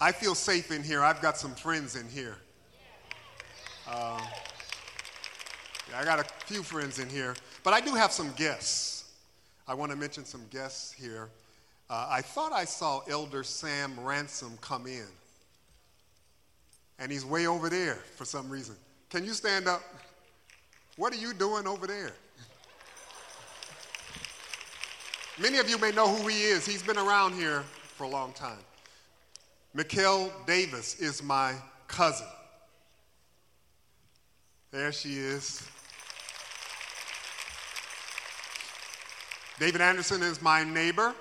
I 0.00 0.12
feel 0.12 0.34
safe 0.34 0.70
in 0.70 0.82
here. 0.82 1.02
I've 1.02 1.20
got 1.20 1.36
some 1.36 1.54
friends 1.54 1.94
in 1.94 2.08
here. 2.08 2.36
Uh, 3.86 4.20
I 5.94 6.04
got 6.04 6.20
a 6.20 6.24
few 6.46 6.62
friends 6.62 6.98
in 6.98 7.08
here, 7.08 7.34
but 7.62 7.74
I 7.74 7.80
do 7.80 7.94
have 7.94 8.10
some 8.12 8.32
guests. 8.32 9.12
I 9.68 9.74
want 9.74 9.90
to 9.90 9.96
mention 9.96 10.24
some 10.24 10.42
guests 10.50 10.92
here. 10.92 11.28
Uh, 11.90 12.06
I 12.08 12.22
thought 12.22 12.52
I 12.52 12.64
saw 12.64 13.00
Elder 13.10 13.42
Sam 13.42 13.98
Ransom 14.00 14.56
come 14.60 14.86
in, 14.86 15.06
and 16.98 17.12
he's 17.12 17.24
way 17.24 17.46
over 17.46 17.68
there 17.68 17.96
for 18.16 18.24
some 18.24 18.48
reason. 18.48 18.76
Can 19.10 19.24
you 19.24 19.34
stand 19.34 19.68
up? 19.68 19.82
What 20.96 21.12
are 21.12 21.16
you 21.16 21.34
doing 21.34 21.66
over 21.66 21.86
there? 21.86 22.12
Many 25.38 25.58
of 25.58 25.68
you 25.68 25.78
may 25.78 25.90
know 25.90 26.06
who 26.06 26.28
he 26.28 26.42
is. 26.42 26.64
He's 26.64 26.82
been 26.82 26.98
around 26.98 27.34
here 27.34 27.64
for 27.96 28.04
a 28.04 28.08
long 28.08 28.32
time. 28.32 28.58
Mikkel 29.76 30.32
Davis 30.46 30.98
is 31.00 31.22
my 31.22 31.54
cousin. 31.86 32.26
There 34.72 34.92
she 34.92 35.14
is. 35.14 35.66
David 39.58 39.80
Anderson 39.80 40.22
is 40.22 40.40
my 40.40 40.64
neighbor. 40.64 41.14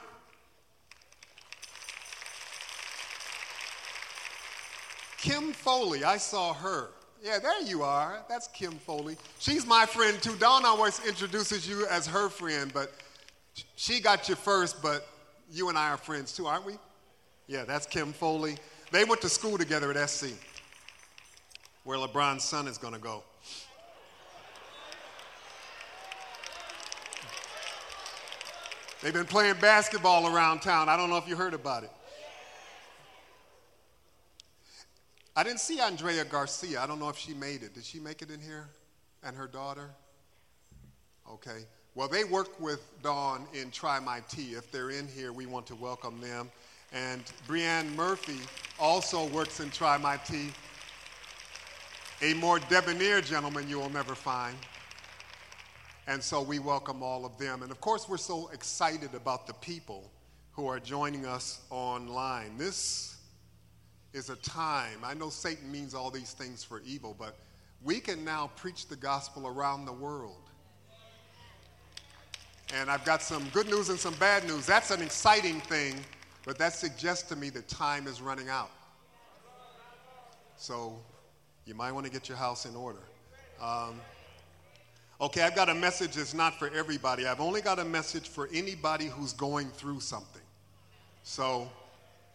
Kim 5.17 5.51
Foley, 5.51 6.03
I 6.03 6.17
saw 6.17 6.53
her. 6.53 6.89
Yeah, 7.21 7.39
there 7.39 7.61
you 7.61 7.83
are. 7.83 8.23
That's 8.29 8.47
Kim 8.47 8.73
Foley. 8.73 9.17
She's 9.39 9.65
my 9.65 9.85
friend 9.85 10.21
too. 10.21 10.35
Dawn 10.37 10.63
always 10.65 11.05
introduces 11.05 11.67
you 11.67 11.85
as 11.87 12.07
her 12.07 12.29
friend, 12.29 12.71
but 12.73 12.93
she 13.75 13.99
got 13.99 14.29
you 14.29 14.35
first, 14.35 14.81
but 14.81 15.07
you 15.51 15.67
and 15.69 15.77
I 15.77 15.89
are 15.89 15.97
friends 15.97 16.31
too, 16.31 16.47
aren't 16.47 16.65
we? 16.65 16.77
Yeah, 17.49 17.65
that's 17.65 17.87
Kim 17.87 18.13
Foley. 18.13 18.57
They 18.91 19.05
went 19.05 19.21
to 19.21 19.29
school 19.29 19.57
together 19.57 19.91
at 19.91 20.07
SC, 20.07 20.27
where 21.83 21.97
LeBron's 21.97 22.43
son 22.43 22.67
is 22.67 22.77
going 22.77 22.93
to 22.93 22.99
go. 22.99 23.23
They've 29.01 29.13
been 29.13 29.25
playing 29.25 29.55
basketball 29.59 30.27
around 30.27 30.59
town. 30.59 30.89
I 30.89 30.95
don't 30.95 31.09
know 31.09 31.17
if 31.17 31.27
you 31.27 31.35
heard 31.35 31.55
about 31.55 31.83
it. 31.83 31.91
I 35.35 35.41
didn't 35.41 35.61
see 35.61 35.79
Andrea 35.79 36.25
Garcia. 36.25 36.79
I 36.79 36.85
don't 36.85 36.99
know 36.99 37.09
if 37.09 37.17
she 37.17 37.33
made 37.33 37.63
it. 37.63 37.73
Did 37.73 37.83
she 37.83 37.99
make 37.99 38.21
it 38.21 38.29
in 38.29 38.41
here? 38.41 38.67
And 39.23 39.35
her 39.35 39.47
daughter? 39.47 39.89
Okay. 41.27 41.65
Well, 41.95 42.09
they 42.09 42.25
work 42.25 42.59
with 42.61 43.01
Dawn 43.01 43.47
in 43.53 43.71
Try 43.71 43.99
My 43.99 44.19
Tea. 44.29 44.53
If 44.53 44.71
they're 44.71 44.91
in 44.91 45.07
here, 45.07 45.33
we 45.33 45.47
want 45.47 45.65
to 45.67 45.75
welcome 45.75 46.21
them. 46.21 46.51
And 46.91 47.23
Brianne 47.47 47.93
Murphy 47.95 48.39
also 48.79 49.27
works 49.27 49.59
in 49.59 49.69
Try 49.69 49.97
My 49.97 50.17
Tea. 50.17 50.49
A 52.21 52.33
more 52.33 52.59
debonair 52.59 53.21
gentleman 53.21 53.69
you 53.69 53.79
will 53.79 53.89
never 53.89 54.15
find. 54.15 54.57
And 56.07 56.21
so 56.21 56.41
we 56.41 56.59
welcome 56.59 57.03
all 57.03 57.25
of 57.25 57.37
them. 57.37 57.61
And 57.61 57.71
of 57.71 57.79
course, 57.79 58.09
we're 58.09 58.17
so 58.17 58.49
excited 58.51 59.13
about 59.13 59.45
the 59.45 59.53
people 59.55 60.11
who 60.51 60.67
are 60.67 60.79
joining 60.79 61.25
us 61.25 61.61
online. 61.69 62.57
This 62.57 63.15
is 64.13 64.29
a 64.29 64.35
time, 64.37 64.97
I 65.03 65.13
know 65.13 65.29
Satan 65.29 65.71
means 65.71 65.93
all 65.93 66.09
these 66.09 66.33
things 66.33 66.63
for 66.63 66.81
evil, 66.85 67.15
but 67.17 67.37
we 67.83 67.99
can 67.99 68.25
now 68.25 68.49
preach 68.55 68.87
the 68.87 68.95
gospel 68.95 69.47
around 69.47 69.85
the 69.85 69.93
world. 69.93 70.49
And 72.73 72.89
I've 72.89 73.05
got 73.05 73.21
some 73.21 73.47
good 73.53 73.67
news 73.67 73.89
and 73.89 73.99
some 73.99 74.15
bad 74.15 74.45
news. 74.45 74.65
That's 74.65 74.91
an 74.91 75.01
exciting 75.01 75.61
thing, 75.61 75.95
but 76.45 76.57
that 76.57 76.73
suggests 76.73 77.27
to 77.29 77.35
me 77.35 77.49
that 77.51 77.67
time 77.67 78.07
is 78.07 78.21
running 78.21 78.49
out. 78.49 78.71
So 80.57 80.99
you 81.65 81.73
might 81.73 81.91
want 81.91 82.05
to 82.05 82.11
get 82.11 82.27
your 82.27 82.37
house 82.37 82.65
in 82.65 82.75
order. 82.75 83.01
Um, 83.61 83.99
Okay, 85.21 85.41
I've 85.41 85.55
got 85.55 85.67
a 85.67 85.75
message 85.75 86.13
that's 86.13 86.33
not 86.33 86.57
for 86.57 86.69
everybody. 86.73 87.27
I've 87.27 87.41
only 87.41 87.59
got 87.59 87.77
a 87.77 87.83
message 87.83 88.29
for 88.29 88.47
anybody 88.53 89.07
who's 89.07 89.33
going 89.33 89.67
through 89.71 89.99
something. 89.99 90.41
So 91.23 91.69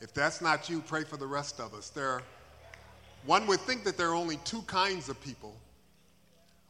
if 0.03 0.13
that's 0.13 0.43
not 0.43 0.69
you, 0.69 0.83
pray 0.83 1.05
for 1.05 1.17
the 1.17 1.27
rest 1.27 1.61
of 1.61 1.73
us. 1.73 1.89
There, 1.89 2.21
one 3.25 3.47
would 3.47 3.61
think 3.61 3.85
that 3.85 3.97
there 3.97 4.11
are 4.11 4.15
only 4.15 4.37
two 4.45 4.61
kinds 4.63 5.09
of 5.09 5.19
people. 5.23 5.57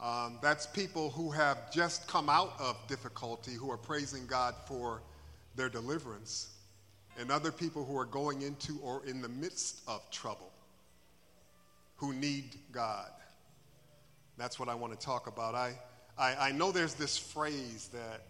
Um, 0.00 0.38
that's 0.40 0.68
people 0.68 1.10
who 1.10 1.32
have 1.32 1.72
just 1.72 2.06
come 2.06 2.28
out 2.28 2.54
of 2.60 2.76
difficulty, 2.86 3.54
who 3.54 3.68
are 3.72 3.76
praising 3.76 4.24
God 4.28 4.54
for 4.66 5.02
their 5.56 5.68
deliverance, 5.68 6.53
and 7.18 7.30
other 7.30 7.52
people 7.52 7.84
who 7.84 7.96
are 7.96 8.04
going 8.04 8.42
into 8.42 8.78
or 8.82 9.04
in 9.06 9.22
the 9.22 9.28
midst 9.28 9.80
of 9.86 10.08
trouble, 10.10 10.50
who 11.96 12.12
need 12.12 12.56
God. 12.72 13.10
That's 14.36 14.58
what 14.58 14.68
I 14.68 14.74
want 14.74 14.98
to 14.98 14.98
talk 14.98 15.26
about. 15.26 15.54
I, 15.54 15.78
I, 16.18 16.48
I 16.48 16.52
know 16.52 16.72
there's 16.72 16.94
this 16.94 17.16
phrase 17.16 17.88
that 17.92 18.22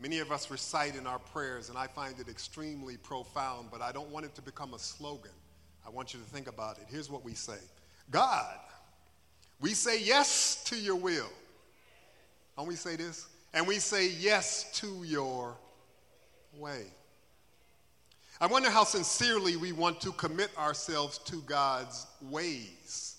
many 0.00 0.20
of 0.20 0.32
us 0.32 0.50
recite 0.50 0.96
in 0.96 1.06
our 1.06 1.18
prayers, 1.18 1.68
and 1.68 1.76
I 1.76 1.86
find 1.86 2.18
it 2.18 2.28
extremely 2.28 2.96
profound, 2.96 3.68
but 3.70 3.82
I 3.82 3.92
don't 3.92 4.10
want 4.10 4.24
it 4.24 4.34
to 4.36 4.42
become 4.42 4.74
a 4.74 4.78
slogan. 4.78 5.32
I 5.86 5.90
want 5.90 6.14
you 6.14 6.20
to 6.20 6.26
think 6.26 6.48
about 6.48 6.78
it. 6.78 6.84
Here's 6.88 7.10
what 7.10 7.24
we 7.24 7.34
say 7.34 7.58
God, 8.10 8.58
we 9.60 9.70
say 9.74 10.02
yes 10.02 10.62
to 10.64 10.76
your 10.76 10.96
will. 10.96 11.30
Don't 12.56 12.66
we 12.66 12.74
say 12.74 12.96
this? 12.96 13.26
And 13.54 13.66
we 13.66 13.78
say 13.78 14.08
yes 14.08 14.70
to 14.80 15.04
your 15.04 15.56
way. 16.56 16.86
I 18.40 18.46
wonder 18.46 18.70
how 18.70 18.84
sincerely 18.84 19.56
we 19.56 19.72
want 19.72 20.00
to 20.02 20.12
commit 20.12 20.56
ourselves 20.56 21.18
to 21.18 21.42
God's 21.42 22.06
ways 22.22 23.16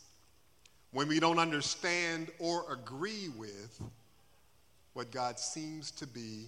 when 0.91 1.09
we 1.09 1.19
don't 1.19 1.39
understand 1.39 2.29
or 2.39 2.71
agree 2.71 3.27
with 3.37 3.81
what 4.93 5.11
God 5.11 5.37
seems 5.37 5.91
to 5.91 6.07
be 6.07 6.45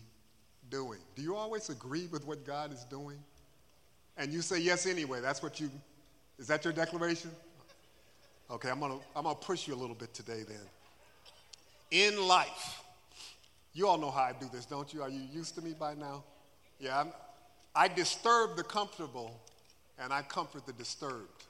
doing. 0.70 1.00
Do 1.16 1.22
you 1.22 1.36
always 1.36 1.70
agree 1.70 2.08
with 2.08 2.26
what 2.26 2.46
God 2.46 2.72
is 2.72 2.86
doing? 2.86 3.18
And 4.18 4.32
you 4.32 4.42
say 4.42 4.60
yes 4.60 4.86
anyway. 4.86 5.20
That's 5.20 5.44
what 5.44 5.60
you, 5.60 5.70
is 6.40 6.48
that 6.48 6.64
your 6.64 6.74
declaration? 6.74 7.32
Okay, 8.50 8.70
I'm 8.70 8.80
gonna, 8.80 9.00
I'm 9.18 9.24
gonna 9.24 9.36
push 9.36 9.68
you 9.68 9.74
a 9.74 9.80
little 9.80 9.96
bit 9.96 10.14
today 10.14 10.44
then. 10.48 10.62
In 11.92 12.26
life, 12.26 12.84
you 13.74 13.86
all 13.86 13.98
know 13.98 14.12
how 14.12 14.22
I 14.22 14.34
do 14.40 14.50
this, 14.52 14.66
don't 14.66 14.94
you? 14.94 15.02
Are 15.02 15.10
you 15.10 15.24
used 15.34 15.56
to 15.56 15.62
me 15.62 15.74
by 15.78 15.94
now? 15.94 16.24
Yeah, 16.80 17.02
I'm, 17.02 17.10
I 17.76 17.88
disturb 17.88 18.58
the 18.58 18.64
comfortable 18.64 19.40
and 19.98 20.12
I 20.12 20.22
comfort 20.24 20.66
the 20.66 20.74
disturbed. 20.74 21.46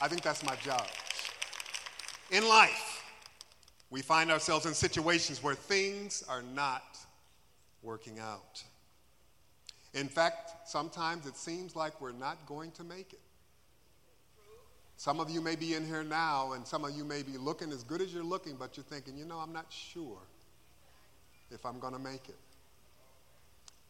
I 0.00 0.08
think 0.08 0.22
that's 0.22 0.44
my 0.44 0.56
job. 0.56 0.86
In 2.30 2.48
life, 2.48 3.02
we 3.90 4.02
find 4.02 4.30
ourselves 4.30 4.64
in 4.66 4.72
situations 4.72 5.42
where 5.42 5.54
things 5.54 6.24
are 6.28 6.42
not 6.42 6.98
working 7.82 8.18
out. 8.18 8.62
In 9.92 10.08
fact, 10.08 10.68
sometimes 10.68 11.26
it 11.26 11.36
seems 11.36 11.74
like 11.74 12.00
we're 12.00 12.12
not 12.12 12.46
going 12.46 12.70
to 12.72 12.84
make 12.84 13.12
it. 13.12 13.20
Some 14.96 15.18
of 15.18 15.30
you 15.30 15.40
may 15.40 15.56
be 15.56 15.74
in 15.74 15.86
here 15.86 16.04
now, 16.04 16.52
and 16.52 16.66
some 16.66 16.84
of 16.84 16.94
you 16.94 17.04
may 17.04 17.22
be 17.22 17.36
looking 17.36 17.72
as 17.72 17.82
good 17.82 18.00
as 18.00 18.12
you're 18.12 18.22
looking, 18.22 18.56
but 18.56 18.76
you're 18.76 18.84
thinking, 18.84 19.16
you 19.16 19.24
know, 19.24 19.38
I'm 19.38 19.52
not 19.52 19.66
sure 19.70 20.18
if 21.50 21.64
I'm 21.66 21.80
going 21.80 21.94
to 21.94 21.98
make 21.98 22.28
it. 22.28 22.36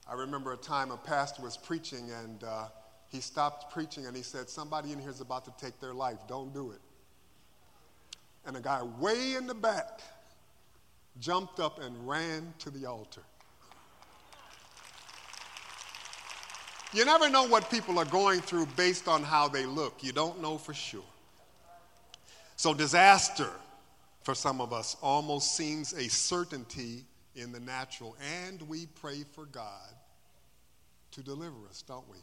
I 0.08 0.14
remember 0.14 0.52
a 0.52 0.56
time 0.56 0.90
a 0.90 0.96
pastor 0.96 1.42
was 1.42 1.56
preaching, 1.56 2.10
and 2.10 2.44
uh, 2.44 2.66
he 3.08 3.20
stopped 3.20 3.72
preaching 3.72 4.06
and 4.06 4.16
he 4.16 4.22
said, 4.22 4.48
Somebody 4.48 4.92
in 4.92 4.98
here 4.98 5.10
is 5.10 5.20
about 5.20 5.44
to 5.44 5.64
take 5.64 5.80
their 5.80 5.94
life. 5.94 6.18
Don't 6.28 6.52
do 6.52 6.72
it 6.72 6.80
and 8.46 8.56
a 8.56 8.60
guy 8.60 8.82
way 8.98 9.34
in 9.34 9.46
the 9.46 9.54
back 9.54 10.00
jumped 11.18 11.60
up 11.60 11.80
and 11.80 12.08
ran 12.08 12.52
to 12.58 12.70
the 12.70 12.86
altar. 12.86 13.22
You 16.92 17.04
never 17.04 17.28
know 17.28 17.46
what 17.46 17.70
people 17.70 17.98
are 17.98 18.04
going 18.04 18.40
through 18.40 18.66
based 18.76 19.06
on 19.06 19.22
how 19.22 19.46
they 19.46 19.64
look. 19.64 20.02
You 20.02 20.12
don't 20.12 20.40
know 20.40 20.58
for 20.58 20.74
sure. 20.74 21.04
So, 22.56 22.74
disaster 22.74 23.50
for 24.22 24.34
some 24.34 24.60
of 24.60 24.72
us 24.72 24.96
almost 25.00 25.56
seems 25.56 25.92
a 25.92 26.08
certainty 26.08 27.04
in 27.34 27.52
the 27.52 27.60
natural, 27.60 28.16
and 28.44 28.60
we 28.62 28.86
pray 28.86 29.24
for 29.32 29.46
God 29.46 29.90
to 31.12 31.22
deliver 31.22 31.56
us, 31.68 31.82
don't 31.82 32.08
we? 32.10 32.18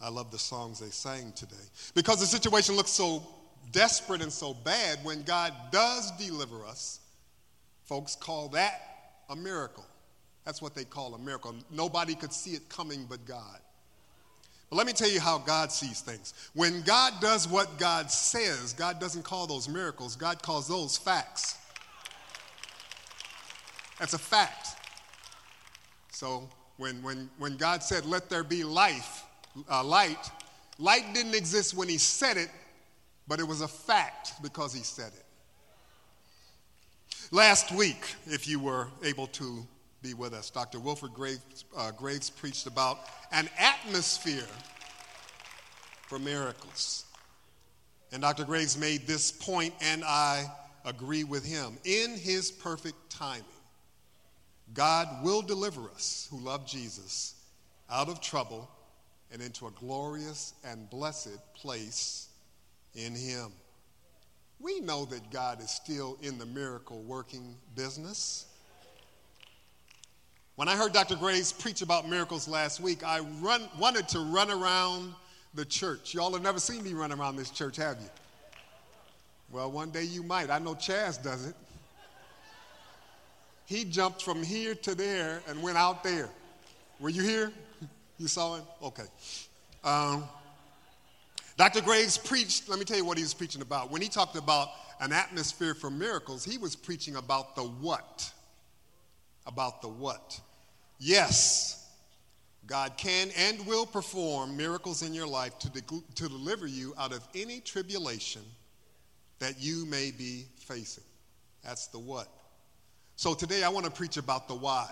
I 0.00 0.10
love 0.10 0.30
the 0.30 0.38
songs 0.38 0.78
they 0.78 0.90
sang 0.90 1.32
today. 1.32 1.56
Because 1.94 2.20
the 2.20 2.26
situation 2.26 2.76
looks 2.76 2.90
so 2.90 3.22
desperate 3.72 4.22
and 4.22 4.32
so 4.32 4.54
bad, 4.54 4.98
when 5.02 5.22
God 5.22 5.52
does 5.72 6.10
deliver 6.18 6.64
us, 6.64 7.00
folks 7.84 8.14
call 8.14 8.48
that 8.48 8.80
a 9.30 9.36
miracle. 9.36 9.86
That's 10.44 10.62
what 10.62 10.74
they 10.74 10.84
call 10.84 11.14
a 11.14 11.18
miracle. 11.18 11.54
Nobody 11.70 12.14
could 12.14 12.32
see 12.32 12.52
it 12.52 12.68
coming 12.68 13.06
but 13.08 13.24
God. 13.26 13.58
But 14.70 14.76
let 14.76 14.86
me 14.86 14.92
tell 14.92 15.10
you 15.10 15.20
how 15.20 15.38
God 15.38 15.70
sees 15.72 16.00
things. 16.00 16.34
When 16.54 16.82
God 16.82 17.14
does 17.20 17.48
what 17.48 17.78
God 17.78 18.10
says, 18.10 18.72
God 18.72 19.00
doesn't 19.00 19.22
call 19.22 19.46
those 19.46 19.68
miracles, 19.68 20.16
God 20.16 20.42
calls 20.42 20.68
those 20.68 20.96
facts. 20.96 21.56
That's 23.98 24.14
a 24.14 24.18
fact. 24.18 24.68
So 26.10 26.48
when, 26.76 27.02
when, 27.02 27.30
when 27.38 27.56
God 27.56 27.82
said, 27.82 28.04
Let 28.04 28.28
there 28.28 28.44
be 28.44 28.64
life, 28.64 29.24
uh, 29.70 29.82
light, 29.82 30.30
Light 30.78 31.14
didn't 31.14 31.34
exist 31.34 31.74
when 31.74 31.88
he 31.88 31.98
said 31.98 32.36
it, 32.36 32.50
but 33.26 33.40
it 33.40 33.48
was 33.48 33.62
a 33.62 33.68
fact 33.68 34.42
because 34.42 34.74
he 34.74 34.82
said 34.82 35.12
it. 35.14 35.24
Last 37.30 37.72
week, 37.72 38.14
if 38.26 38.46
you 38.46 38.60
were 38.60 38.88
able 39.02 39.26
to 39.28 39.66
be 40.02 40.14
with 40.14 40.34
us, 40.34 40.50
Dr. 40.50 40.78
Wilford 40.78 41.14
Graves, 41.14 41.64
uh, 41.76 41.90
Graves 41.92 42.28
preached 42.30 42.66
about 42.66 43.00
an 43.32 43.48
atmosphere 43.58 44.46
for 46.08 46.18
miracles. 46.18 47.06
And 48.12 48.22
Dr. 48.22 48.44
Graves 48.44 48.78
made 48.78 49.06
this 49.06 49.32
point, 49.32 49.74
and 49.80 50.04
I 50.04 50.46
agree 50.84 51.24
with 51.24 51.44
him. 51.44 51.78
In 51.84 52.16
his 52.16 52.50
perfect 52.50 53.10
timing, 53.10 53.44
God 54.74 55.08
will 55.22 55.42
deliver 55.42 55.88
us 55.90 56.28
who 56.30 56.38
love 56.38 56.66
Jesus 56.66 57.34
out 57.90 58.08
of 58.08 58.20
trouble 58.20 58.68
and 59.32 59.40
into 59.40 59.66
a 59.66 59.70
glorious 59.72 60.54
and 60.64 60.88
blessed 60.90 61.38
place 61.54 62.28
in 62.94 63.14
him. 63.14 63.52
We 64.58 64.80
know 64.80 65.04
that 65.06 65.30
God 65.30 65.60
is 65.60 65.70
still 65.70 66.16
in 66.22 66.38
the 66.38 66.46
miracle 66.46 67.02
working 67.02 67.56
business. 67.74 68.46
When 70.56 70.68
I 70.68 70.76
heard 70.76 70.94
Dr. 70.94 71.16
Graves 71.16 71.52
preach 71.52 71.82
about 71.82 72.08
miracles 72.08 72.48
last 72.48 72.80
week, 72.80 73.04
I 73.04 73.20
run, 73.40 73.68
wanted 73.78 74.08
to 74.08 74.20
run 74.20 74.50
around 74.50 75.12
the 75.54 75.66
church. 75.66 76.14
Y'all 76.14 76.32
have 76.32 76.42
never 76.42 76.58
seen 76.58 76.82
me 76.82 76.94
run 76.94 77.12
around 77.12 77.36
this 77.36 77.50
church, 77.50 77.76
have 77.76 77.98
you? 78.00 78.08
Well, 79.50 79.70
one 79.70 79.90
day 79.90 80.04
you 80.04 80.22
might. 80.22 80.50
I 80.50 80.58
know 80.58 80.74
Chaz 80.74 81.22
does 81.22 81.46
it. 81.46 81.54
He 83.66 83.84
jumped 83.84 84.22
from 84.22 84.42
here 84.42 84.74
to 84.74 84.94
there 84.94 85.42
and 85.48 85.62
went 85.62 85.76
out 85.76 86.02
there. 86.02 86.28
Were 87.00 87.10
you 87.10 87.22
here? 87.22 87.52
You 88.18 88.28
saw 88.28 88.56
him? 88.56 88.64
Okay. 88.82 89.04
Um, 89.84 90.24
Dr. 91.58 91.82
Graves 91.82 92.16
preached, 92.16 92.66
let 92.66 92.78
me 92.78 92.86
tell 92.86 92.96
you 92.96 93.04
what 93.04 93.18
he 93.18 93.22
was 93.22 93.34
preaching 93.34 93.60
about. 93.60 93.90
When 93.90 94.00
he 94.00 94.08
talked 94.08 94.36
about 94.36 94.68
an 95.00 95.12
atmosphere 95.12 95.74
for 95.74 95.90
miracles, 95.90 96.42
he 96.42 96.56
was 96.56 96.74
preaching 96.74 97.16
about 97.16 97.56
the 97.56 97.62
what. 97.62 98.32
About 99.46 99.82
the 99.82 99.88
what. 99.88 100.40
Yes, 100.98 101.86
God 102.66 102.96
can 102.96 103.28
and 103.36 103.64
will 103.66 103.86
perform 103.86 104.56
miracles 104.56 105.02
in 105.02 105.14
your 105.14 105.26
life 105.26 105.58
to, 105.60 105.70
de- 105.70 105.82
to 106.14 106.28
deliver 106.28 106.66
you 106.66 106.94
out 106.98 107.12
of 107.12 107.26
any 107.34 107.60
tribulation 107.60 108.42
that 109.38 109.60
you 109.60 109.86
may 109.86 110.10
be 110.10 110.46
facing. 110.56 111.04
That's 111.62 111.88
the 111.88 111.98
what. 111.98 112.28
So 113.16 113.34
today 113.34 113.62
I 113.62 113.68
want 113.68 113.86
to 113.86 113.90
preach 113.90 114.16
about 114.16 114.46
the 114.46 114.54
why. 114.54 114.88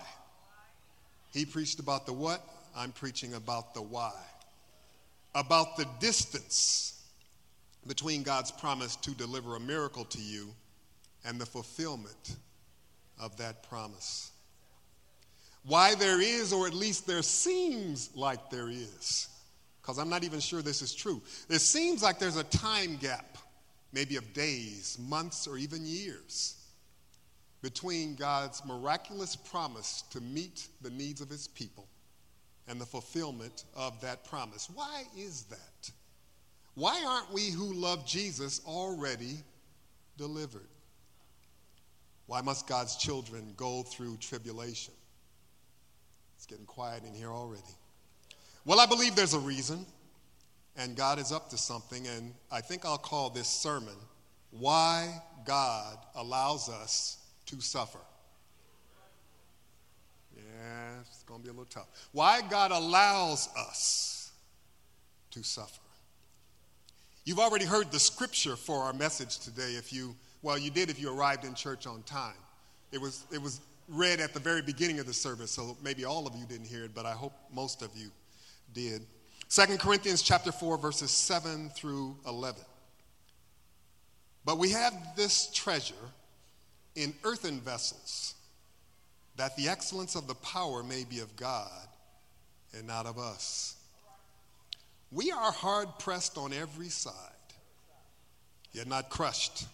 He 1.32 1.44
preached 1.44 1.78
about 1.78 2.06
the 2.06 2.12
what, 2.12 2.42
I'm 2.76 2.92
preaching 2.92 3.34
about 3.34 3.74
the 3.74 3.82
why. 3.82 4.14
About 5.34 5.76
the 5.76 5.86
distance 6.00 7.02
between 7.86 8.22
God's 8.22 8.50
promise 8.50 8.96
to 8.96 9.10
deliver 9.12 9.56
a 9.56 9.60
miracle 9.60 10.04
to 10.06 10.20
you 10.20 10.48
and 11.24 11.40
the 11.40 11.46
fulfillment 11.46 12.36
of 13.20 13.36
that 13.36 13.68
promise 13.68 14.32
why 15.64 15.94
there 15.94 16.20
is, 16.20 16.52
or 16.52 16.66
at 16.66 16.74
least 16.74 17.06
there 17.06 17.22
seems 17.22 18.10
like 18.14 18.50
there 18.50 18.68
is, 18.68 19.28
because 19.80 19.98
I'm 19.98 20.08
not 20.08 20.22
even 20.22 20.40
sure 20.40 20.62
this 20.62 20.82
is 20.82 20.94
true. 20.94 21.22
It 21.48 21.60
seems 21.60 22.02
like 22.02 22.18
there's 22.18 22.36
a 22.36 22.44
time 22.44 22.96
gap, 22.96 23.38
maybe 23.92 24.16
of 24.16 24.32
days, 24.34 24.98
months, 25.00 25.46
or 25.46 25.56
even 25.56 25.86
years, 25.86 26.56
between 27.64 28.14
God's 28.14 28.62
miraculous 28.66 29.34
promise 29.34 30.04
to 30.10 30.20
meet 30.20 30.68
the 30.82 30.90
needs 30.90 31.22
of 31.22 31.30
his 31.30 31.48
people 31.48 31.88
and 32.68 32.78
the 32.78 32.84
fulfillment 32.84 33.64
of 33.74 33.98
that 34.02 34.22
promise. 34.26 34.68
Why 34.74 35.04
is 35.16 35.44
that? 35.44 35.90
Why 36.74 37.02
aren't 37.08 37.32
we 37.32 37.50
who 37.50 37.72
love 37.72 38.06
Jesus 38.06 38.60
already 38.66 39.38
delivered? 40.18 40.68
Why 42.26 42.42
must 42.42 42.68
God's 42.68 42.96
children 42.96 43.54
go 43.56 43.82
through 43.82 44.18
tribulation? 44.18 44.92
It's 46.36 46.44
getting 46.44 46.66
quiet 46.66 47.02
in 47.04 47.14
here 47.14 47.30
already. 47.30 47.62
Well, 48.66 48.78
I 48.78 48.84
believe 48.84 49.16
there's 49.16 49.32
a 49.32 49.40
reason, 49.40 49.86
and 50.76 50.96
God 50.96 51.18
is 51.18 51.32
up 51.32 51.48
to 51.48 51.56
something, 51.56 52.06
and 52.08 52.34
I 52.52 52.60
think 52.60 52.84
I'll 52.84 52.98
call 52.98 53.30
this 53.30 53.48
sermon 53.48 53.96
Why 54.50 55.22
God 55.46 55.96
Allows 56.14 56.68
Us 56.68 57.23
to 57.46 57.60
Suffer. 57.60 57.98
Yeah, 60.36 61.00
it's 61.00 61.22
going 61.24 61.40
to 61.40 61.44
be 61.44 61.50
a 61.50 61.52
little 61.52 61.66
tough. 61.66 61.88
Why 62.12 62.40
God 62.48 62.70
allows 62.70 63.48
us 63.56 64.14
to 65.34 65.42
suffer. 65.42 65.80
You've 67.24 67.40
already 67.40 67.64
heard 67.64 67.90
the 67.90 67.98
scripture 67.98 68.56
for 68.56 68.84
our 68.84 68.92
message 68.92 69.38
today 69.38 69.74
if 69.76 69.92
you 69.92 70.14
well 70.42 70.58
you 70.58 70.70
did 70.70 70.90
if 70.90 71.00
you 71.00 71.12
arrived 71.12 71.44
in 71.44 71.54
church 71.54 71.86
on 71.86 72.02
time. 72.02 72.36
It 72.92 73.00
was 73.00 73.26
it 73.32 73.42
was 73.42 73.60
read 73.88 74.20
at 74.20 74.32
the 74.32 74.40
very 74.40 74.62
beginning 74.62 74.98
of 74.98 75.06
the 75.06 75.12
service, 75.12 75.50
so 75.50 75.76
maybe 75.82 76.04
all 76.04 76.26
of 76.26 76.34
you 76.36 76.46
didn't 76.46 76.66
hear 76.66 76.84
it, 76.84 76.94
but 76.94 77.04
I 77.04 77.12
hope 77.12 77.32
most 77.52 77.82
of 77.82 77.90
you 77.96 78.10
did. 78.72 79.04
2 79.50 79.76
Corinthians 79.78 80.22
chapter 80.22 80.52
4 80.52 80.78
verses 80.78 81.10
7 81.10 81.70
through 81.70 82.16
11. 82.26 82.62
But 84.44 84.58
we 84.58 84.70
have 84.70 84.94
this 85.16 85.50
treasure 85.52 85.94
in 86.94 87.14
earthen 87.24 87.60
vessels, 87.60 88.34
that 89.36 89.56
the 89.56 89.68
excellence 89.68 90.14
of 90.14 90.26
the 90.26 90.34
power 90.34 90.82
may 90.82 91.04
be 91.04 91.20
of 91.20 91.34
God 91.36 91.88
and 92.76 92.86
not 92.86 93.06
of 93.06 93.18
us. 93.18 93.76
We 95.10 95.30
are 95.30 95.52
hard 95.52 95.88
pressed 95.98 96.38
on 96.38 96.52
every 96.52 96.88
side, 96.88 97.14
yet 98.72 98.86
not 98.86 99.10
crushed. 99.10 99.66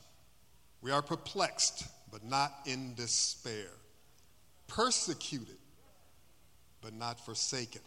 We 0.82 0.90
are 0.90 1.02
perplexed, 1.02 1.84
but 2.10 2.24
not 2.24 2.52
in 2.66 2.94
despair 2.94 3.68
persecuted, 4.70 5.58
but 6.80 6.94
not 6.94 7.18
forsaken, 7.26 7.82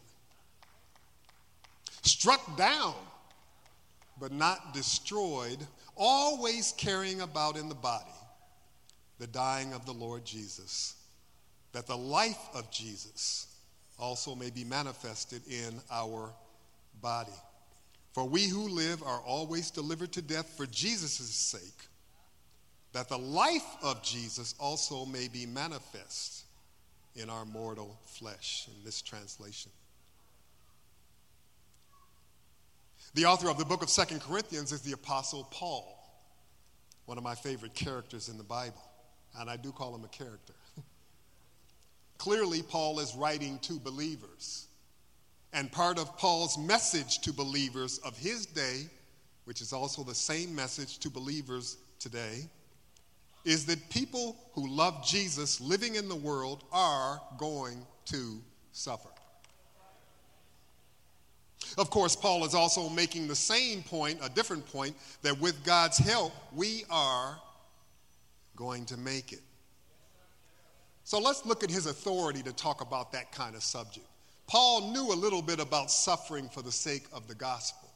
struck 2.04 2.58
down, 2.58 2.96
but 4.20 4.32
not 4.32 4.74
destroyed, 4.74 5.58
always 5.96 6.74
carrying 6.78 7.22
about 7.22 7.56
in 7.56 7.70
the 7.70 7.76
body 7.76 8.12
the 9.24 9.28
dying 9.28 9.72
of 9.72 9.86
the 9.86 9.94
Lord 9.94 10.26
Jesus, 10.26 10.96
that 11.72 11.88
the 11.88 11.96
life 11.96 12.50
of 12.54 12.70
Jesus 12.72 13.48
also 13.98 14.36
may 14.36 14.50
be 14.50 14.66
manifested 14.66 15.42
in 15.50 15.80
our 15.90 16.30
body. 17.02 17.32
For 18.12 18.26
we 18.26 18.50
who 18.50 18.68
live 18.68 19.02
are 19.02 19.22
always 19.22 19.72
delivered 19.72 20.12
to 20.12 20.22
death 20.22 20.54
for 20.58 20.66
Jesus' 20.66 21.30
sake, 21.30 21.88
that 22.92 23.08
the 23.08 23.18
life 23.18 23.66
of 23.82 24.04
Jesus 24.04 24.56
also 24.60 25.06
may 25.06 25.30
be 25.30 25.46
manifest 25.46 26.44
in 27.16 27.30
our 27.30 27.46
mortal 27.46 27.98
flesh, 28.06 28.68
in 28.68 28.84
this 28.84 29.02
translation. 29.02 29.72
The 33.14 33.24
author 33.24 33.50
of 33.50 33.58
the 33.58 33.64
book 33.64 33.84
of 33.84 33.90
Second 33.90 34.20
Corinthians 34.20 34.74
is 34.74 34.82
the 34.82 34.92
Apostle 34.92 35.48
Paul, 35.50 35.98
one 37.06 37.18
of 37.18 37.24
my 37.24 37.36
favorite 37.36 37.74
characters 37.74 38.28
in 38.28 38.38
the 38.38 38.44
Bible. 38.44 38.84
And 39.40 39.50
I 39.50 39.58
do 39.58 39.72
call 39.72 39.96
him 39.96 40.04
a 40.04 40.10
character. 40.10 40.54
Clearly, 42.18 42.62
Paul 42.62 43.00
is 43.00 43.16
writing 43.16 43.60
to 43.60 43.80
believers. 43.80 44.68
And 45.54 45.72
part 45.72 46.00
of 46.00 46.18
Paul's 46.18 46.58
message 46.58 47.20
to 47.20 47.34
believers 47.34 48.00
of 48.00 48.18
his 48.18 48.46
day, 48.46 48.88
which 49.46 49.62
is 49.62 49.74
also 49.74 50.04
the 50.04 50.16
same 50.16 50.56
message 50.56 50.98
to 51.00 51.10
believers 51.10 51.78
today, 52.00 52.48
is 53.46 53.66
that 53.66 53.90
people 53.90 54.38
who 54.54 54.68
love 54.68 55.06
Jesus 55.06 55.60
living 55.60 55.96
in 55.96 56.08
the 56.08 56.16
world 56.16 56.64
are 56.72 57.22
going 57.38 57.86
to 58.06 58.42
suffer. 58.72 59.10
Of 61.78 61.90
course, 61.90 62.16
Paul 62.16 62.46
is 62.46 62.54
also 62.54 62.90
making 62.90 63.28
the 63.28 63.36
same 63.36 63.84
point, 63.84 64.20
a 64.22 64.30
different 64.30 64.66
point, 64.66 64.96
that 65.22 65.40
with 65.40 65.64
God's 65.64 65.98
help, 65.98 66.34
we 66.54 66.84
are 66.90 67.40
going 68.56 68.86
to 68.86 68.98
make 68.98 69.32
it. 69.32 69.42
So 71.04 71.20
let's 71.20 71.46
look 71.46 71.64
at 71.64 71.70
his 71.70 71.86
authority 71.86 72.42
to 72.44 72.54
talk 72.54 72.82
about 72.82 73.12
that 73.12 73.32
kind 73.32 73.56
of 73.56 73.64
subject. 73.64 74.06
Paul 74.48 74.92
knew 74.92 75.14
a 75.14 75.16
little 75.16 75.42
bit 75.42 75.60
about 75.60 75.92
suffering 75.92 76.50
for 76.50 76.62
the 76.62 76.72
sake 76.72 77.06
of 77.12 77.28
the 77.28 77.36
gospel. 77.36 77.90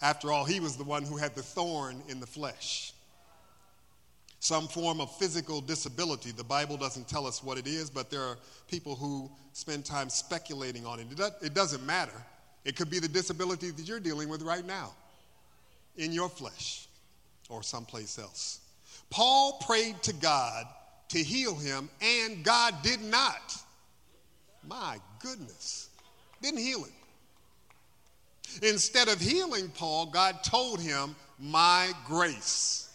After 0.00 0.32
all, 0.32 0.44
he 0.44 0.60
was 0.60 0.76
the 0.76 0.84
one 0.84 1.02
who 1.02 1.16
had 1.16 1.34
the 1.34 1.42
thorn 1.42 2.02
in 2.08 2.20
the 2.20 2.26
flesh 2.26 2.92
some 4.40 4.68
form 4.68 5.00
of 5.00 5.14
physical 5.16 5.60
disability. 5.60 6.30
The 6.30 6.44
Bible 6.44 6.76
doesn't 6.76 7.08
tell 7.08 7.26
us 7.26 7.42
what 7.42 7.58
it 7.58 7.66
is, 7.66 7.90
but 7.90 8.10
there 8.10 8.22
are 8.22 8.38
people 8.68 8.94
who 8.94 9.30
spend 9.52 9.84
time 9.84 10.08
speculating 10.08 10.86
on 10.86 11.00
it. 11.00 11.06
It 11.42 11.54
doesn't 11.54 11.84
matter. 11.84 12.12
It 12.64 12.76
could 12.76 12.90
be 12.90 12.98
the 12.98 13.08
disability 13.08 13.70
that 13.70 13.88
you're 13.88 14.00
dealing 14.00 14.28
with 14.28 14.42
right 14.42 14.64
now 14.64 14.92
in 15.96 16.12
your 16.12 16.28
flesh 16.28 16.86
or 17.48 17.62
someplace 17.62 18.18
else. 18.18 18.60
Paul 19.10 19.58
prayed 19.66 20.02
to 20.02 20.12
God 20.12 20.66
to 21.08 21.18
heal 21.18 21.54
him, 21.54 21.88
and 22.00 22.44
God 22.44 22.74
did 22.82 23.02
not. 23.02 23.56
My 24.66 24.98
goodness, 25.20 25.88
didn't 26.42 26.60
heal 26.60 26.84
him. 26.84 26.92
Instead 28.62 29.08
of 29.08 29.20
healing 29.20 29.68
Paul, 29.70 30.06
God 30.06 30.42
told 30.42 30.80
him, 30.80 31.14
My 31.38 31.92
grace 32.06 32.90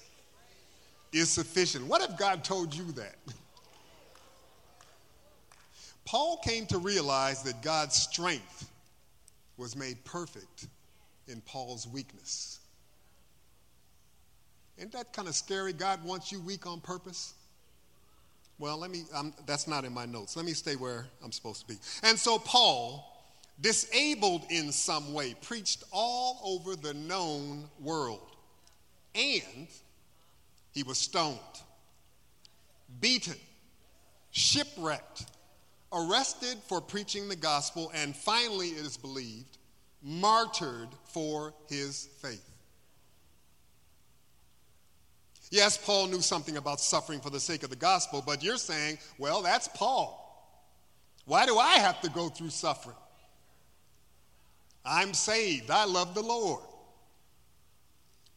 is 1.12 1.30
sufficient. 1.30 1.86
What 1.88 2.02
if 2.02 2.18
God 2.18 2.44
told 2.44 2.74
you 2.74 2.92
that? 2.94 3.16
Paul 6.06 6.40
came 6.44 6.66
to 6.68 6.78
realize 6.78 7.44
that 7.44 7.62
God's 7.62 7.96
strength 7.96 8.70
was 9.58 9.76
made 9.76 10.04
perfect 10.04 10.68
in 11.28 11.42
Paul's 11.42 11.88
weakness. 11.88 12.60
Isn't 14.78 14.92
that 14.94 15.14
kind 15.14 15.28
of 15.28 15.36
scary? 15.36 15.74
God 15.74 16.04
wants 16.04 16.32
you 16.32 16.40
weak 16.42 16.66
on 16.66 16.80
purpose? 16.82 17.34
Well, 18.60 18.78
let 18.78 18.92
me, 18.92 19.04
um, 19.14 19.34
that's 19.46 19.68
not 19.68 19.86
in 19.86 19.94
my 19.94 20.06
notes. 20.06 20.36
Let 20.36 20.46
me 20.46 20.54
stay 20.54 20.76
where 20.76 21.06
I'm 21.24 21.32
supposed 21.32 21.62
to 21.62 21.68
be. 21.68 21.80
And 22.04 22.18
so, 22.18 22.40
Paul, 22.40 23.10
disabled 23.62 24.44
in 24.50 24.72
some 24.72 25.14
way, 25.14 25.36
preached 25.42 25.84
all 25.92 26.40
over 26.44 26.76
the 26.76 26.94
known 26.94 27.70
world. 27.80 28.36
And 29.16 29.68
he 30.74 30.84
was 30.84 30.98
stoned, 30.98 31.40
beaten, 33.00 33.36
shipwrecked, 34.32 35.26
arrested 35.92 36.58
for 36.68 36.82
preaching 36.82 37.30
the 37.30 37.36
gospel, 37.36 37.92
and 37.94 38.16
finally, 38.16 38.70
it 38.70 38.86
is 38.86 38.98
believed, 38.98 39.58
martyred 40.02 40.90
for 41.06 41.54
his 41.70 42.10
faith. 42.22 42.53
Yes, 45.54 45.78
Paul 45.78 46.08
knew 46.08 46.22
something 46.22 46.58
about 46.58 46.80
suffering 46.80 47.20
for 47.20 47.30
the 47.30 47.40
sake 47.40 47.62
of 47.62 47.70
the 47.70 47.76
gospel, 47.76 48.24
but 48.26 48.44
you're 48.44 48.58
saying, 48.58 48.98
well, 49.20 49.44
that's 49.44 49.68
Paul. 49.68 50.20
Why 51.26 51.46
do 51.46 51.60
I 51.60 51.74
have 51.74 52.02
to 52.02 52.10
go 52.10 52.30
through 52.30 52.50
suffering? 52.50 52.96
I'm 54.84 55.14
saved. 55.14 55.70
I 55.70 55.86
love 55.86 56.16
the 56.16 56.24
Lord. 56.24 56.64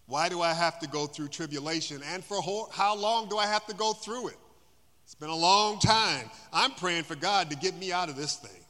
Why 0.05 0.29
do 0.29 0.43
I 0.43 0.53
have 0.53 0.79
to 0.81 0.89
go 0.89 1.07
through 1.07 1.29
tribulation? 1.29 2.03
And 2.13 2.23
for 2.23 2.37
how 2.71 2.95
long 2.95 3.31
do 3.31 3.39
I 3.39 3.47
have 3.47 3.65
to 3.69 3.75
go 3.75 3.95
through 3.95 4.29
it? 4.29 4.39
It's 5.05 5.15
been 5.15 5.31
a 5.31 5.35
long 5.35 5.79
time. 5.79 6.29
I'm 6.53 6.73
praying 6.73 7.05
for 7.05 7.15
God 7.15 7.49
to 7.49 7.57
get 7.57 7.75
me 7.79 7.93
out 7.93 8.11
of 8.11 8.17
this 8.17 8.37
thing. 8.37 8.63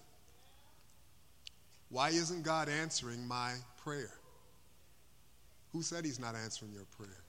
Why 1.88 2.10
isn't 2.10 2.44
God 2.44 2.68
answering 2.68 3.26
my 3.26 3.54
prayer? 3.82 4.14
Who 5.72 5.82
said 5.82 6.04
He's 6.04 6.20
not 6.20 6.36
answering 6.36 6.72
your 6.72 6.86
prayer? 6.96 7.24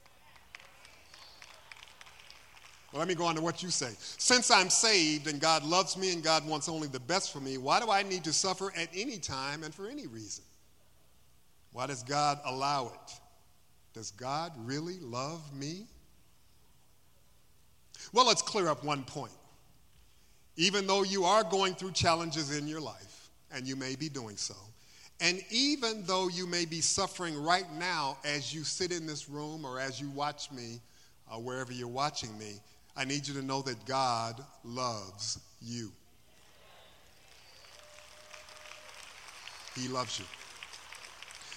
Well, 2.92 3.00
let 3.00 3.08
me 3.08 3.14
go 3.14 3.24
on 3.24 3.34
to 3.34 3.42
what 3.42 3.62
you 3.62 3.70
say. 3.70 3.92
Since 3.98 4.50
I'm 4.50 4.70
saved 4.70 5.26
and 5.26 5.40
God 5.40 5.62
loves 5.62 5.96
me 5.96 6.12
and 6.12 6.22
God 6.22 6.46
wants 6.46 6.68
only 6.68 6.88
the 6.88 7.00
best 7.00 7.32
for 7.32 7.40
me, 7.40 7.58
why 7.58 7.80
do 7.80 7.90
I 7.90 8.02
need 8.02 8.24
to 8.24 8.32
suffer 8.32 8.72
at 8.76 8.88
any 8.94 9.18
time 9.18 9.62
and 9.62 9.74
for 9.74 9.88
any 9.88 10.06
reason? 10.06 10.44
Why 11.72 11.86
does 11.86 12.02
God 12.02 12.40
allow 12.46 12.86
it? 12.86 13.20
Does 13.92 14.10
God 14.12 14.52
really 14.56 14.98
love 15.00 15.42
me? 15.54 15.86
Well, 18.12 18.26
let's 18.26 18.42
clear 18.42 18.68
up 18.68 18.84
one 18.84 19.04
point. 19.04 19.32
Even 20.56 20.86
though 20.86 21.02
you 21.02 21.24
are 21.24 21.44
going 21.44 21.74
through 21.74 21.92
challenges 21.92 22.56
in 22.56 22.66
your 22.66 22.80
life, 22.80 23.30
and 23.52 23.66
you 23.66 23.76
may 23.76 23.96
be 23.96 24.08
doing 24.08 24.36
so, 24.36 24.54
and 25.20 25.42
even 25.50 26.04
though 26.04 26.28
you 26.28 26.46
may 26.46 26.64
be 26.64 26.80
suffering 26.80 27.40
right 27.42 27.70
now 27.78 28.18
as 28.24 28.54
you 28.54 28.62
sit 28.64 28.92
in 28.92 29.06
this 29.06 29.28
room 29.28 29.64
or 29.64 29.80
as 29.80 30.00
you 30.00 30.10
watch 30.10 30.50
me, 30.52 30.80
uh, 31.30 31.36
wherever 31.36 31.72
you're 31.72 31.88
watching 31.88 32.36
me, 32.38 32.60
I 32.98 33.04
need 33.04 33.28
you 33.28 33.34
to 33.34 33.42
know 33.42 33.62
that 33.62 33.86
God 33.86 34.44
loves 34.64 35.38
you. 35.62 35.92
He 39.76 39.86
loves 39.86 40.18
you. 40.18 40.24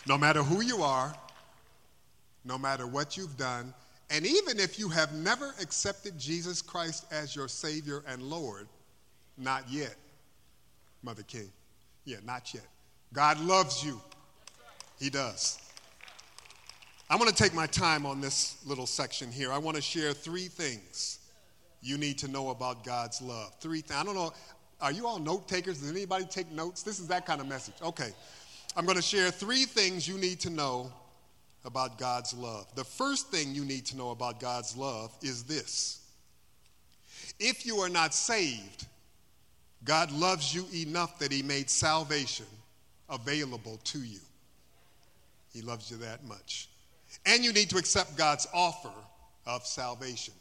No 0.07 0.19
matter 0.19 0.43
who 0.43 0.61
you 0.61 0.83
are, 0.83 1.15
no 2.45 2.59
matter 2.59 2.85
what 2.85 3.17
you've 3.17 3.37
done, 3.37 3.73
and 4.11 4.23
even 4.23 4.59
if 4.59 4.77
you 4.77 4.87
have 4.89 5.13
never 5.13 5.55
accepted 5.59 6.19
Jesus 6.19 6.61
Christ 6.61 7.05
as 7.11 7.35
your 7.35 7.47
Savior 7.47 8.03
and 8.07 8.21
Lord, 8.21 8.67
not 9.35 9.63
yet, 9.67 9.95
Mother 11.01 11.23
King. 11.23 11.51
Yeah, 12.05 12.17
not 12.23 12.53
yet. 12.53 12.67
God 13.13 13.39
loves 13.39 13.83
you. 13.83 13.99
He 14.99 15.09
does. 15.09 15.57
I'm 17.09 17.17
going 17.17 17.31
to 17.31 17.35
take 17.35 17.55
my 17.55 17.65
time 17.65 18.05
on 18.05 18.21
this 18.21 18.57
little 18.63 18.85
section 18.85 19.31
here. 19.31 19.51
I 19.51 19.57
want 19.57 19.75
to 19.75 19.81
share 19.81 20.13
three 20.13 20.47
things 20.47 21.17
you 21.81 21.97
need 21.97 22.17
to 22.19 22.27
know 22.27 22.49
about 22.49 22.83
God's 22.83 23.21
love. 23.21 23.53
Three 23.59 23.81
things. 23.81 23.99
I 23.99 24.03
don't 24.03 24.15
know. 24.15 24.33
Are 24.81 24.91
you 24.91 25.07
all 25.07 25.19
note 25.19 25.47
takers? 25.47 25.79
Does 25.79 25.91
anybody 25.91 26.25
take 26.25 26.51
notes? 26.51 26.83
This 26.83 26.99
is 26.99 27.07
that 27.07 27.25
kind 27.25 27.41
of 27.41 27.47
message. 27.47 27.75
Okay. 27.81 28.09
I'm 28.75 28.85
going 28.85 28.95
to 28.95 29.01
share 29.01 29.31
three 29.31 29.65
things 29.65 30.07
you 30.07 30.17
need 30.17 30.39
to 30.41 30.49
know 30.49 30.91
about 31.65 31.97
God's 31.97 32.33
love. 32.33 32.67
The 32.75 32.83
first 32.83 33.29
thing 33.29 33.53
you 33.53 33.65
need 33.65 33.85
to 33.87 33.97
know 33.97 34.11
about 34.11 34.39
God's 34.39 34.75
love 34.77 35.15
is 35.21 35.43
this 35.43 36.01
if 37.39 37.65
you 37.65 37.77
are 37.77 37.89
not 37.89 38.13
saved, 38.13 38.85
God 39.83 40.11
loves 40.11 40.53
you 40.53 40.65
enough 40.73 41.19
that 41.19 41.31
He 41.31 41.41
made 41.41 41.69
salvation 41.69 42.45
available 43.09 43.79
to 43.85 43.99
you. 43.99 44.19
He 45.53 45.61
loves 45.61 45.91
you 45.91 45.97
that 45.97 46.23
much. 46.25 46.69
And 47.25 47.43
you 47.43 47.51
need 47.51 47.69
to 47.71 47.77
accept 47.77 48.15
God's 48.17 48.47
offer 48.53 48.93
of 49.45 49.65
salvation. 49.65 50.33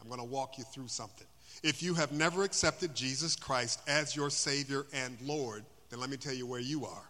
I'm 0.00 0.08
going 0.08 0.20
to 0.20 0.26
walk 0.26 0.58
you 0.58 0.64
through 0.64 0.88
something. 0.88 1.26
If 1.62 1.82
you 1.82 1.94
have 1.94 2.12
never 2.12 2.44
accepted 2.44 2.94
Jesus 2.94 3.34
Christ 3.34 3.80
as 3.88 4.14
your 4.14 4.30
Savior 4.30 4.86
and 4.92 5.16
Lord, 5.22 5.64
then 5.90 6.00
let 6.00 6.10
me 6.10 6.16
tell 6.16 6.34
you 6.34 6.46
where 6.46 6.60
you 6.60 6.86
are. 6.86 7.08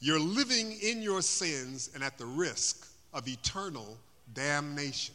You're 0.00 0.20
living 0.20 0.76
in 0.82 1.02
your 1.02 1.22
sins 1.22 1.90
and 1.94 2.02
at 2.02 2.18
the 2.18 2.26
risk 2.26 2.88
of 3.12 3.28
eternal 3.28 3.98
damnation. 4.34 5.14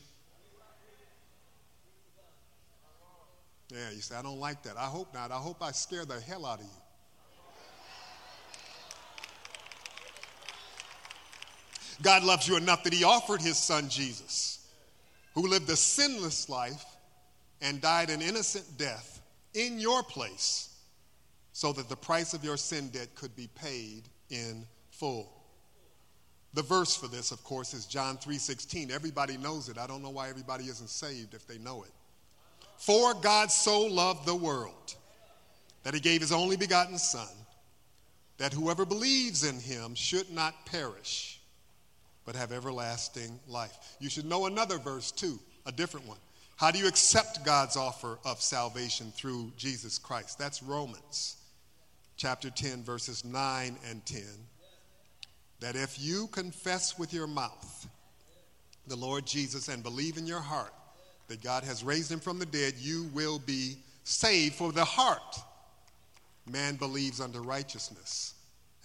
Yeah, 3.72 3.90
you 3.92 4.02
say, 4.02 4.16
I 4.16 4.22
don't 4.22 4.40
like 4.40 4.62
that. 4.64 4.78
I 4.78 4.86
hope 4.86 5.14
not. 5.14 5.32
I 5.32 5.38
hope 5.38 5.62
I 5.62 5.72
scare 5.72 6.06
the 6.06 6.20
hell 6.20 6.46
out 6.46 6.60
of 6.60 6.66
you. 6.66 6.72
God 12.02 12.24
loves 12.24 12.48
you 12.48 12.58
enough 12.58 12.84
that 12.84 12.94
He 12.94 13.04
offered 13.04 13.42
His 13.42 13.58
Son 13.58 13.90
Jesus, 13.90 14.64
who 15.36 15.48
lived 15.48 15.70
a 15.70 15.75
sinless 15.75 16.50
life 16.50 16.86
and 17.62 17.82
died 17.82 18.10
an 18.10 18.22
innocent 18.22 18.65
death 18.77 19.22
in 19.54 19.80
your 19.80 20.01
place 20.01 20.75
so 21.51 21.72
that 21.74 21.88
the 21.88 21.96
price 21.96 22.34
of 22.34 22.44
your 22.44 22.58
sin 22.58 22.89
debt 22.89 23.13
could 23.15 23.36
be 23.36 23.48
paid 23.56 24.04
in 24.30 24.65
full. 24.89 25.32
The 26.54 26.63
verse 26.63 26.96
for 26.96 27.08
this, 27.08 27.32
of 27.32 27.44
course, 27.44 27.74
is 27.74 27.86
John 27.86 28.18
3:16. 28.18 28.89
Everybody 28.89 29.38
knows 29.38 29.68
it. 29.68 29.77
I 29.77 29.88
don't 29.88 30.01
know 30.01 30.10
why 30.10 30.30
everybody 30.30 30.65
isn't 30.65 30.89
saved 30.89 31.34
if 31.34 31.46
they 31.46 31.58
know 31.58 31.84
it. 31.84 31.92
For 32.77 33.13
God 33.13 33.51
so 33.51 33.82
loved 33.82 34.25
the 34.25 34.36
world 34.36 34.96
that 35.84 35.94
he 35.94 36.00
gave 36.00 36.22
his 36.22 36.32
only 36.32 36.56
begotten 36.56 36.98
son 36.98 37.30
that 38.38 38.54
whoever 38.54 38.86
believes 38.86 39.44
in 39.44 39.60
him 39.60 39.96
should 39.96 40.30
not 40.32 40.65
perish 40.65 41.35
but 42.25 42.36
have 42.36 42.51
everlasting 42.51 43.39
life. 43.48 43.77
You 44.00 44.10
should 44.10 44.25
know 44.25 44.46
another 44.46 44.77
verse 44.77 45.12
too, 45.12 45.39
a 45.65 45.72
different 45.72 46.08
one. 46.08 46.17
How 46.58 46.72
do 46.72 46.79
you 46.79 46.88
accept 46.88 47.46
God's 47.46 47.75
offer 47.75 48.17
of 48.25 48.41
salvation 48.41 49.12
through 49.15 49.51
Jesus 49.58 49.98
Christ? 49.98 50.39
That's 50.39 50.63
Romans 50.63 51.38
chapter 52.17 52.50
10 52.50 52.84
verses 52.84 53.25
9 53.25 53.77
and 53.89 54.05
10 54.05 54.22
that 55.60 55.75
if 55.75 56.00
you 56.00 56.27
confess 56.27 56.98
with 56.98 57.13
your 57.13 57.27
mouth 57.27 57.88
the 58.88 58.96
Lord 58.96 59.25
Jesus 59.25 59.67
and 59.67 59.84
believe 59.84 60.17
in 60.17 60.27
your 60.27 60.39
heart 60.39 60.74
that 61.27 61.41
God 61.41 61.63
has 61.63 61.84
raised 61.84 62.12
him 62.12 62.20
from 62.20 62.39
the 62.39 62.46
dead, 62.46 62.75
you 62.77 63.10
will 63.13 63.39
be 63.39 63.77
saved. 64.03 64.55
For 64.55 64.72
the 64.72 64.86
heart, 64.86 65.39
man 66.50 66.75
believes 66.75 67.20
unto 67.20 67.39
righteousness, 67.39 68.35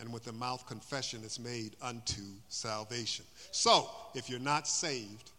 and 0.00 0.12
with 0.12 0.24
the 0.24 0.32
mouth, 0.32 0.66
confession 0.66 1.22
is 1.22 1.38
made 1.38 1.76
unto 1.82 2.22
salvation. 2.48 3.24
So, 3.50 3.88
if 4.14 4.30
you're 4.30 4.40
not 4.40 4.66
saved, 4.66 5.30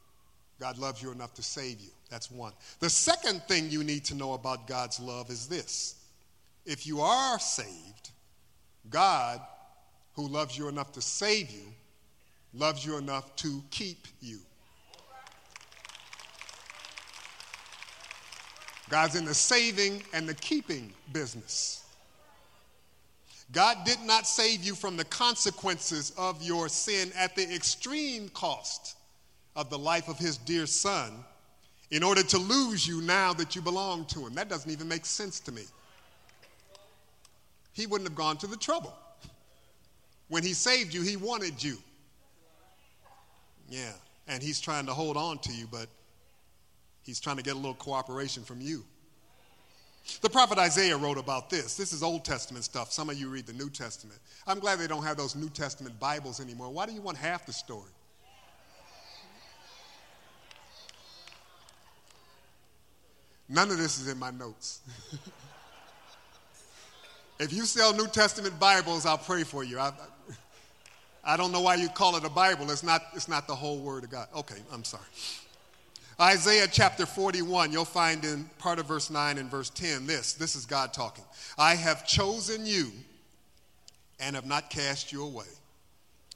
God 0.60 0.78
loves 0.78 1.02
you 1.02 1.12
enough 1.12 1.34
to 1.34 1.44
save 1.44 1.80
you. 1.82 1.90
That's 2.10 2.30
one. 2.30 2.54
The 2.80 2.90
second 2.90 3.42
thing 3.48 3.72
you 3.72 3.84
need 3.84 4.06
to 4.06 4.16
know 4.16 4.34
about 4.34 4.68
God's 4.68 5.00
love 5.00 5.30
is 5.32 5.48
this 5.48 5.96
if 6.66 6.86
you 6.86 7.02
are 7.02 7.40
saved, 7.40 8.12
God 8.90 9.42
who 10.14 10.28
loves 10.28 10.58
you 10.58 10.68
enough 10.68 10.92
to 10.92 11.02
save 11.02 11.50
you, 11.50 11.74
loves 12.54 12.86
you 12.86 12.98
enough 12.98 13.36
to 13.38 13.64
keep 13.72 14.08
you. 14.20 14.40
God's 18.90 19.16
in 19.16 19.24
the 19.24 19.34
saving 19.34 20.04
and 20.14 20.28
the 20.28 20.34
keeping 20.36 20.94
business. 21.14 21.81
God 23.52 23.80
did 23.86 24.00
not 24.06 24.28
save 24.28 24.64
you 24.64 24.76
from 24.76 24.96
the 24.96 25.04
consequences 25.06 26.14
of 26.18 26.42
your 26.42 26.70
sin 26.70 27.12
at 27.18 27.36
the 27.36 27.44
extreme 27.54 28.30
cost 28.30 28.96
of 29.56 29.70
the 29.70 29.78
life 29.78 30.08
of 30.08 30.18
his 30.18 30.38
dear 30.38 30.66
son 30.66 31.12
in 31.90 32.04
order 32.04 32.24
to 32.24 32.38
lose 32.38 32.88
you 32.88 33.02
now 33.02 33.34
that 33.34 33.56
you 33.56 33.62
belong 33.62 34.06
to 34.06 34.26
him. 34.26 34.34
That 34.36 34.48
doesn't 34.48 34.72
even 34.72 34.88
make 34.88 35.06
sense 35.06 35.40
to 35.42 35.52
me. 35.52 35.64
He 37.74 37.86
wouldn't 37.86 38.10
have 38.10 38.18
gone 38.18 38.38
to 38.38 38.48
the 38.48 38.58
trouble. 38.58 38.94
When 40.30 40.44
he 40.44 40.54
saved 40.54 40.94
you, 40.94 41.02
he 41.02 41.18
wanted 41.18 41.62
you. 41.62 41.78
Yeah. 43.70 43.92
And 44.28 44.42
he's 44.42 44.62
trying 44.62 44.86
to 44.86 44.94
hold 44.94 45.18
on 45.18 45.40
to 45.40 45.54
you, 45.54 45.68
but 45.70 45.88
he's 47.04 47.20
trying 47.20 47.38
to 47.38 47.44
get 47.44 47.54
a 47.54 47.58
little 47.58 47.74
cooperation 47.74 48.44
from 48.44 48.62
you. 48.62 48.86
The 50.22 50.30
prophet 50.30 50.58
Isaiah 50.58 50.98
wrote 50.98 51.18
about 51.18 51.50
this. 51.50 51.76
This 51.76 51.94
is 51.94 52.04
Old 52.04 52.26
Testament 52.26 52.64
stuff. 52.64 52.92
Some 52.92 53.10
of 53.10 53.18
you 53.18 53.30
read 53.30 53.46
the 53.46 53.54
New 53.54 53.70
Testament. 53.70 54.20
I'm 54.46 54.60
glad 54.60 54.80
they 54.80 54.88
don't 54.88 55.04
have 55.04 55.18
those 55.18 55.36
New 55.36 55.50
Testament 55.50 56.00
Bibles 56.00 56.40
anymore. 56.40 56.70
Why 56.70 56.86
do 56.86 56.94
you 56.94 57.02
want 57.02 57.18
half 57.18 57.46
the 57.46 57.54
story? 57.54 57.90
None 63.52 63.70
of 63.70 63.78
this 63.78 64.00
is 64.00 64.08
in 64.08 64.18
my 64.18 64.32
notes. 64.32 64.80
if 67.40 67.52
you 67.52 67.66
sell 67.66 67.94
New 67.94 68.08
Testament 68.08 68.58
Bibles, 68.60 69.06
I'll 69.06 69.18
pray 69.18 69.44
for 69.44 69.64
you. 69.64 69.78
I, 69.78 69.92
I 71.24 71.36
don't 71.36 71.52
know 71.52 71.62
why 71.62 71.76
you 71.76 71.90
call 71.90 72.16
it 72.16 72.24
a 72.24 72.30
Bible. 72.30 72.72
It's 72.72 72.82
not, 72.82 73.02
it's 73.14 73.28
not 73.28 73.48
the 73.48 73.56
whole 73.56 73.80
Word 73.80 74.06
of 74.06 74.10
God. 74.10 74.30
Okay, 74.36 74.56
I'm 74.72 74.86
sorry. 74.86 75.04
Isaiah 76.22 76.68
chapter 76.72 77.08
41, 77.08 77.72
you'll 77.72 77.84
find 77.84 78.24
in 78.24 78.44
part 78.60 78.78
of 78.78 78.86
verse 78.86 79.10
9 79.10 79.40
and 79.40 79.50
verse 79.50 79.72
10 79.72 80.06
this. 80.06 80.34
This 80.34 80.56
is 80.56 80.68
God 80.68 80.94
talking. 80.94 81.24
I 81.58 81.74
have 81.74 82.06
chosen 82.06 82.64
you 82.64 82.92
and 84.20 84.36
have 84.36 84.46
not 84.46 84.70
cast 84.70 85.12
you 85.12 85.24
away. 85.24 85.48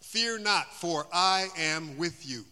Fear 0.01 0.39
not, 0.39 0.74
for 0.74 1.06
I 1.13 1.50
am 1.56 1.98
with 1.98 2.27
you. 2.27 2.46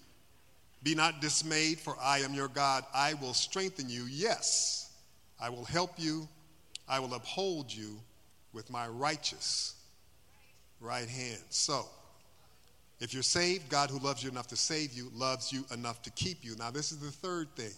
Be 0.83 0.93
not 0.93 1.21
dismayed, 1.21 1.79
for 1.79 1.95
I 1.99 2.19
am 2.19 2.35
your 2.35 2.49
God. 2.49 2.85
I 2.93 3.15
will 3.15 3.33
strengthen 3.33 3.89
you. 3.89 4.03
Yes, 4.03 4.91
I 5.41 5.49
will 5.49 5.65
help 5.65 5.93
you. 5.97 6.27
I 6.87 6.99
will 6.99 7.15
uphold 7.15 7.73
you 7.73 7.99
with 8.53 8.69
my 8.69 8.87
righteous 8.87 9.73
right 10.79 11.09
hand. 11.09 11.41
So, 11.49 11.87
if 13.03 13.13
you're 13.13 13.21
saved, 13.21 13.67
God, 13.67 13.89
who 13.89 13.99
loves 13.99 14.23
you 14.23 14.29
enough 14.29 14.47
to 14.47 14.55
save 14.55 14.93
you, 14.93 15.11
loves 15.13 15.51
you 15.51 15.65
enough 15.73 16.01
to 16.03 16.09
keep 16.11 16.37
you. 16.41 16.55
Now, 16.55 16.71
this 16.71 16.93
is 16.93 16.99
the 16.99 17.11
third 17.11 17.53
thing 17.53 17.73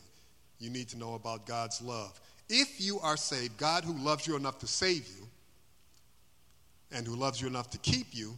you 0.60 0.70
need 0.70 0.88
to 0.89 1.00
know 1.00 1.15
about 1.15 1.48
God's 1.48 1.82
love. 1.82 2.22
If 2.48 2.79
you 2.79 3.00
are 3.00 3.17
saved, 3.17 3.58
God, 3.58 3.84
who 3.84 3.94
loves 3.94 4.27
you 4.27 4.36
enough 4.36 4.60
to 4.60 4.67
save 4.67 5.08
you 5.08 5.27
and 6.91 7.08
who 7.08 7.15
loves 7.15 7.41
you 7.41 7.48
enough 7.48 7.72
to 7.72 7.79
keep 7.79 8.05
you, 8.12 8.38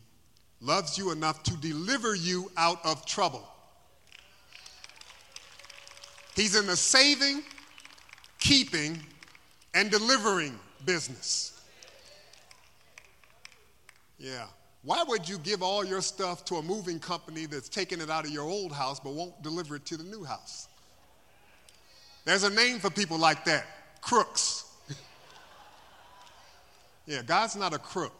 loves 0.62 0.98
you 0.98 1.12
enough 1.12 1.44
to 1.44 1.58
deliver 1.58 2.16
you 2.16 2.50
out 2.56 2.80
of 2.86 3.06
trouble. 3.06 3.46
He's 6.38 6.56
in 6.56 6.68
the 6.68 6.78
saving, 6.78 7.44
keeping, 8.40 8.98
and 9.74 9.92
delivering 9.92 10.58
business. 10.86 11.60
Yeah. 14.18 14.46
Why 14.88 15.04
would 15.06 15.28
you 15.28 15.38
give 15.40 15.62
all 15.62 15.84
your 15.84 16.00
stuff 16.00 16.46
to 16.46 16.56
a 16.56 16.62
moving 16.62 16.98
company 16.98 17.46
that's 17.46 17.68
taking 17.68 18.00
it 18.00 18.10
out 18.10 18.24
of 18.24 18.32
your 18.32 18.46
old 18.46 18.72
house 18.72 19.02
but 19.02 19.12
won't 19.12 19.44
deliver 19.44 19.76
it 19.76 19.86
to 19.88 19.98
the 19.98 20.06
new 20.06 20.24
house? 20.24 20.70
There's 22.24 22.46
a 22.46 22.50
name 22.50 22.80
for 22.80 22.90
people 22.90 23.20
like 23.20 23.44
that 23.44 23.66
crooks. 24.00 24.64
yeah, 27.06 27.22
God's 27.22 27.58
not 27.58 27.74
a 27.74 27.78
crook, 27.78 28.14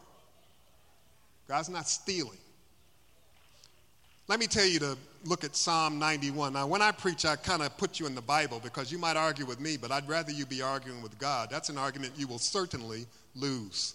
God's 1.48 1.70
not 1.70 1.88
stealing. 1.88 2.36
Let 4.26 4.38
me 4.38 4.46
tell 4.46 4.66
you 4.66 4.78
to 4.80 4.98
look 5.24 5.44
at 5.44 5.56
Psalm 5.56 5.98
91. 5.98 6.52
Now, 6.52 6.66
when 6.66 6.82
I 6.82 6.92
preach, 6.92 7.24
I 7.24 7.36
kind 7.36 7.62
of 7.62 7.78
put 7.78 7.98
you 7.98 8.04
in 8.04 8.14
the 8.14 8.20
Bible 8.20 8.60
because 8.62 8.92
you 8.92 8.98
might 8.98 9.16
argue 9.16 9.46
with 9.46 9.58
me, 9.58 9.78
but 9.78 9.90
I'd 9.90 10.06
rather 10.06 10.32
you 10.32 10.44
be 10.44 10.60
arguing 10.60 11.00
with 11.00 11.18
God. 11.18 11.48
That's 11.50 11.70
an 11.70 11.78
argument 11.78 12.12
you 12.18 12.26
will 12.26 12.38
certainly 12.38 13.06
lose. 13.34 13.94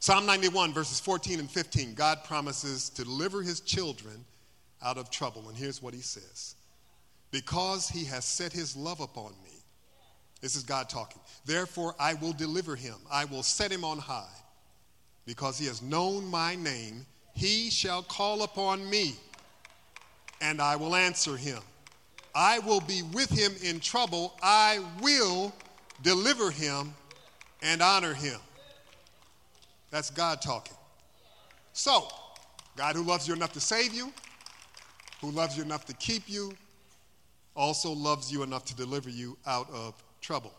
Psalm 0.00 0.26
91, 0.26 0.72
verses 0.72 1.00
14 1.00 1.40
and 1.40 1.50
15, 1.50 1.94
God 1.94 2.22
promises 2.24 2.88
to 2.90 3.04
deliver 3.04 3.42
his 3.42 3.60
children 3.60 4.24
out 4.82 4.96
of 4.96 5.10
trouble. 5.10 5.48
And 5.48 5.56
here's 5.56 5.82
what 5.82 5.92
he 5.92 6.00
says 6.00 6.54
Because 7.30 7.88
he 7.88 8.04
has 8.04 8.24
set 8.24 8.52
his 8.52 8.76
love 8.76 9.00
upon 9.00 9.32
me, 9.42 9.50
this 10.40 10.54
is 10.54 10.62
God 10.62 10.88
talking, 10.88 11.20
therefore 11.44 11.94
I 11.98 12.14
will 12.14 12.32
deliver 12.32 12.76
him, 12.76 12.94
I 13.10 13.24
will 13.24 13.42
set 13.42 13.72
him 13.72 13.84
on 13.84 13.98
high. 13.98 14.26
Because 15.26 15.58
he 15.58 15.66
has 15.66 15.82
known 15.82 16.26
my 16.26 16.54
name, 16.54 17.04
he 17.34 17.68
shall 17.68 18.02
call 18.02 18.42
upon 18.44 18.88
me, 18.88 19.14
and 20.40 20.62
I 20.62 20.76
will 20.76 20.94
answer 20.94 21.36
him. 21.36 21.58
I 22.34 22.60
will 22.60 22.80
be 22.80 23.02
with 23.02 23.28
him 23.28 23.52
in 23.62 23.80
trouble. 23.80 24.34
I 24.42 24.80
will 25.02 25.52
deliver 26.02 26.50
him 26.50 26.94
and 27.62 27.82
honor 27.82 28.14
him. 28.14 28.38
That's 29.90 30.10
God 30.10 30.42
talking. 30.42 30.76
So, 31.72 32.08
God 32.76 32.96
who 32.96 33.02
loves 33.02 33.26
you 33.26 33.34
enough 33.34 33.52
to 33.54 33.60
save 33.60 33.94
you, 33.94 34.12
who 35.20 35.30
loves 35.30 35.56
you 35.56 35.62
enough 35.62 35.84
to 35.86 35.94
keep 35.94 36.28
you, 36.28 36.52
also 37.56 37.90
loves 37.90 38.30
you 38.30 38.42
enough 38.42 38.64
to 38.66 38.76
deliver 38.76 39.10
you 39.10 39.36
out 39.46 39.68
of 39.70 39.94
trouble. 40.20 40.52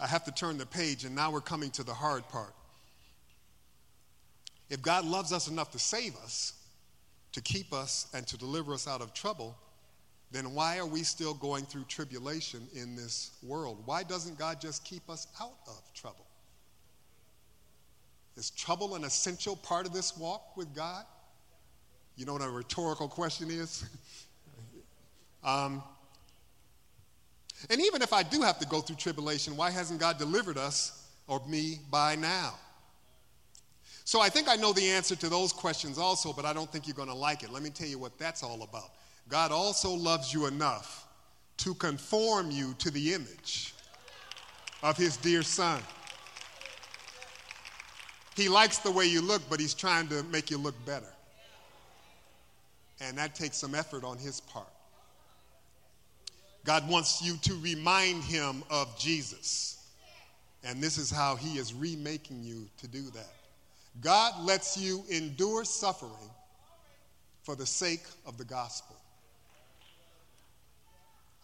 I 0.00 0.06
have 0.06 0.24
to 0.24 0.32
turn 0.32 0.58
the 0.58 0.66
page, 0.66 1.04
and 1.04 1.14
now 1.14 1.30
we're 1.30 1.40
coming 1.40 1.70
to 1.72 1.82
the 1.82 1.94
hard 1.94 2.28
part. 2.28 2.54
If 4.70 4.82
God 4.82 5.04
loves 5.04 5.32
us 5.32 5.48
enough 5.48 5.70
to 5.72 5.78
save 5.78 6.16
us, 6.16 6.54
to 7.32 7.40
keep 7.40 7.72
us, 7.72 8.08
and 8.14 8.26
to 8.26 8.36
deliver 8.36 8.74
us 8.74 8.86
out 8.86 9.00
of 9.00 9.12
trouble, 9.12 9.56
then 10.30 10.54
why 10.54 10.78
are 10.78 10.86
we 10.86 11.02
still 11.02 11.34
going 11.34 11.64
through 11.64 11.84
tribulation 11.84 12.68
in 12.74 12.94
this 12.94 13.32
world? 13.42 13.82
Why 13.86 14.02
doesn't 14.02 14.38
God 14.38 14.60
just 14.60 14.84
keep 14.84 15.08
us 15.08 15.26
out 15.40 15.58
of 15.66 15.82
trouble? 15.94 16.27
Is 18.38 18.50
trouble 18.50 18.94
an 18.94 19.02
essential 19.02 19.56
part 19.56 19.84
of 19.84 19.92
this 19.92 20.16
walk 20.16 20.56
with 20.56 20.72
God? 20.72 21.04
You 22.16 22.24
know 22.24 22.34
what 22.34 22.42
a 22.42 22.48
rhetorical 22.48 23.08
question 23.08 23.50
is? 23.50 23.84
um, 25.44 25.82
and 27.68 27.80
even 27.80 28.00
if 28.00 28.12
I 28.12 28.22
do 28.22 28.42
have 28.42 28.60
to 28.60 28.66
go 28.66 28.80
through 28.80 28.94
tribulation, 28.94 29.56
why 29.56 29.72
hasn't 29.72 29.98
God 29.98 30.18
delivered 30.18 30.56
us 30.56 31.08
or 31.26 31.42
me 31.48 31.80
by 31.90 32.14
now? 32.14 32.54
So 34.04 34.20
I 34.20 34.28
think 34.28 34.48
I 34.48 34.54
know 34.54 34.72
the 34.72 34.88
answer 34.88 35.16
to 35.16 35.28
those 35.28 35.52
questions 35.52 35.98
also, 35.98 36.32
but 36.32 36.44
I 36.44 36.52
don't 36.52 36.70
think 36.70 36.86
you're 36.86 36.94
going 36.94 37.08
to 37.08 37.14
like 37.14 37.42
it. 37.42 37.50
Let 37.50 37.64
me 37.64 37.70
tell 37.70 37.88
you 37.88 37.98
what 37.98 38.16
that's 38.18 38.44
all 38.44 38.62
about. 38.62 38.90
God 39.28 39.50
also 39.50 39.90
loves 39.90 40.32
you 40.32 40.46
enough 40.46 41.08
to 41.58 41.74
conform 41.74 42.52
you 42.52 42.74
to 42.78 42.90
the 42.92 43.14
image 43.14 43.74
of 44.84 44.96
his 44.96 45.16
dear 45.16 45.42
son. 45.42 45.82
He 48.38 48.48
likes 48.48 48.78
the 48.78 48.92
way 48.92 49.04
you 49.04 49.20
look, 49.20 49.42
but 49.50 49.58
he's 49.58 49.74
trying 49.74 50.06
to 50.08 50.22
make 50.24 50.48
you 50.48 50.58
look 50.58 50.74
better. 50.86 51.12
And 53.00 53.18
that 53.18 53.34
takes 53.34 53.56
some 53.56 53.74
effort 53.74 54.04
on 54.04 54.16
his 54.16 54.40
part. 54.40 54.68
God 56.64 56.88
wants 56.88 57.20
you 57.20 57.36
to 57.42 57.54
remind 57.60 58.22
him 58.22 58.62
of 58.70 58.96
Jesus. 58.96 59.88
And 60.62 60.80
this 60.80 60.98
is 60.98 61.10
how 61.10 61.34
he 61.34 61.58
is 61.58 61.74
remaking 61.74 62.44
you 62.44 62.68
to 62.80 62.86
do 62.86 63.02
that. 63.10 63.32
God 64.00 64.40
lets 64.44 64.76
you 64.76 65.02
endure 65.10 65.64
suffering 65.64 66.12
for 67.42 67.56
the 67.56 67.66
sake 67.66 68.04
of 68.24 68.38
the 68.38 68.44
gospel. 68.44 68.94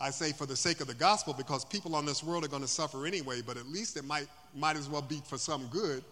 I 0.00 0.10
say 0.10 0.30
for 0.32 0.46
the 0.46 0.56
sake 0.56 0.80
of 0.80 0.86
the 0.86 0.94
gospel 0.94 1.32
because 1.32 1.64
people 1.64 1.96
on 1.96 2.04
this 2.04 2.22
world 2.22 2.44
are 2.44 2.48
going 2.48 2.62
to 2.62 2.68
suffer 2.68 3.04
anyway, 3.04 3.40
but 3.42 3.56
at 3.56 3.66
least 3.66 3.96
it 3.96 4.04
might, 4.04 4.28
might 4.54 4.76
as 4.76 4.88
well 4.88 5.02
be 5.02 5.20
for 5.26 5.38
some 5.38 5.66
good. 5.68 6.04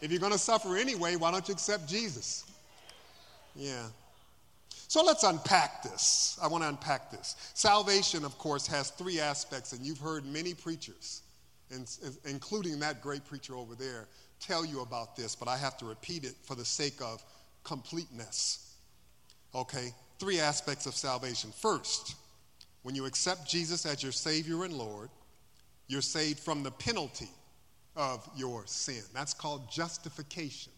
If 0.00 0.10
you're 0.10 0.20
going 0.20 0.32
to 0.32 0.38
suffer 0.38 0.76
anyway, 0.76 1.16
why 1.16 1.30
don't 1.30 1.46
you 1.48 1.52
accept 1.52 1.88
Jesus? 1.88 2.44
Yeah. 3.54 3.86
So 4.88 5.02
let's 5.02 5.24
unpack 5.24 5.82
this. 5.82 6.38
I 6.42 6.46
want 6.46 6.62
to 6.62 6.68
unpack 6.68 7.10
this. 7.10 7.36
Salvation, 7.54 8.24
of 8.24 8.38
course, 8.38 8.66
has 8.66 8.90
three 8.90 9.18
aspects, 9.18 9.72
and 9.72 9.84
you've 9.84 9.98
heard 9.98 10.24
many 10.24 10.54
preachers, 10.54 11.22
including 12.24 12.78
that 12.80 13.02
great 13.02 13.24
preacher 13.24 13.54
over 13.56 13.74
there, 13.74 14.06
tell 14.38 14.64
you 14.64 14.82
about 14.82 15.16
this, 15.16 15.34
but 15.34 15.48
I 15.48 15.56
have 15.56 15.76
to 15.78 15.86
repeat 15.86 16.24
it 16.24 16.34
for 16.44 16.54
the 16.54 16.64
sake 16.64 17.00
of 17.02 17.22
completeness. 17.64 18.74
Okay? 19.54 19.92
Three 20.18 20.38
aspects 20.38 20.86
of 20.86 20.94
salvation. 20.94 21.50
First, 21.50 22.14
when 22.82 22.94
you 22.94 23.06
accept 23.06 23.48
Jesus 23.48 23.86
as 23.86 24.02
your 24.02 24.12
Savior 24.12 24.64
and 24.64 24.74
Lord, 24.74 25.08
you're 25.88 26.02
saved 26.02 26.38
from 26.38 26.62
the 26.62 26.70
penalty 26.70 27.28
of 27.96 28.28
your 28.36 28.62
sin. 28.66 29.02
That's 29.14 29.34
called 29.34 29.70
justification. 29.70 30.72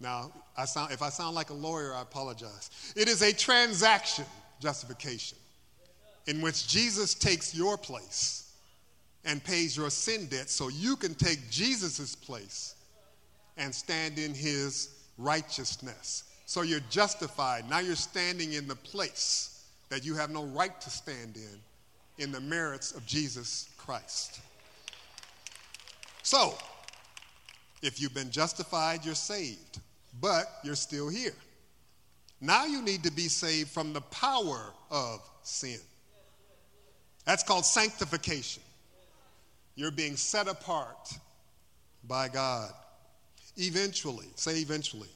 Now, 0.00 0.32
I 0.56 0.64
sound, 0.64 0.92
if 0.92 1.00
I 1.00 1.08
sound 1.10 1.36
like 1.36 1.50
a 1.50 1.54
lawyer, 1.54 1.94
I 1.94 2.02
apologize. 2.02 2.70
It 2.96 3.08
is 3.08 3.22
a 3.22 3.32
transaction 3.32 4.24
justification 4.60 5.38
in 6.26 6.40
which 6.40 6.66
Jesus 6.68 7.14
takes 7.14 7.54
your 7.54 7.76
place 7.76 8.52
and 9.24 9.42
pays 9.42 9.76
your 9.76 9.90
sin 9.90 10.26
debt 10.26 10.50
so 10.50 10.68
you 10.68 10.96
can 10.96 11.14
take 11.14 11.50
Jesus' 11.50 12.14
place 12.14 12.74
and 13.56 13.74
stand 13.74 14.18
in 14.18 14.34
his 14.34 14.90
righteousness. 15.18 16.24
So 16.46 16.62
you're 16.62 16.80
justified. 16.90 17.68
Now 17.70 17.78
you're 17.78 17.94
standing 17.94 18.54
in 18.54 18.66
the 18.66 18.76
place 18.76 19.64
that 19.88 20.04
you 20.04 20.14
have 20.14 20.30
no 20.30 20.44
right 20.46 20.80
to 20.80 20.90
stand 20.90 21.36
in, 21.36 22.24
in 22.24 22.32
the 22.32 22.40
merits 22.40 22.92
of 22.92 23.06
Jesus 23.06 23.68
Christ. 23.76 24.40
So, 26.22 26.56
If 27.82 28.00
you've 28.00 28.14
been 28.14 28.30
justified, 28.30 29.04
you're 29.04 29.16
saved, 29.16 29.80
but 30.20 30.46
you're 30.62 30.76
still 30.76 31.08
here. 31.08 31.34
Now 32.40 32.64
you 32.64 32.80
need 32.80 33.02
to 33.04 33.10
be 33.10 33.28
saved 33.28 33.70
from 33.70 33.92
the 33.92 34.00
power 34.00 34.72
of 34.90 35.20
sin. 35.42 35.80
That's 37.24 37.42
called 37.42 37.66
sanctification. 37.66 38.62
You're 39.74 39.90
being 39.90 40.16
set 40.16 40.48
apart 40.48 41.12
by 42.04 42.28
God. 42.28 42.70
Eventually, 43.56 44.26
say 44.36 44.60
eventually. 44.60 45.08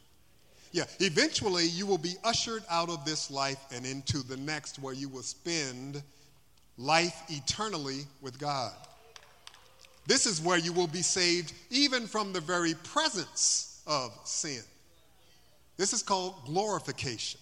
Yeah, 0.73 0.85
eventually 0.99 1.67
you 1.67 1.87
will 1.87 1.99
be 1.99 2.15
ushered 2.25 2.65
out 2.69 2.91
of 2.91 3.05
this 3.05 3.31
life 3.31 3.65
and 3.73 3.87
into 3.87 4.19
the 4.19 4.37
next 4.37 4.79
where 4.79 4.93
you 4.93 5.09
will 5.09 5.23
spend 5.23 6.03
life 6.77 7.23
eternally 7.29 8.07
with 8.21 8.39
God. 8.39 8.73
This 10.07 10.27
is 10.27 10.41
where 10.41 10.59
you 10.59 10.73
will 10.73 10.87
be 10.87 11.03
saved 11.03 11.53
even 11.71 12.07
from 12.07 12.33
the 12.33 12.41
very 12.41 12.75
presence 12.75 13.83
of 13.87 14.17
sin. 14.25 14.63
This 15.77 15.93
is 15.93 16.03
called 16.03 16.35
glorification. 16.47 17.41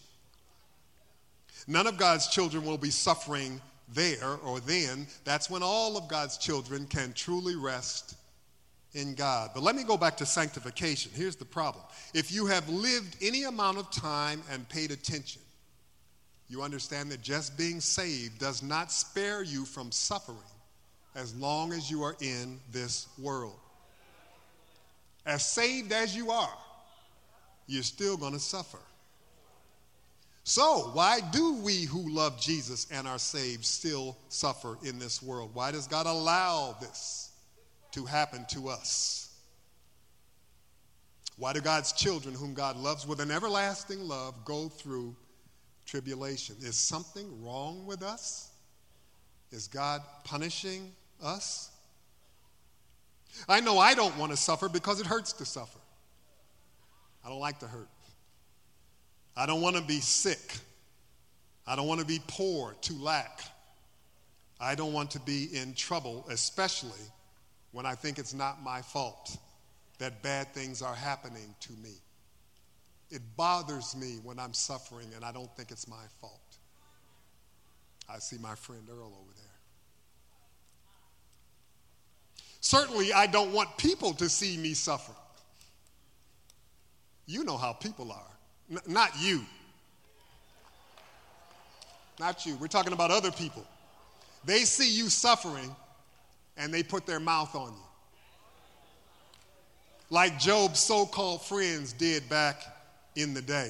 None 1.66 1.86
of 1.86 1.96
God's 1.96 2.26
children 2.28 2.64
will 2.64 2.78
be 2.78 2.90
suffering 2.90 3.60
there 3.92 4.36
or 4.44 4.60
then. 4.60 5.06
That's 5.24 5.48
when 5.48 5.62
all 5.62 5.96
of 5.96 6.08
God's 6.08 6.38
children 6.38 6.86
can 6.86 7.12
truly 7.12 7.56
rest 7.56 8.16
in 8.94 9.14
God. 9.14 9.50
But 9.54 9.62
let 9.62 9.74
me 9.74 9.84
go 9.84 9.96
back 9.96 10.16
to 10.18 10.26
sanctification. 10.26 11.10
Here's 11.14 11.36
the 11.36 11.44
problem 11.44 11.84
if 12.12 12.32
you 12.32 12.46
have 12.46 12.68
lived 12.68 13.16
any 13.22 13.44
amount 13.44 13.78
of 13.78 13.90
time 13.90 14.42
and 14.50 14.68
paid 14.68 14.90
attention, 14.90 15.42
you 16.48 16.62
understand 16.62 17.10
that 17.10 17.22
just 17.22 17.56
being 17.56 17.80
saved 17.80 18.38
does 18.38 18.62
not 18.62 18.90
spare 18.90 19.42
you 19.42 19.64
from 19.64 19.90
suffering 19.90 20.38
as 21.14 21.34
long 21.34 21.72
as 21.72 21.90
you 21.90 22.02
are 22.02 22.16
in 22.20 22.60
this 22.72 23.06
world. 23.18 23.58
As 25.26 25.46
saved 25.46 25.92
as 25.92 26.14
you 26.14 26.30
are, 26.30 26.56
you're 27.66 27.82
still 27.82 28.16
going 28.16 28.32
to 28.32 28.40
suffer. 28.40 28.78
So, 30.46 30.90
why 30.92 31.20
do 31.32 31.54
we 31.62 31.84
who 31.84 32.10
love 32.10 32.38
Jesus 32.38 32.86
and 32.90 33.08
are 33.08 33.18
saved 33.18 33.64
still 33.64 34.18
suffer 34.28 34.76
in 34.82 34.98
this 34.98 35.22
world? 35.22 35.50
Why 35.54 35.70
does 35.70 35.86
God 35.86 36.04
allow 36.06 36.76
this 36.80 37.30
to 37.92 38.04
happen 38.04 38.44
to 38.50 38.68
us? 38.68 39.34
Why 41.36 41.54
do 41.54 41.60
God's 41.60 41.92
children, 41.92 42.34
whom 42.34 42.52
God 42.52 42.76
loves 42.76 43.06
with 43.06 43.20
an 43.20 43.30
everlasting 43.30 44.00
love, 44.00 44.44
go 44.44 44.68
through 44.68 45.16
tribulation? 45.86 46.56
Is 46.60 46.76
something 46.76 47.42
wrong 47.42 47.86
with 47.86 48.02
us? 48.02 48.50
Is 49.50 49.66
God 49.66 50.02
punishing 50.24 50.92
us? 51.24 51.70
I 53.48 53.60
know 53.60 53.78
I 53.78 53.94
don't 53.94 54.16
want 54.16 54.30
to 54.32 54.36
suffer 54.36 54.68
because 54.68 55.00
it 55.00 55.06
hurts 55.06 55.32
to 55.34 55.44
suffer. 55.44 55.78
I 57.24 57.28
don't 57.28 57.40
like 57.40 57.58
to 57.60 57.66
hurt. 57.66 57.88
I 59.36 59.46
don't 59.46 59.60
want 59.60 59.76
to 59.76 59.82
be 59.82 60.00
sick. 60.00 60.58
I 61.66 61.74
don't 61.74 61.88
want 61.88 62.00
to 62.00 62.06
be 62.06 62.20
poor, 62.28 62.76
to 62.82 62.92
lack. 62.94 63.40
I 64.60 64.74
don't 64.74 64.92
want 64.92 65.10
to 65.12 65.20
be 65.20 65.48
in 65.52 65.74
trouble, 65.74 66.24
especially 66.30 66.90
when 67.72 67.86
I 67.86 67.94
think 67.94 68.18
it's 68.18 68.34
not 68.34 68.62
my 68.62 68.82
fault 68.82 69.36
that 69.98 70.22
bad 70.22 70.52
things 70.54 70.82
are 70.82 70.94
happening 70.94 71.54
to 71.60 71.72
me. 71.72 71.94
It 73.10 73.22
bothers 73.36 73.96
me 73.96 74.18
when 74.22 74.38
I'm 74.38 74.52
suffering 74.52 75.08
and 75.14 75.24
I 75.24 75.32
don't 75.32 75.54
think 75.56 75.70
it's 75.70 75.88
my 75.88 76.04
fault. 76.20 76.40
I 78.08 78.18
see 78.18 78.36
my 78.38 78.54
friend 78.54 78.82
Earl 78.90 79.06
over 79.06 79.32
there. 79.36 79.53
Certainly, 82.64 83.12
I 83.12 83.26
don't 83.26 83.52
want 83.52 83.76
people 83.76 84.14
to 84.14 84.26
see 84.26 84.56
me 84.56 84.72
suffer. 84.72 85.12
You 87.26 87.44
know 87.44 87.58
how 87.58 87.74
people 87.74 88.10
are. 88.10 88.30
N- 88.70 88.78
not 88.86 89.10
you. 89.20 89.42
Not 92.18 92.46
you. 92.46 92.56
We're 92.56 92.68
talking 92.68 92.94
about 92.94 93.10
other 93.10 93.30
people. 93.30 93.66
They 94.46 94.60
see 94.60 94.90
you 94.90 95.10
suffering 95.10 95.76
and 96.56 96.72
they 96.72 96.82
put 96.82 97.04
their 97.04 97.20
mouth 97.20 97.54
on 97.54 97.68
you. 97.68 97.86
Like 100.08 100.38
Job's 100.38 100.80
so 100.80 101.04
called 101.04 101.42
friends 101.42 101.92
did 101.92 102.26
back 102.30 102.62
in 103.14 103.34
the 103.34 103.42
day. 103.42 103.68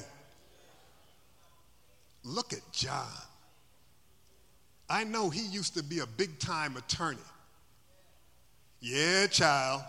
Look 2.23 2.53
at 2.53 2.61
John. 2.71 3.05
I 4.89 5.03
know 5.03 5.29
he 5.29 5.45
used 5.47 5.75
to 5.75 5.83
be 5.83 5.99
a 5.99 6.07
big 6.07 6.39
time 6.39 6.77
attorney. 6.77 7.19
Yeah, 8.85 9.25
child. 9.25 9.81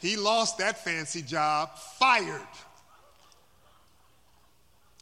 He 0.00 0.16
lost 0.16 0.56
that 0.56 0.82
fancy 0.82 1.20
job, 1.20 1.68
fired. 1.98 2.40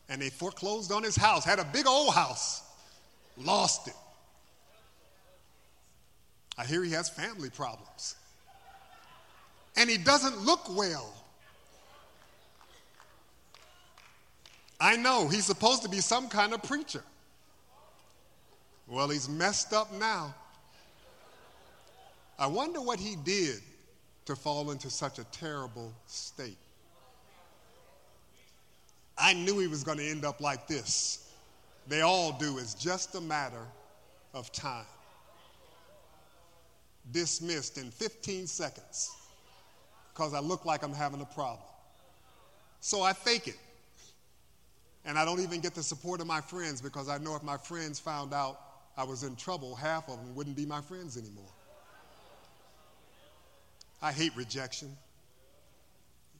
And 0.08 0.20
they 0.20 0.30
foreclosed 0.30 0.90
on 0.90 1.04
his 1.04 1.14
house, 1.14 1.44
had 1.44 1.60
a 1.60 1.64
big 1.64 1.86
old 1.86 2.12
house, 2.12 2.64
lost 3.38 3.86
it. 3.86 3.94
I 6.58 6.64
hear 6.64 6.82
he 6.82 6.90
has 6.90 7.08
family 7.08 7.50
problems. 7.50 8.16
And 9.76 9.88
he 9.88 9.96
doesn't 9.96 10.40
look 10.40 10.76
well. 10.76 11.14
I 14.80 14.96
know 14.96 15.28
he's 15.28 15.44
supposed 15.44 15.84
to 15.84 15.88
be 15.88 16.00
some 16.00 16.28
kind 16.28 16.52
of 16.52 16.64
preacher. 16.64 17.04
Well, 18.88 19.08
he's 19.08 19.28
messed 19.28 19.72
up 19.72 19.92
now. 19.92 20.34
I 22.38 22.46
wonder 22.46 22.80
what 22.80 23.00
he 23.00 23.16
did 23.16 23.60
to 24.26 24.36
fall 24.36 24.70
into 24.70 24.90
such 24.90 25.18
a 25.18 25.24
terrible 25.24 25.92
state. 26.06 26.58
I 29.16 29.32
knew 29.32 29.58
he 29.58 29.66
was 29.66 29.82
going 29.82 29.98
to 29.98 30.04
end 30.04 30.24
up 30.24 30.40
like 30.40 30.66
this. 30.66 31.32
They 31.88 32.02
all 32.02 32.32
do. 32.32 32.58
It's 32.58 32.74
just 32.74 33.14
a 33.14 33.20
matter 33.20 33.64
of 34.34 34.52
time. 34.52 34.84
Dismissed 37.12 37.78
in 37.78 37.90
15 37.90 38.46
seconds 38.46 39.10
because 40.12 40.34
I 40.34 40.40
look 40.40 40.64
like 40.64 40.82
I'm 40.82 40.92
having 40.92 41.20
a 41.20 41.26
problem. 41.26 41.60
So 42.80 43.02
I 43.02 43.12
fake 43.12 43.48
it. 43.48 43.58
And 45.04 45.16
I 45.16 45.24
don't 45.24 45.40
even 45.40 45.60
get 45.60 45.74
the 45.74 45.84
support 45.84 46.20
of 46.20 46.26
my 46.26 46.40
friends 46.40 46.82
because 46.82 47.08
I 47.08 47.18
know 47.18 47.36
if 47.36 47.42
my 47.42 47.56
friends 47.56 48.00
found 48.00 48.34
out 48.34 48.60
I 48.96 49.04
was 49.04 49.22
in 49.22 49.36
trouble, 49.36 49.76
half 49.76 50.08
of 50.08 50.16
them 50.18 50.34
wouldn't 50.34 50.56
be 50.56 50.66
my 50.66 50.80
friends 50.80 51.16
anymore. 51.16 51.52
I 54.02 54.12
hate 54.12 54.34
rejection. 54.36 54.96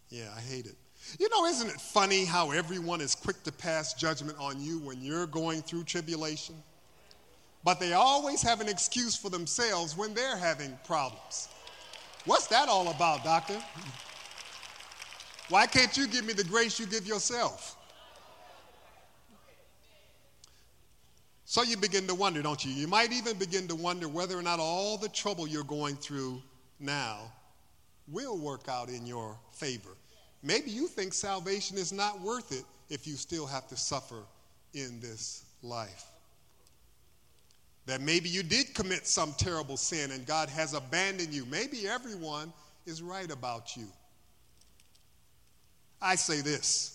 Yeah, 0.09 0.29
I 0.37 0.41
hate 0.41 0.67
it. 0.67 0.77
You 1.19 1.29
know, 1.31 1.47
isn't 1.47 1.69
it 1.69 1.81
funny 1.81 2.25
how 2.25 2.51
everyone 2.51 3.01
is 3.01 3.15
quick 3.15 3.43
to 3.45 3.53
pass 3.53 3.95
judgment 3.95 4.39
on 4.39 4.61
you 4.61 4.79
when 4.81 5.01
you're 5.01 5.27
going 5.27 5.63
through 5.63 5.85
tribulation? 5.85 6.55
But 7.65 7.81
they 7.81 7.93
always 7.93 8.43
have 8.43 8.61
an 8.61 8.69
excuse 8.69 9.17
for 9.17 9.31
themselves 9.31 9.97
when 9.97 10.15
they're 10.15 10.37
having 10.37 10.79
problems. 10.85 11.49
What's 12.25 12.47
that 12.49 12.69
all 12.69 12.89
about, 12.89 13.25
doctor? 13.25 13.61
Why 15.49 15.67
can't 15.67 15.97
you 15.97 16.07
give 16.09 16.25
me 16.25 16.33
the 16.33 16.45
grace 16.45 16.79
you 16.79 16.87
give 16.87 17.07
yourself? 17.07 17.77
So 21.45 21.63
you 21.63 21.77
begin 21.77 22.09
to 22.09 22.15
wonder, 22.15 22.43
don't 22.43 22.65
you? 22.65 22.73
You 22.73 22.89
might 22.89 23.13
even 23.13 23.39
begin 23.39 23.69
to 23.69 23.77
wonder 23.77 24.09
whether 24.09 24.37
or 24.37 24.43
not 24.43 24.59
all 24.59 24.99
the 24.99 25.09
trouble 25.09 25.47
you're 25.47 25.63
going 25.63 25.95
through 25.97 26.43
now 26.81 27.33
will 28.09 28.39
work 28.39 28.69
out 28.69 28.89
in 28.89 29.07
your 29.07 29.37
favor. 29.53 29.97
Maybe 30.43 30.71
you 30.71 30.87
think 30.87 31.13
salvation 31.13 31.77
is 31.77 31.93
not 31.93 32.21
worth 32.21 32.53
it 32.53 32.65
if 32.89 33.07
you 33.07 33.15
still 33.15 33.47
have 33.47 33.67
to 33.69 33.77
suffer 33.77 34.23
in 34.75 35.01
this 35.01 35.45
life. 35.63 36.05
That 37.87 38.01
maybe 38.01 38.29
you 38.29 38.43
did 38.43 38.75
commit 38.75 39.07
some 39.07 39.35
terrible 39.39 39.77
sin 39.77 40.11
and 40.11 40.27
God 40.27 40.49
has 40.49 40.75
abandoned 40.75 41.33
you. 41.33 41.47
Maybe 41.47 41.89
everyone 41.89 42.53
is 42.85 43.03
right 43.03 43.31
about 43.31 43.77
you. 43.77 43.87
I 46.01 46.15
say 46.15 46.41
this 46.41 46.93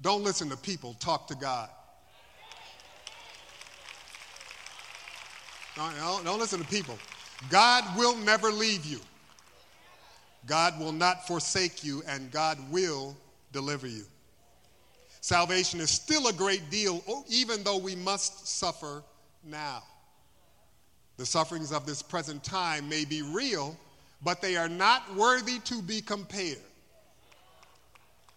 don't 0.00 0.24
listen 0.24 0.48
to 0.50 0.56
people, 0.56 0.94
talk 1.00 1.26
to 1.28 1.34
God. 1.34 1.68
Don't, 5.76 6.24
don't 6.24 6.38
listen 6.38 6.60
to 6.60 6.66
people. 6.66 6.98
God 7.48 7.84
will 7.96 8.16
never 8.16 8.50
leave 8.50 8.84
you. 8.84 9.00
God 10.46 10.78
will 10.78 10.92
not 10.92 11.26
forsake 11.26 11.84
you, 11.84 12.02
and 12.06 12.30
God 12.30 12.58
will 12.70 13.16
deliver 13.52 13.86
you. 13.86 14.04
Salvation 15.20 15.80
is 15.80 15.90
still 15.90 16.28
a 16.28 16.32
great 16.32 16.70
deal, 16.70 17.02
oh, 17.06 17.24
even 17.28 17.62
though 17.62 17.76
we 17.76 17.94
must 17.94 18.48
suffer 18.48 19.02
now. 19.44 19.82
The 21.18 21.26
sufferings 21.26 21.72
of 21.72 21.84
this 21.84 22.00
present 22.00 22.42
time 22.42 22.88
may 22.88 23.04
be 23.04 23.20
real, 23.20 23.76
but 24.22 24.40
they 24.40 24.56
are 24.56 24.68
not 24.68 25.14
worthy 25.14 25.58
to 25.60 25.82
be 25.82 26.00
compared 26.00 26.58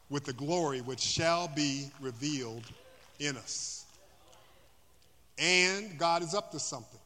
with 0.10 0.26
the 0.26 0.34
glory 0.34 0.82
which 0.82 1.00
shall 1.00 1.48
be 1.48 1.90
revealed 2.02 2.66
in 3.20 3.38
us. 3.38 3.86
And 5.40 5.98
God 5.98 6.22
is 6.22 6.36
up 6.36 6.52
to 6.52 6.60
something. 6.60 7.00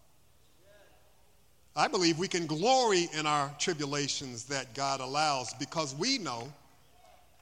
I 1.77 1.87
believe 1.87 2.17
we 2.17 2.27
can 2.27 2.47
glory 2.47 3.07
in 3.13 3.27
our 3.27 3.51
tribulations 3.59 4.45
that 4.45 4.73
God 4.73 4.99
allows 4.99 5.53
because 5.53 5.93
we 5.93 6.17
know 6.17 6.51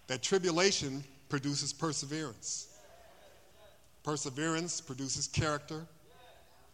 that 0.07 0.21
tribulation 0.21 1.05
produces 1.29 1.71
perseverance. 1.71 2.67
Perseverance 4.03 4.81
produces 4.81 5.27
character. 5.27 5.85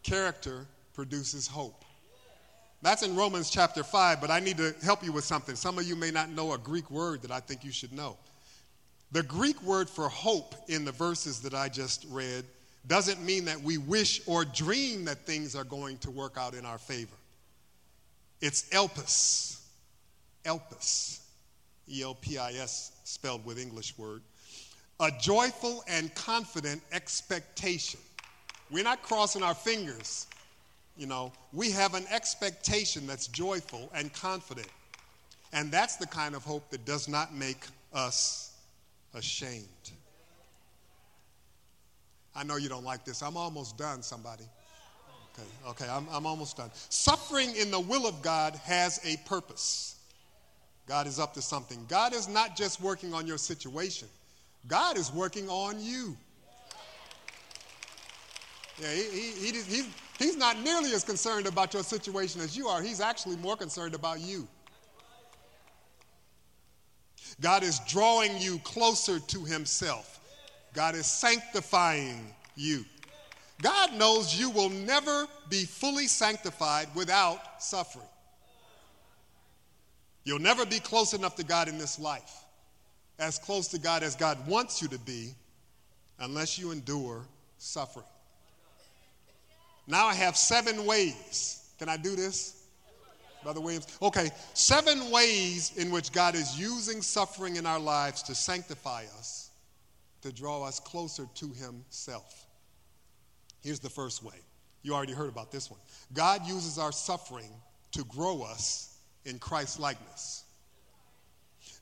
Character 0.02 0.66
produces 0.92 1.46
hope. 1.46 1.84
That's 2.82 3.04
in 3.04 3.14
Romans 3.14 3.48
chapter 3.48 3.84
5, 3.84 4.20
but 4.20 4.28
I 4.28 4.40
need 4.40 4.56
to 4.56 4.74
help 4.82 5.04
you 5.04 5.12
with 5.12 5.22
something. 5.22 5.54
Some 5.54 5.78
of 5.78 5.84
you 5.84 5.94
may 5.94 6.10
not 6.10 6.30
know 6.30 6.54
a 6.54 6.58
Greek 6.58 6.90
word 6.90 7.22
that 7.22 7.30
I 7.30 7.38
think 7.38 7.64
you 7.64 7.70
should 7.70 7.92
know. 7.92 8.16
The 9.12 9.22
Greek 9.22 9.62
word 9.62 9.88
for 9.88 10.08
hope 10.08 10.56
in 10.66 10.84
the 10.84 10.90
verses 10.90 11.38
that 11.42 11.54
I 11.54 11.68
just 11.68 12.06
read 12.10 12.44
doesn't 12.88 13.22
mean 13.22 13.44
that 13.44 13.62
we 13.62 13.78
wish 13.78 14.20
or 14.26 14.44
dream 14.44 15.04
that 15.04 15.18
things 15.18 15.54
are 15.54 15.62
going 15.62 15.98
to 15.98 16.10
work 16.10 16.36
out 16.36 16.54
in 16.54 16.66
our 16.66 16.78
favor. 16.78 17.14
It's 18.42 18.68
elpis. 18.68 19.62
Elpis. 20.44 21.20
E 21.88 22.02
L 22.02 22.14
P 22.14 22.36
I 22.36 22.52
S, 22.52 22.92
spelled 23.04 23.46
with 23.46 23.58
English 23.58 23.96
word. 23.96 24.20
A 25.00 25.10
joyful 25.20 25.82
and 25.88 26.14
confident 26.14 26.82
expectation. 26.92 28.00
We're 28.70 28.84
not 28.84 29.02
crossing 29.02 29.42
our 29.42 29.54
fingers 29.54 30.26
you 30.96 31.06
know, 31.06 31.32
we 31.52 31.70
have 31.70 31.94
an 31.94 32.04
expectation 32.10 33.06
that's 33.06 33.26
joyful 33.26 33.90
and 33.94 34.12
confident. 34.12 34.68
And 35.52 35.70
that's 35.70 35.96
the 35.96 36.06
kind 36.06 36.34
of 36.34 36.44
hope 36.44 36.70
that 36.70 36.84
does 36.84 37.08
not 37.08 37.34
make 37.34 37.66
us 37.92 38.54
ashamed. 39.14 39.66
I 42.34 42.44
know 42.44 42.56
you 42.56 42.68
don't 42.68 42.84
like 42.84 43.04
this. 43.04 43.22
I'm 43.22 43.36
almost 43.36 43.76
done, 43.76 44.02
somebody. 44.02 44.44
Okay, 45.34 45.48
okay, 45.68 45.86
I'm, 45.88 46.06
I'm 46.10 46.26
almost 46.26 46.56
done. 46.56 46.70
Suffering 46.88 47.54
in 47.56 47.70
the 47.70 47.80
will 47.80 48.06
of 48.06 48.20
God 48.22 48.54
has 48.64 49.00
a 49.04 49.16
purpose. 49.28 49.96
God 50.86 51.06
is 51.06 51.18
up 51.18 51.34
to 51.34 51.42
something. 51.42 51.86
God 51.88 52.12
is 52.12 52.28
not 52.28 52.56
just 52.56 52.80
working 52.80 53.14
on 53.14 53.26
your 53.26 53.38
situation, 53.38 54.08
God 54.66 54.96
is 54.96 55.12
working 55.12 55.48
on 55.48 55.80
you. 55.80 56.16
Yeah, 58.80 58.92
he, 58.94 59.02
he, 59.02 59.52
he, 59.52 59.62
he's, 59.62 59.86
He's 60.22 60.36
not 60.36 60.60
nearly 60.60 60.92
as 60.92 61.02
concerned 61.02 61.46
about 61.46 61.74
your 61.74 61.82
situation 61.82 62.40
as 62.40 62.56
you 62.56 62.68
are. 62.68 62.80
He's 62.80 63.00
actually 63.00 63.36
more 63.36 63.56
concerned 63.56 63.94
about 63.94 64.20
you. 64.20 64.46
God 67.40 67.64
is 67.64 67.80
drawing 67.88 68.38
you 68.38 68.58
closer 68.60 69.18
to 69.18 69.44
Himself. 69.44 70.20
God 70.74 70.94
is 70.94 71.06
sanctifying 71.06 72.32
you. 72.54 72.84
God 73.62 73.94
knows 73.94 74.38
you 74.38 74.50
will 74.50 74.68
never 74.68 75.26
be 75.48 75.64
fully 75.64 76.08
sanctified 76.08 76.88
without 76.96 77.62
suffering. 77.62 78.04
You'll 80.24 80.40
never 80.40 80.66
be 80.66 80.80
close 80.80 81.14
enough 81.14 81.36
to 81.36 81.44
God 81.44 81.68
in 81.68 81.78
this 81.78 81.98
life, 81.98 82.44
as 83.18 83.38
close 83.38 83.68
to 83.68 83.78
God 83.78 84.02
as 84.02 84.16
God 84.16 84.46
wants 84.48 84.82
you 84.82 84.88
to 84.88 84.98
be, 84.98 85.34
unless 86.18 86.58
you 86.58 86.72
endure 86.72 87.24
suffering. 87.58 88.06
Now 89.86 90.06
I 90.06 90.14
have 90.14 90.36
seven 90.36 90.84
ways. 90.84 91.70
Can 91.78 91.88
I 91.88 91.96
do 91.96 92.16
this? 92.16 92.64
Brother 93.44 93.60
Williams? 93.60 93.86
Okay, 94.00 94.30
seven 94.54 95.10
ways 95.10 95.72
in 95.76 95.90
which 95.90 96.12
God 96.12 96.34
is 96.34 96.58
using 96.58 97.00
suffering 97.00 97.56
in 97.56 97.66
our 97.66 97.80
lives 97.80 98.22
to 98.24 98.34
sanctify 98.34 99.04
us, 99.18 99.50
to 100.22 100.32
draw 100.32 100.64
us 100.64 100.80
closer 100.80 101.26
to 101.34 101.52
Himself. 101.52 102.41
Here's 103.62 103.80
the 103.80 103.90
first 103.90 104.22
way. 104.22 104.34
You 104.82 104.94
already 104.94 105.12
heard 105.12 105.28
about 105.28 105.52
this 105.52 105.70
one. 105.70 105.80
God 106.12 106.46
uses 106.46 106.78
our 106.78 106.92
suffering 106.92 107.50
to 107.92 108.04
grow 108.04 108.42
us 108.42 108.96
in 109.24 109.38
Christ's 109.38 109.78
likeness. 109.78 110.44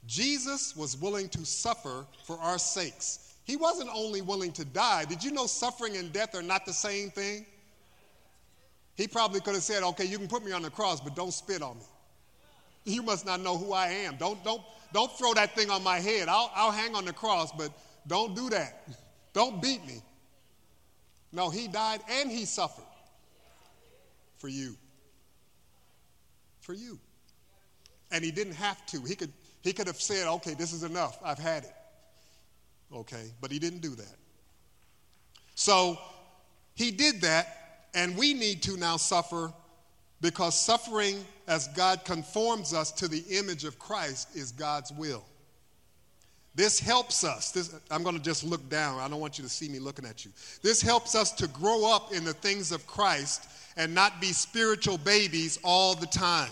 Jesus 0.06 0.76
was 0.76 0.96
willing 0.96 1.28
to 1.30 1.44
suffer 1.44 2.06
for 2.24 2.38
our 2.38 2.58
sakes. 2.58 3.34
He 3.44 3.56
wasn't 3.56 3.90
only 3.94 4.22
willing 4.22 4.52
to 4.52 4.64
die. 4.64 5.04
Did 5.04 5.24
you 5.24 5.30
know 5.30 5.46
suffering 5.46 5.96
and 5.96 6.12
death 6.12 6.34
are 6.34 6.42
not 6.42 6.66
the 6.66 6.72
same 6.72 7.10
thing? 7.10 7.46
He 8.96 9.08
probably 9.08 9.40
could 9.40 9.54
have 9.54 9.62
said, 9.62 9.82
okay, 9.82 10.04
you 10.04 10.18
can 10.18 10.28
put 10.28 10.44
me 10.44 10.52
on 10.52 10.62
the 10.62 10.70
cross, 10.70 11.00
but 11.00 11.16
don't 11.16 11.32
spit 11.32 11.62
on 11.62 11.78
me. 11.78 11.84
You 12.84 13.02
must 13.02 13.24
not 13.24 13.40
know 13.40 13.56
who 13.56 13.72
I 13.72 13.88
am. 13.88 14.16
Don't, 14.16 14.42
don't, 14.44 14.62
don't 14.92 15.10
throw 15.12 15.32
that 15.34 15.54
thing 15.54 15.70
on 15.70 15.82
my 15.82 15.98
head. 15.98 16.28
I'll, 16.28 16.50
I'll 16.54 16.70
hang 16.70 16.94
on 16.94 17.04
the 17.04 17.12
cross, 17.12 17.52
but 17.52 17.70
don't 18.06 18.34
do 18.34 18.50
that. 18.50 18.88
Don't 19.32 19.62
beat 19.62 19.86
me. 19.86 20.02
No, 21.32 21.50
he 21.50 21.68
died 21.68 22.00
and 22.10 22.30
he 22.30 22.44
suffered 22.44 22.84
for 24.38 24.48
you. 24.48 24.76
For 26.60 26.74
you. 26.74 26.98
And 28.10 28.24
he 28.24 28.30
didn't 28.30 28.54
have 28.54 28.84
to. 28.86 29.00
He 29.02 29.14
could, 29.14 29.32
he 29.62 29.72
could 29.72 29.86
have 29.86 30.00
said, 30.00 30.26
okay, 30.26 30.54
this 30.54 30.72
is 30.72 30.82
enough. 30.82 31.18
I've 31.24 31.38
had 31.38 31.64
it. 31.64 31.74
Okay, 32.92 33.30
but 33.40 33.52
he 33.52 33.58
didn't 33.58 33.80
do 33.80 33.94
that. 33.94 34.16
So 35.54 35.98
he 36.74 36.90
did 36.90 37.20
that 37.20 37.88
and 37.94 38.16
we 38.16 38.34
need 38.34 38.62
to 38.62 38.76
now 38.76 38.96
suffer 38.96 39.52
because 40.20 40.58
suffering 40.58 41.24
as 41.46 41.68
God 41.68 42.04
conforms 42.04 42.74
us 42.74 42.92
to 42.92 43.08
the 43.08 43.24
image 43.30 43.64
of 43.64 43.78
Christ 43.78 44.36
is 44.36 44.52
God's 44.52 44.92
will. 44.92 45.24
This 46.60 46.78
helps 46.78 47.24
us. 47.24 47.52
This, 47.52 47.74
I'm 47.90 48.02
going 48.02 48.18
to 48.18 48.22
just 48.22 48.44
look 48.44 48.68
down. 48.68 49.00
I 49.00 49.08
don't 49.08 49.18
want 49.18 49.38
you 49.38 49.44
to 49.44 49.48
see 49.48 49.66
me 49.66 49.78
looking 49.78 50.04
at 50.04 50.26
you. 50.26 50.30
This 50.60 50.82
helps 50.82 51.14
us 51.14 51.32
to 51.32 51.48
grow 51.48 51.90
up 51.90 52.12
in 52.12 52.22
the 52.22 52.34
things 52.34 52.70
of 52.70 52.86
Christ 52.86 53.48
and 53.78 53.94
not 53.94 54.20
be 54.20 54.26
spiritual 54.26 54.98
babies 54.98 55.58
all 55.64 55.94
the 55.94 56.04
time. 56.08 56.50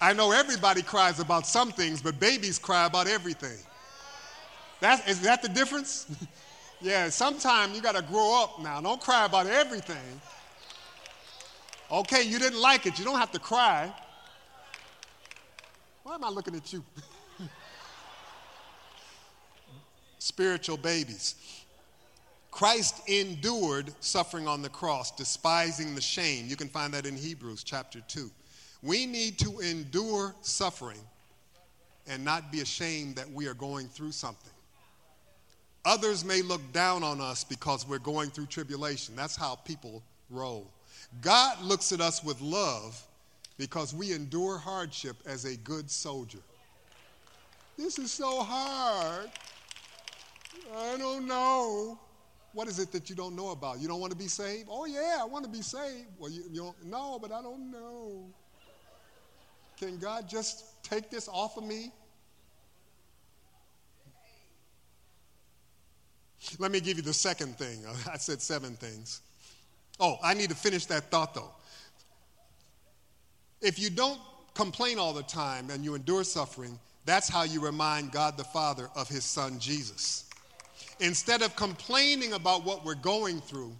I 0.00 0.14
know 0.14 0.32
everybody 0.32 0.80
cries 0.80 1.20
about 1.20 1.46
some 1.46 1.70
things, 1.70 2.00
but 2.00 2.18
babies 2.18 2.58
cry 2.58 2.86
about 2.86 3.06
everything. 3.06 3.58
That's, 4.80 5.06
is 5.06 5.20
that 5.20 5.42
the 5.42 5.50
difference? 5.50 6.06
yeah, 6.80 7.10
sometimes 7.10 7.76
you 7.76 7.82
got 7.82 7.94
to 7.94 8.02
grow 8.02 8.42
up 8.42 8.62
now. 8.62 8.80
Don't 8.80 9.02
cry 9.02 9.26
about 9.26 9.48
everything. 9.48 10.18
Okay, 11.92 12.22
you 12.22 12.38
didn't 12.38 12.62
like 12.62 12.86
it. 12.86 12.98
You 12.98 13.04
don't 13.04 13.18
have 13.18 13.32
to 13.32 13.38
cry. 13.38 13.92
Why 16.10 16.16
am 16.16 16.24
I 16.24 16.28
looking 16.28 16.56
at 16.56 16.72
you? 16.72 16.82
Spiritual 20.18 20.76
babies. 20.76 21.36
Christ 22.50 23.08
endured 23.08 23.92
suffering 24.00 24.48
on 24.48 24.60
the 24.60 24.70
cross, 24.70 25.12
despising 25.12 25.94
the 25.94 26.00
shame. 26.00 26.46
You 26.48 26.56
can 26.56 26.66
find 26.66 26.92
that 26.94 27.06
in 27.06 27.14
Hebrews 27.14 27.62
chapter 27.62 28.00
2. 28.08 28.28
We 28.82 29.06
need 29.06 29.38
to 29.38 29.60
endure 29.60 30.34
suffering 30.40 30.98
and 32.08 32.24
not 32.24 32.50
be 32.50 32.60
ashamed 32.60 33.14
that 33.14 33.30
we 33.30 33.46
are 33.46 33.54
going 33.54 33.86
through 33.86 34.10
something. 34.10 34.50
Others 35.84 36.24
may 36.24 36.42
look 36.42 36.72
down 36.72 37.04
on 37.04 37.20
us 37.20 37.44
because 37.44 37.86
we're 37.86 38.00
going 38.00 38.30
through 38.30 38.46
tribulation. 38.46 39.14
That's 39.14 39.36
how 39.36 39.54
people 39.54 40.02
roll. 40.28 40.72
God 41.20 41.62
looks 41.62 41.92
at 41.92 42.00
us 42.00 42.24
with 42.24 42.40
love 42.40 43.00
because 43.60 43.92
we 43.92 44.14
endure 44.14 44.56
hardship 44.56 45.16
as 45.26 45.44
a 45.44 45.54
good 45.54 45.90
soldier. 45.90 46.38
This 47.76 47.98
is 47.98 48.10
so 48.10 48.42
hard. 48.42 49.30
I 50.74 50.96
don't 50.96 51.28
know. 51.28 52.00
What 52.54 52.68
is 52.68 52.78
it 52.78 52.90
that 52.92 53.10
you 53.10 53.14
don't 53.14 53.36
know 53.36 53.50
about? 53.50 53.78
You 53.78 53.86
don't 53.86 54.00
want 54.00 54.12
to 54.12 54.18
be 54.18 54.28
saved? 54.28 54.68
Oh, 54.70 54.86
yeah, 54.86 55.18
I 55.20 55.26
want 55.26 55.44
to 55.44 55.50
be 55.50 55.60
saved. 55.60 56.06
Well, 56.18 56.30
you, 56.30 56.44
you 56.50 56.62
don't, 56.62 56.86
no, 56.86 57.18
but 57.20 57.32
I 57.32 57.42
don't 57.42 57.70
know. 57.70 58.24
Can 59.78 59.98
God 59.98 60.26
just 60.26 60.82
take 60.82 61.10
this 61.10 61.28
off 61.28 61.58
of 61.58 61.64
me? 61.64 61.92
Let 66.58 66.72
me 66.72 66.80
give 66.80 66.96
you 66.96 67.02
the 67.02 67.12
second 67.12 67.58
thing. 67.58 67.84
I 68.10 68.16
said 68.16 68.40
seven 68.40 68.74
things. 68.76 69.20
Oh, 70.00 70.16
I 70.22 70.32
need 70.32 70.48
to 70.48 70.56
finish 70.56 70.86
that 70.86 71.10
thought 71.10 71.34
though. 71.34 71.52
If 73.60 73.78
you 73.78 73.90
don't 73.90 74.20
complain 74.54 74.98
all 74.98 75.12
the 75.12 75.22
time 75.22 75.70
and 75.70 75.84
you 75.84 75.94
endure 75.94 76.24
suffering, 76.24 76.78
that's 77.04 77.28
how 77.28 77.42
you 77.42 77.60
remind 77.60 78.12
God 78.12 78.36
the 78.36 78.44
Father 78.44 78.88
of 78.96 79.08
his 79.08 79.24
son 79.24 79.58
Jesus. 79.58 80.24
Instead 81.00 81.42
of 81.42 81.56
complaining 81.56 82.34
about 82.34 82.64
what 82.64 82.84
we're 82.84 82.94
going 82.94 83.40
through, 83.40 83.72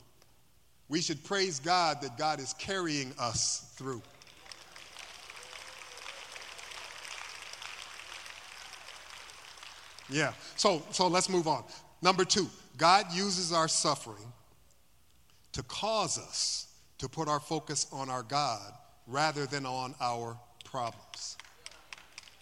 we 0.89 1.01
should 1.01 1.23
praise 1.25 1.61
God 1.61 2.01
that 2.03 2.19
God 2.19 2.41
is 2.41 2.55
carrying 2.55 3.13
us 3.19 3.73
through. 3.77 4.03
Yeah. 10.09 10.33
So 10.57 10.83
so 10.91 11.07
let's 11.07 11.29
move 11.29 11.47
on. 11.47 11.65
Number 12.03 12.25
two, 12.25 12.49
God 12.77 13.07
uses 13.13 13.53
our 13.53 13.69
suffering 13.69 14.33
to 15.53 15.63
cause 15.65 16.19
us 16.19 16.67
to 16.99 17.09
put 17.09 17.29
our 17.29 17.41
focus 17.41 17.87
on 17.93 18.11
our 18.11 18.23
God 18.23 18.73
rather 19.07 19.47
than 19.47 19.67
on 19.67 19.95
our 20.01 20.37
problems. 20.65 21.37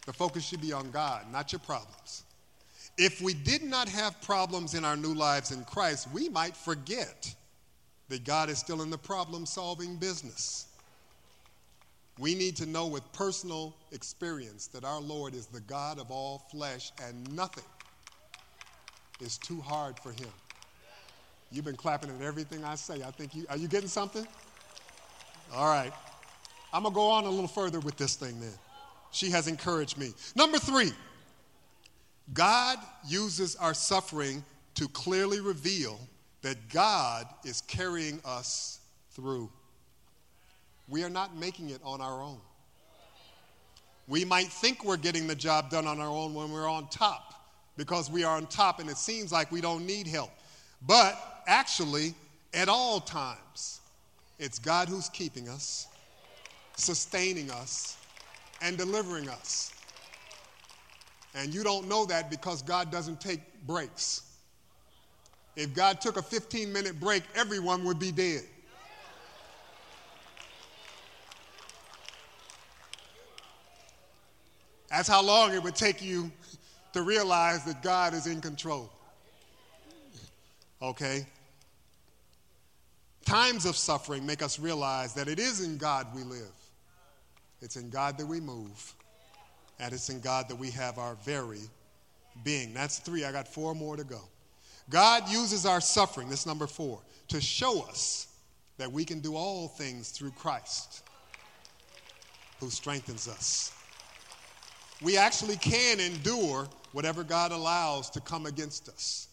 The 0.06 0.12
focus 0.12 0.46
should 0.46 0.60
be 0.60 0.72
on 0.72 0.90
God, 0.90 1.30
not 1.32 1.52
your 1.52 1.58
problems. 1.60 2.24
If 2.96 3.20
we 3.20 3.34
did 3.34 3.62
not 3.62 3.88
have 3.88 4.20
problems 4.22 4.74
in 4.74 4.84
our 4.84 4.96
new 4.96 5.14
lives 5.14 5.52
in 5.52 5.64
Christ, 5.64 6.08
we 6.12 6.28
might 6.28 6.56
forget 6.56 7.34
that 8.08 8.24
God 8.24 8.48
is 8.48 8.58
still 8.58 8.82
in 8.82 8.90
the 8.90 8.98
problem 8.98 9.46
solving 9.46 9.96
business. 9.96 10.66
We 12.18 12.34
need 12.34 12.56
to 12.56 12.66
know 12.66 12.86
with 12.86 13.10
personal 13.12 13.76
experience 13.92 14.66
that 14.68 14.84
our 14.84 15.00
Lord 15.00 15.34
is 15.34 15.46
the 15.46 15.60
God 15.60 16.00
of 16.00 16.10
all 16.10 16.46
flesh 16.50 16.90
and 17.06 17.32
nothing 17.34 17.64
is 19.20 19.38
too 19.38 19.60
hard 19.60 19.98
for 20.00 20.10
him. 20.10 20.32
You've 21.52 21.64
been 21.64 21.76
clapping 21.76 22.10
at 22.10 22.20
everything 22.20 22.64
I 22.64 22.74
say. 22.74 23.02
I 23.02 23.10
think 23.10 23.34
you 23.34 23.46
are 23.48 23.56
you 23.56 23.68
getting 23.68 23.88
something? 23.88 24.26
All 25.54 25.66
right. 25.66 25.92
I'm 26.72 26.82
going 26.82 26.92
to 26.92 26.96
go 26.96 27.08
on 27.08 27.24
a 27.24 27.30
little 27.30 27.48
further 27.48 27.80
with 27.80 27.96
this 27.96 28.16
thing 28.16 28.40
then. 28.40 28.52
She 29.10 29.30
has 29.30 29.48
encouraged 29.48 29.96
me. 29.96 30.12
Number 30.36 30.58
3. 30.58 30.92
God 32.34 32.78
uses 33.06 33.56
our 33.56 33.72
suffering 33.72 34.44
to 34.74 34.86
clearly 34.88 35.40
reveal 35.40 35.98
that 36.42 36.68
God 36.68 37.26
is 37.44 37.62
carrying 37.62 38.20
us 38.24 38.80
through. 39.10 39.50
We 40.88 41.04
are 41.04 41.10
not 41.10 41.36
making 41.36 41.70
it 41.70 41.80
on 41.84 42.00
our 42.00 42.22
own. 42.22 42.38
We 44.06 44.24
might 44.24 44.46
think 44.46 44.84
we're 44.84 44.96
getting 44.96 45.26
the 45.26 45.34
job 45.34 45.70
done 45.70 45.86
on 45.86 46.00
our 46.00 46.08
own 46.08 46.34
when 46.34 46.50
we're 46.50 46.68
on 46.68 46.88
top 46.88 47.34
because 47.76 48.10
we 48.10 48.24
are 48.24 48.36
on 48.36 48.46
top 48.46 48.80
and 48.80 48.88
it 48.88 48.96
seems 48.96 49.30
like 49.30 49.52
we 49.52 49.60
don't 49.60 49.86
need 49.86 50.06
help. 50.06 50.30
But 50.86 51.42
actually, 51.46 52.14
at 52.54 52.68
all 52.68 53.00
times, 53.00 53.80
it's 54.38 54.58
God 54.58 54.88
who's 54.88 55.08
keeping 55.08 55.48
us, 55.48 55.86
sustaining 56.78 57.50
us, 57.50 57.96
and 58.62 58.76
delivering 58.78 59.28
us. 59.28 59.72
And 61.34 61.54
you 61.54 61.62
don't 61.62 61.88
know 61.88 62.06
that 62.06 62.30
because 62.30 62.62
God 62.62 62.90
doesn't 62.90 63.20
take 63.20 63.40
breaks. 63.66 64.22
If 65.56 65.74
God 65.74 66.00
took 66.00 66.16
a 66.16 66.22
15 66.22 66.72
minute 66.72 66.98
break, 66.98 67.22
everyone 67.34 67.84
would 67.84 67.98
be 67.98 68.12
dead. 68.12 68.42
That's 74.90 75.08
how 75.08 75.22
long 75.22 75.52
it 75.52 75.62
would 75.62 75.76
take 75.76 76.02
you 76.02 76.32
to 76.94 77.02
realize 77.02 77.64
that 77.64 77.82
God 77.82 78.14
is 78.14 78.26
in 78.26 78.40
control. 78.40 78.90
Okay? 80.80 81.26
Times 83.24 83.66
of 83.66 83.76
suffering 83.76 84.24
make 84.24 84.42
us 84.42 84.58
realize 84.58 85.12
that 85.14 85.28
it 85.28 85.38
is 85.38 85.60
in 85.60 85.76
God 85.76 86.06
we 86.14 86.22
live, 86.22 86.50
it's 87.60 87.76
in 87.76 87.90
God 87.90 88.18
that 88.18 88.26
we 88.26 88.40
move, 88.40 88.94
and 89.78 89.92
it's 89.92 90.08
in 90.08 90.20
God 90.20 90.48
that 90.48 90.56
we 90.56 90.70
have 90.70 90.98
our 90.98 91.14
very 91.24 91.60
being. 92.44 92.72
That's 92.74 92.98
three. 92.98 93.24
I 93.24 93.32
got 93.32 93.48
four 93.48 93.74
more 93.74 93.96
to 93.96 94.04
go. 94.04 94.20
God 94.90 95.28
uses 95.28 95.66
our 95.66 95.80
suffering, 95.80 96.28
this 96.28 96.46
number 96.46 96.66
four, 96.66 97.00
to 97.28 97.40
show 97.40 97.82
us 97.82 98.28
that 98.78 98.90
we 98.90 99.04
can 99.04 99.20
do 99.20 99.34
all 99.34 99.68
things 99.68 100.10
through 100.10 100.30
Christ 100.30 101.02
who 102.60 102.70
strengthens 102.70 103.28
us. 103.28 103.72
We 105.02 105.16
actually 105.16 105.56
can 105.56 106.00
endure 106.00 106.66
whatever 106.92 107.22
God 107.22 107.52
allows 107.52 108.10
to 108.10 108.20
come 108.20 108.46
against 108.46 108.88
us. 108.88 109.28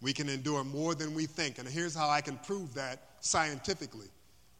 We 0.00 0.12
can 0.12 0.28
endure 0.28 0.64
more 0.64 0.94
than 0.94 1.14
we 1.14 1.26
think. 1.26 1.58
And 1.58 1.68
here's 1.68 1.94
how 1.94 2.08
I 2.08 2.20
can 2.20 2.36
prove 2.38 2.74
that 2.74 3.02
scientifically. 3.20 4.08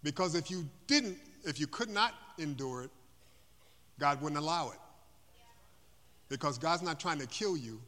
Because 0.02 0.34
if 0.34 0.50
you 0.50 0.66
didn't, 0.86 1.18
if 1.44 1.60
you 1.60 1.66
could 1.66 1.90
not 1.90 2.14
endure 2.40 2.84
it, 2.84 2.90
God 3.98 4.20
wouldn't 4.22 4.40
allow 4.40 4.70
it. 4.70 4.78
Because 6.28 6.58
God's 6.58 6.82
not 6.82 6.98
trying 6.98 7.18
to 7.18 7.26
kill 7.26 7.56
you, 7.56 7.80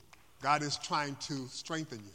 God 0.43 0.63
is 0.63 0.77
trying 0.77 1.17
to 1.17 1.47
strengthen 1.49 1.99
you. 1.99 2.13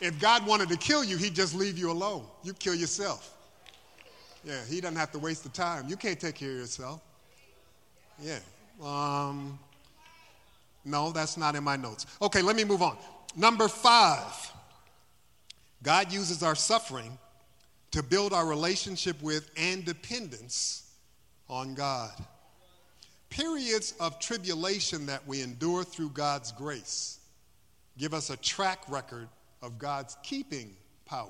If 0.00 0.18
God 0.18 0.46
wanted 0.46 0.68
to 0.70 0.76
kill 0.76 1.04
you, 1.04 1.16
He'd 1.16 1.34
just 1.34 1.54
leave 1.54 1.78
you 1.78 1.90
alone. 1.90 2.24
You 2.42 2.52
kill 2.54 2.74
yourself. 2.74 3.34
Yeah, 4.44 4.60
He 4.68 4.80
doesn't 4.80 4.96
have 4.96 5.12
to 5.12 5.18
waste 5.18 5.44
the 5.44 5.50
time. 5.50 5.86
You 5.88 5.96
can't 5.96 6.18
take 6.18 6.34
care 6.34 6.50
of 6.50 6.56
yourself. 6.56 7.00
Yeah. 8.20 8.38
Um, 8.82 9.58
no, 10.84 11.12
that's 11.12 11.36
not 11.36 11.54
in 11.54 11.64
my 11.64 11.76
notes. 11.76 12.06
Okay, 12.20 12.42
let 12.42 12.56
me 12.56 12.64
move 12.64 12.82
on. 12.82 12.96
Number 13.36 13.68
five 13.68 14.52
God 15.82 16.12
uses 16.12 16.42
our 16.42 16.54
suffering 16.54 17.18
to 17.94 18.02
build 18.02 18.32
our 18.32 18.44
relationship 18.44 19.20
with 19.22 19.50
and 19.56 19.84
dependence 19.84 20.90
on 21.48 21.74
God 21.74 22.12
periods 23.30 23.94
of 23.98 24.18
tribulation 24.20 25.06
that 25.06 25.26
we 25.26 25.42
endure 25.42 25.82
through 25.84 26.08
God's 26.10 26.52
grace 26.52 27.18
give 27.96 28.12
us 28.14 28.30
a 28.30 28.36
track 28.36 28.80
record 28.88 29.28
of 29.62 29.78
God's 29.78 30.16
keeping 30.24 30.74
power. 31.06 31.28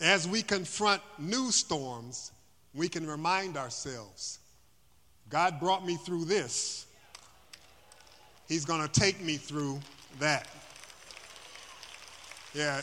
As 0.00 0.28
we 0.28 0.42
confront 0.42 1.02
new 1.18 1.50
storms, 1.50 2.32
we 2.74 2.88
can 2.88 3.06
remind 3.06 3.56
ourselves 3.56 4.38
God 5.30 5.58
brought 5.58 5.86
me 5.86 5.96
through 5.96 6.26
this, 6.26 6.86
He's 8.46 8.66
going 8.66 8.86
to 8.86 9.00
take 9.00 9.22
me 9.22 9.36
through 9.36 9.80
that. 10.18 10.48
Yeah, 12.54 12.80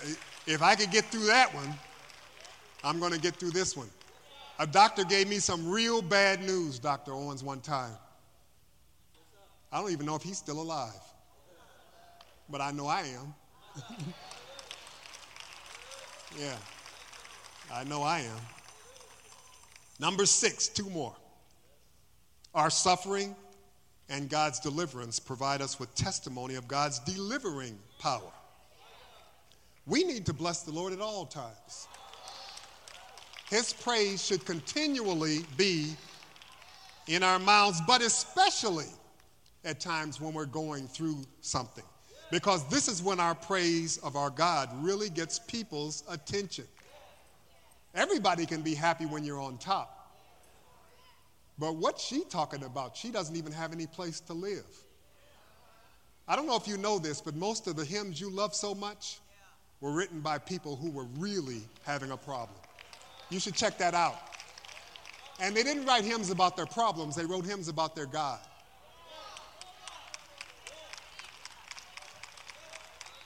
if 0.48 0.62
I 0.62 0.76
could 0.76 0.92
get 0.92 1.06
through 1.06 1.26
that 1.28 1.54
one, 1.54 1.74
I'm 2.84 3.00
going 3.00 3.12
to 3.14 3.20
get 3.20 3.36
through 3.36 3.52
this 3.52 3.76
one. 3.76 3.90
A 4.60 4.68
doctor 4.68 5.04
gave 5.04 5.28
me 5.28 5.40
some 5.40 5.70
real 5.70 6.02
bad 6.02 6.42
news, 6.42 6.80
Dr. 6.80 7.14
Owens, 7.14 7.44
one 7.44 7.60
time. 7.60 7.94
I 9.72 9.82
don't 9.82 9.92
even 9.92 10.06
know 10.06 10.16
if 10.16 10.22
he's 10.22 10.38
still 10.38 10.62
alive, 10.62 10.94
but 12.50 12.62
I 12.62 12.72
know 12.72 12.88
I 12.88 13.02
am. 13.02 13.34
yeah, 16.40 16.56
I 17.74 17.84
know 17.84 18.02
I 18.02 18.20
am. 18.20 18.40
Number 20.00 20.26
six, 20.26 20.68
two 20.70 20.90
more. 20.90 21.16
Our 22.54 22.70
suffering 22.70 23.36
and 24.10 24.30
God's 24.30 24.60
deliverance 24.60 25.20
provide 25.20 25.62
us 25.62 25.80
with 25.80 25.94
testimony 25.96 26.56
of 26.56 26.68
God's 26.68 27.00
delivering 27.00 27.78
power. 28.00 28.32
We 29.86 30.04
need 30.04 30.26
to 30.28 30.34
bless 30.34 30.64
the 30.64 30.72
Lord 30.72 30.94
at 30.94 31.02
all 31.02 31.26
times. 31.26 31.88
His 33.50 33.74
praise 33.74 34.24
should 34.24 34.46
continually 34.46 35.46
be 35.56 35.94
in 37.08 37.22
our 37.22 37.40
mouths, 37.40 37.80
but 37.86 38.02
especially 38.02 38.88
at 39.64 39.80
times 39.80 40.20
when 40.20 40.34
we're 40.34 40.46
going 40.46 40.88
through 40.88 41.24
something. 41.42 41.84
Because 42.32 42.68
this 42.70 42.88
is 42.88 43.04
when 43.04 43.20
our 43.20 43.36
praise 43.36 43.98
of 43.98 44.16
our 44.16 44.32
God 44.32 44.70
really 44.84 45.10
gets 45.10 45.38
people's 45.38 46.04
attention. 46.10 46.66
Everybody 47.94 48.46
can 48.46 48.62
be 48.62 48.74
happy 48.74 49.06
when 49.06 49.24
you're 49.24 49.40
on 49.40 49.58
top. 49.58 49.92
But 51.58 51.76
what's 51.76 52.04
she 52.04 52.24
talking 52.26 52.64
about? 52.64 52.98
She 52.98 53.12
doesn't 53.12 53.36
even 53.36 53.52
have 53.54 53.72
any 53.72 53.88
place 53.88 54.20
to 54.22 54.34
live. 54.34 54.66
I 56.28 56.36
don't 56.36 56.48
know 56.48 56.56
if 56.56 56.68
you 56.68 56.78
know 56.78 56.98
this, 56.98 57.22
but 57.22 57.36
most 57.36 57.68
of 57.68 57.76
the 57.76 57.86
hymns 57.86 58.20
you 58.20 58.30
love 58.30 58.56
so 58.56 58.74
much 58.74 59.20
were 59.80 59.92
written 59.92 60.20
by 60.20 60.40
people 60.40 60.76
who 60.76 60.90
were 60.90 61.06
really 61.18 61.62
having 61.84 62.12
a 62.12 62.18
problem. 62.18 62.58
You 63.30 63.40
should 63.40 63.56
check 63.56 63.78
that 63.80 63.94
out. 63.94 64.18
And 65.40 65.56
they 65.56 65.64
didn't 65.64 65.86
write 65.86 66.06
hymns 66.06 66.30
about 66.30 66.56
their 66.56 66.66
problems, 66.66 67.16
they 67.16 67.26
wrote 67.26 67.46
hymns 67.46 67.68
about 67.68 67.96
their 67.96 68.06
God. 68.06 68.40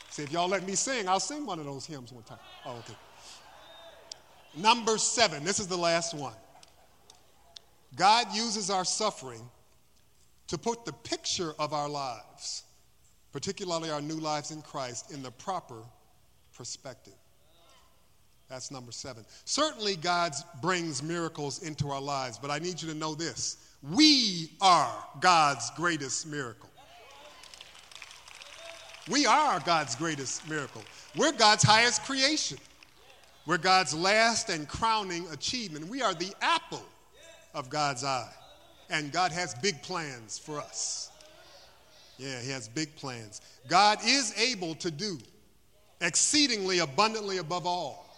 See, 0.10 0.24
if 0.24 0.32
y'all 0.32 0.50
let 0.50 0.66
me 0.66 0.76
sing, 0.76 1.08
I'll 1.08 1.20
sing 1.20 1.46
one 1.46 1.60
of 1.60 1.66
those 1.66 1.86
hymns 1.86 2.12
one 2.12 2.24
time. 2.24 2.40
Oh, 2.66 2.78
okay. 2.80 2.96
Number 4.56 4.98
seven, 4.98 5.44
this 5.44 5.60
is 5.60 5.68
the 5.68 5.78
last 5.78 6.14
one. 6.14 6.34
God 7.96 8.28
uses 8.34 8.70
our 8.70 8.84
suffering 8.84 9.48
to 10.48 10.58
put 10.58 10.84
the 10.84 10.94
picture 10.94 11.54
of 11.60 11.74
our 11.74 11.88
lives, 11.88 12.64
particularly 13.32 13.92
our 13.92 14.02
new 14.02 14.20
lives 14.20 14.52
in 14.52 14.62
Christ, 14.62 15.12
in 15.12 15.22
the 15.22 15.32
proper 15.32 15.84
perspective. 16.56 17.14
That's 18.50 18.72
number 18.72 18.92
seven. 18.92 19.26
Certainly, 19.46 19.98
God 19.98 20.34
brings 20.62 21.04
miracles 21.04 21.62
into 21.62 21.90
our 21.90 22.02
lives, 22.02 22.40
but 22.40 22.50
I 22.50 22.58
need 22.58 22.82
you 22.82 22.90
to 22.90 22.96
know 22.96 23.14
this 23.14 23.58
we 23.84 24.52
are 24.60 24.92
God's 25.22 25.70
greatest 25.72 26.28
miracle. 26.28 26.70
We 29.10 29.26
are 29.26 29.60
God's 29.62 29.96
greatest 29.96 30.48
miracle. 30.50 30.84
We're 31.16 31.32
God's 31.32 31.64
highest 31.64 32.04
creation. 32.04 32.58
We're 33.46 33.58
God's 33.58 33.94
last 33.94 34.50
and 34.50 34.68
crowning 34.68 35.28
achievement. 35.32 35.88
We 35.88 36.02
are 36.02 36.14
the 36.14 36.34
apple 36.42 36.84
of 37.54 37.70
God's 37.70 38.04
eye. 38.04 38.30
And 38.90 39.12
God 39.12 39.32
has 39.32 39.56
big 39.56 39.82
plans 39.82 40.38
for 40.38 40.60
us. 40.60 41.12
Yeah, 42.18 42.40
He 42.42 42.52
has 42.52 42.68
big 42.68 42.96
plans. 42.96 43.42
God 43.68 44.00
is 44.06 44.38
able 44.38 44.76
to 44.76 44.92
do 44.92 45.18
exceedingly 46.02 46.80
abundantly 46.80 47.38
above 47.38 47.66
all 47.66 48.09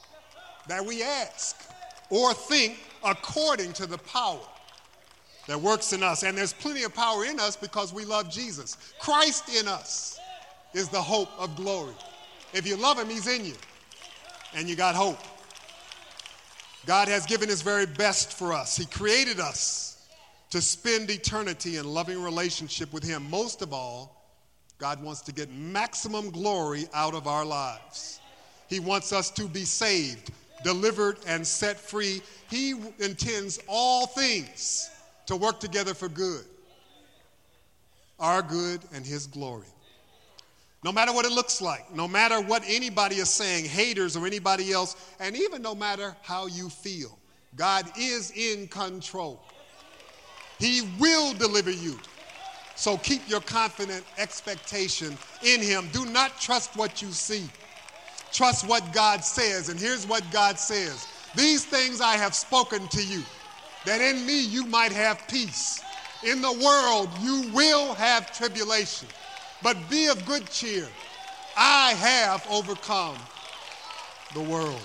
that 0.68 0.86
we 0.86 1.04
ask 1.04 1.56
or 2.10 2.34
think 2.34 2.78
according 3.04 3.74
to 3.74 3.86
the 3.86 3.98
power 4.00 4.40
that 5.48 5.60
works 5.60 5.94
in 5.94 6.04
us. 6.04 6.24
And 6.24 6.38
there's 6.38 6.54
plenty 6.54 6.84
of 6.84 6.94
power 6.94 7.26
in 7.26 7.40
us 7.40 7.56
because 7.56 7.94
we 7.94 8.06
love 8.06 8.30
Jesus. 8.30 8.78
Christ 9.00 9.56
in 9.56 9.68
us 9.68 10.20
is 10.74 10.90
the 10.90 11.02
hope 11.02 11.30
of 11.40 11.56
glory. 11.56 11.94
If 12.54 12.68
you 12.68 12.76
love 12.76 13.00
him, 13.00 13.10
he's 13.10 13.28
in 13.28 13.46
you. 13.46 13.56
And 14.56 14.70
you 14.70 14.76
got 14.76 14.96
hope. 14.96 15.20
God 16.86 17.08
has 17.08 17.26
given 17.26 17.48
his 17.48 17.62
very 17.62 17.86
best 17.86 18.34
for 18.34 18.54
us. 18.54 18.76
He 18.76 18.86
created 18.86 19.40
us 19.40 20.08
to 20.50 20.62
spend 20.62 21.10
eternity 21.10 21.78
in 21.78 21.86
loving 21.86 22.22
relationship 22.22 22.92
with 22.92 23.04
him. 23.04 23.30
Most 23.30 23.62
of 23.62 23.72
all, 23.72 24.22
God 24.78 25.02
wants 25.02 25.22
to 25.22 25.32
get 25.32 25.52
maximum 25.52 26.32
glory 26.32 26.88
out 26.94 27.14
of 27.14 27.28
our 27.28 27.46
lives. 27.46 28.20
He 28.68 28.80
wants 28.80 29.14
us 29.14 29.30
to 29.32 29.48
be 29.48 29.64
saved, 29.64 30.32
delivered, 30.64 31.18
and 31.28 31.46
set 31.46 31.78
free. 31.78 32.22
He 32.50 32.76
intends 33.00 33.60
all 33.68 34.08
things 34.08 34.90
to 35.28 35.36
work 35.36 35.60
together 35.60 35.94
for 35.94 36.10
good, 36.10 36.46
our 38.20 38.42
good 38.42 38.82
and 38.94 39.06
his 39.06 39.28
glory. 39.28 39.68
No 40.84 40.92
matter 40.92 41.14
what 41.14 41.26
it 41.26 41.32
looks 41.32 41.62
like, 41.62 41.94
no 41.94 42.08
matter 42.08 42.42
what 42.42 42.64
anybody 42.68 43.18
is 43.18 43.30
saying, 43.30 43.66
haters 43.66 44.18
or 44.18 44.26
anybody 44.26 44.72
else, 44.72 44.96
and 45.20 45.36
even 45.36 45.62
no 45.62 45.76
matter 45.76 46.16
how 46.24 46.48
you 46.48 46.70
feel, 46.70 47.18
God 47.56 47.86
is 47.98 48.32
in 48.32 48.68
control. 48.68 49.44
He 50.58 50.90
will 51.00 51.34
deliver 51.34 51.72
you. 51.72 52.00
So 52.76 52.98
keep 52.98 53.28
your 53.30 53.42
confident 53.42 54.04
expectation 54.18 55.16
in 55.44 55.62
Him. 55.62 55.88
Do 55.92 56.06
not 56.06 56.40
trust 56.40 56.76
what 56.76 57.00
you 57.02 57.12
see, 57.12 57.48
trust 58.32 58.68
what 58.68 58.94
God 58.94 59.24
says. 59.24 59.70
And 59.70 59.80
here's 59.80 60.08
what 60.08 60.24
God 60.32 60.58
says 60.58 61.08
These 61.36 61.66
things 61.66 62.02
I 62.02 62.18
have 62.18 62.36
spoken 62.36 62.88
to 62.90 63.04
you, 63.04 63.24
that 63.86 64.02
in 64.02 64.26
me 64.26 64.44
you 64.44 64.66
might 64.66 64.92
have 64.92 65.28
peace. 65.28 65.82
In 66.24 66.42
the 66.42 66.52
world 66.52 67.10
you 67.22 67.50
will 67.54 67.94
have 67.96 68.36
tribulation 68.36 69.08
but 69.62 69.78
be 69.90 70.08
of 70.08 70.26
good 70.26 70.50
cheer. 70.50 70.88
I 71.56 71.94
have 71.94 72.46
overcome 72.50 73.18
the 74.34 74.42
world. 74.42 74.82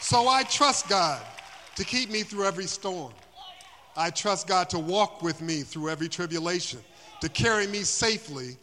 So 0.00 0.26
I 0.26 0.42
trust 0.44 0.88
God 0.88 1.22
to 1.76 1.84
keep 1.84 2.10
me 2.10 2.22
through 2.22 2.46
every 2.46 2.64
storm. 2.64 3.12
I 3.98 4.10
trust 4.10 4.46
God 4.46 4.70
to 4.70 4.78
walk 4.78 5.22
with 5.22 5.42
me 5.42 5.62
through 5.62 5.90
every 5.90 6.08
tribulation, 6.08 6.78
to 7.20 7.28
carry 7.28 7.66
me 7.66 7.82
safely 7.82 8.56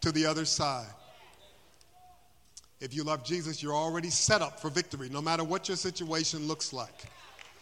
to 0.00 0.10
the 0.10 0.26
other 0.26 0.44
side. 0.44 0.88
If 2.80 2.92
you 2.92 3.04
love 3.04 3.22
Jesus, 3.22 3.62
you're 3.62 3.74
already 3.74 4.10
set 4.10 4.42
up 4.42 4.58
for 4.58 4.68
victory, 4.68 5.08
no 5.08 5.22
matter 5.22 5.44
what 5.44 5.68
your 5.68 5.76
situation 5.76 6.48
looks 6.48 6.72
like. 6.72 7.04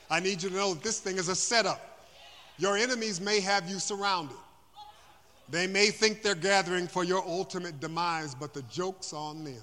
I 0.08 0.20
need 0.20 0.42
you 0.42 0.48
to 0.48 0.54
know 0.54 0.72
that 0.72 0.82
this 0.82 1.00
thing 1.00 1.18
is 1.18 1.28
a 1.28 1.34
setup. 1.34 2.06
Your 2.56 2.78
enemies 2.78 3.20
may 3.20 3.40
have 3.40 3.68
you 3.68 3.78
surrounded. 3.78 4.36
They 5.50 5.66
may 5.66 5.88
think 5.88 6.22
they're 6.22 6.34
gathering 6.34 6.86
for 6.86 7.04
your 7.04 7.22
ultimate 7.26 7.78
demise, 7.78 8.34
but 8.34 8.54
the 8.54 8.62
joke's 8.62 9.12
on 9.12 9.44
them. 9.44 9.62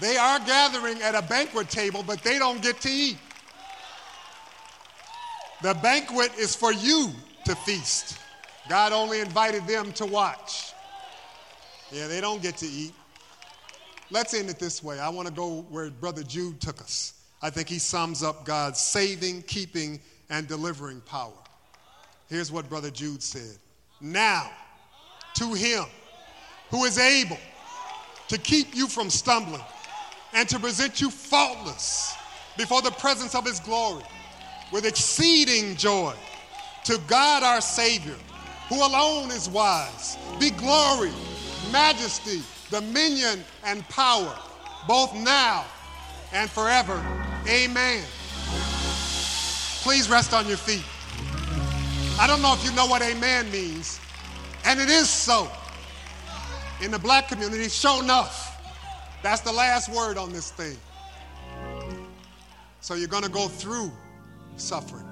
They 0.00 0.16
are 0.16 0.38
gathering 0.38 1.02
at 1.02 1.14
a 1.14 1.22
banquet 1.22 1.68
table, 1.68 2.02
but 2.06 2.22
they 2.22 2.38
don't 2.38 2.62
get 2.62 2.80
to 2.80 2.90
eat. 2.90 3.18
The 5.62 5.74
banquet 5.74 6.32
is 6.38 6.54
for 6.54 6.72
you 6.72 7.10
to 7.44 7.54
feast. 7.54 8.18
God 8.68 8.92
only 8.92 9.20
invited 9.20 9.66
them 9.66 9.92
to 9.92 10.06
watch. 10.06 10.72
Yeah, 11.90 12.08
they 12.08 12.20
don't 12.20 12.42
get 12.42 12.56
to 12.58 12.66
eat. 12.66 12.92
Let's 14.10 14.34
end 14.34 14.50
it 14.50 14.58
this 14.58 14.82
way. 14.82 14.98
I 14.98 15.08
want 15.08 15.28
to 15.28 15.34
go 15.34 15.62
where 15.70 15.90
Brother 15.90 16.22
Jude 16.22 16.60
took 16.60 16.80
us. 16.80 17.14
I 17.42 17.50
think 17.50 17.68
he 17.68 17.78
sums 17.78 18.22
up 18.22 18.44
God's 18.44 18.80
saving, 18.80 19.42
keeping, 19.42 20.00
and 20.30 20.46
delivering 20.46 21.00
power. 21.02 21.32
Here's 22.28 22.50
what 22.50 22.68
Brother 22.68 22.90
Jude 22.90 23.22
said 23.22 23.56
Now, 24.00 24.50
to 25.34 25.54
him 25.54 25.84
who 26.70 26.84
is 26.84 26.98
able 26.98 27.38
to 28.28 28.38
keep 28.38 28.74
you 28.74 28.88
from 28.88 29.10
stumbling 29.10 29.62
and 30.32 30.48
to 30.48 30.58
present 30.58 31.00
you 31.00 31.10
faultless 31.10 32.14
before 32.56 32.82
the 32.82 32.90
presence 32.92 33.34
of 33.34 33.44
his 33.44 33.60
glory 33.60 34.02
with 34.72 34.84
exceeding 34.84 35.76
joy, 35.76 36.14
to 36.84 36.98
God 37.06 37.42
our 37.42 37.60
Savior, 37.60 38.16
who 38.68 38.76
alone 38.76 39.30
is 39.30 39.48
wise, 39.48 40.16
be 40.38 40.50
glory, 40.50 41.12
majesty, 41.70 42.42
dominion, 42.70 43.44
and 43.64 43.88
power, 43.88 44.36
both 44.88 45.14
now 45.14 45.64
and 46.32 46.50
forever. 46.50 46.94
Amen. 47.48 48.04
Please 49.82 50.08
rest 50.08 50.34
on 50.34 50.48
your 50.48 50.56
feet. 50.56 50.84
I 52.18 52.26
don't 52.26 52.42
know 52.42 52.54
if 52.54 52.64
you 52.64 52.72
know 52.72 52.86
what 52.86 53.02
amen 53.02 53.50
means, 53.52 54.00
and 54.64 54.80
it 54.80 54.88
is 54.88 55.08
so. 55.08 55.48
In 56.82 56.90
the 56.90 56.98
black 56.98 57.28
community, 57.28 57.68
sure 57.68 58.02
enough, 58.02 58.60
that's 59.22 59.42
the 59.42 59.52
last 59.52 59.88
word 59.94 60.18
on 60.18 60.32
this 60.32 60.50
thing. 60.50 60.76
So 62.80 62.94
you're 62.94 63.08
going 63.08 63.22
to 63.22 63.30
go 63.30 63.48
through 63.48 63.90
suffering. 64.56 65.06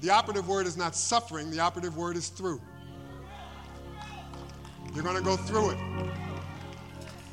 The 0.00 0.10
operative 0.10 0.48
word 0.48 0.66
is 0.66 0.76
not 0.76 0.94
suffering, 0.94 1.50
the 1.50 1.60
operative 1.60 1.96
word 1.96 2.16
is 2.16 2.28
through. 2.28 2.60
You're 4.94 5.04
going 5.04 5.16
to 5.16 5.22
go 5.22 5.36
through 5.36 5.70
it. 5.70 5.78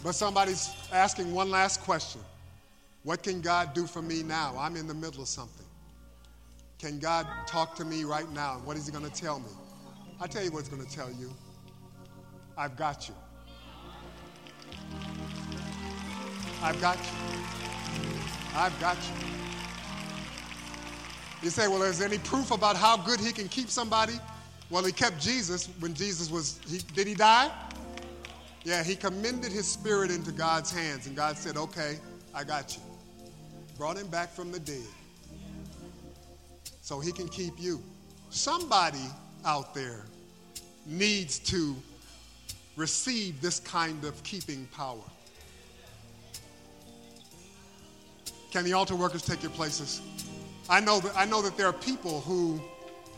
But 0.03 0.13
somebody's 0.13 0.71
asking 0.91 1.33
one 1.33 1.51
last 1.51 1.81
question 1.81 2.21
what 3.03 3.23
can 3.23 3.41
God 3.41 3.73
do 3.73 3.87
for 3.87 4.01
me 4.01 4.21
now? 4.21 4.55
I'm 4.59 4.75
in 4.75 4.87
the 4.87 4.93
middle 4.93 5.23
of 5.23 5.27
something. 5.27 5.65
Can 6.77 6.99
God 6.99 7.27
talk 7.47 7.75
to 7.75 7.85
me 7.85 8.03
right 8.03 8.29
now? 8.31 8.61
What 8.63 8.77
is 8.77 8.85
He 8.85 8.91
going 8.91 9.09
to 9.09 9.11
tell 9.11 9.39
me? 9.39 9.49
i 10.19 10.27
tell 10.27 10.43
you 10.43 10.51
what 10.51 10.59
He's 10.59 10.69
going 10.69 10.85
to 10.85 10.95
tell 10.95 11.11
you. 11.11 11.31
I've 12.57 12.75
got 12.75 13.07
you. 13.07 13.15
I've 16.61 16.79
got 16.79 16.97
you. 16.97 17.39
I've 18.55 18.79
got 18.79 18.97
you. 18.97 19.40
You 21.41 21.49
say, 21.49 21.67
well, 21.67 21.81
is 21.83 21.99
there 21.99 22.07
any 22.07 22.19
proof 22.19 22.51
about 22.51 22.77
how 22.77 22.97
good 22.97 23.19
he 23.19 23.31
can 23.31 23.47
keep 23.47 23.69
somebody? 23.69 24.13
Well, 24.69 24.83
he 24.83 24.91
kept 24.91 25.19
Jesus 25.19 25.67
when 25.79 25.93
Jesus 25.93 26.29
was, 26.29 26.59
he, 26.67 26.79
did 26.93 27.07
he 27.07 27.15
die? 27.15 27.51
Yeah, 28.63 28.83
he 28.83 28.95
commended 28.95 29.51
his 29.51 29.67
spirit 29.67 30.11
into 30.11 30.31
God's 30.31 30.71
hands, 30.71 31.07
and 31.07 31.15
God 31.15 31.35
said, 31.35 31.57
okay, 31.57 31.97
I 32.33 32.43
got 32.43 32.75
you 32.75 32.81
brought 33.81 33.97
him 33.97 34.05
back 34.09 34.31
from 34.31 34.51
the 34.51 34.59
dead 34.59 34.85
so 36.81 36.99
he 36.99 37.11
can 37.11 37.27
keep 37.27 37.53
you. 37.57 37.81
Somebody 38.29 39.07
out 39.43 39.73
there 39.73 40.05
needs 40.85 41.39
to 41.39 41.75
receive 42.75 43.41
this 43.41 43.59
kind 43.59 44.03
of 44.05 44.21
keeping 44.21 44.67
power. 44.67 45.01
Can 48.51 48.63
the 48.63 48.73
altar 48.73 48.95
workers 48.95 49.23
take 49.23 49.41
your 49.41 49.51
places? 49.51 49.99
I 50.70 50.80
know 50.80 50.99
that, 50.99 51.16
I 51.16 51.26
know 51.26 51.41
that 51.41 51.57
there 51.57 51.68
are 51.68 51.74
people 51.74 52.22
who 52.22 52.62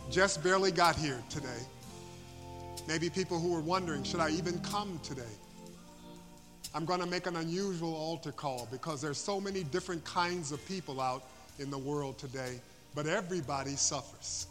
just 0.09 0.43
barely 0.43 0.71
got 0.71 0.95
here 0.95 1.21
today. 1.29 1.49
Maybe 2.87 3.09
people 3.09 3.39
who 3.39 3.55
are 3.55 3.61
wondering, 3.61 4.03
should 4.03 4.19
I 4.19 4.29
even 4.31 4.59
come 4.59 4.99
today? 5.03 5.21
I'm 6.75 6.85
going 6.85 6.99
to 6.99 7.05
make 7.05 7.27
an 7.27 7.35
unusual 7.35 7.93
altar 7.93 8.31
call 8.31 8.67
because 8.71 9.01
there's 9.01 9.17
so 9.17 9.39
many 9.39 9.63
different 9.63 10.03
kinds 10.03 10.51
of 10.51 10.65
people 10.67 10.99
out 10.99 11.23
in 11.59 11.69
the 11.69 11.77
world 11.77 12.17
today, 12.17 12.59
but 12.95 13.05
everybody 13.05 13.75
suffers. 13.75 14.47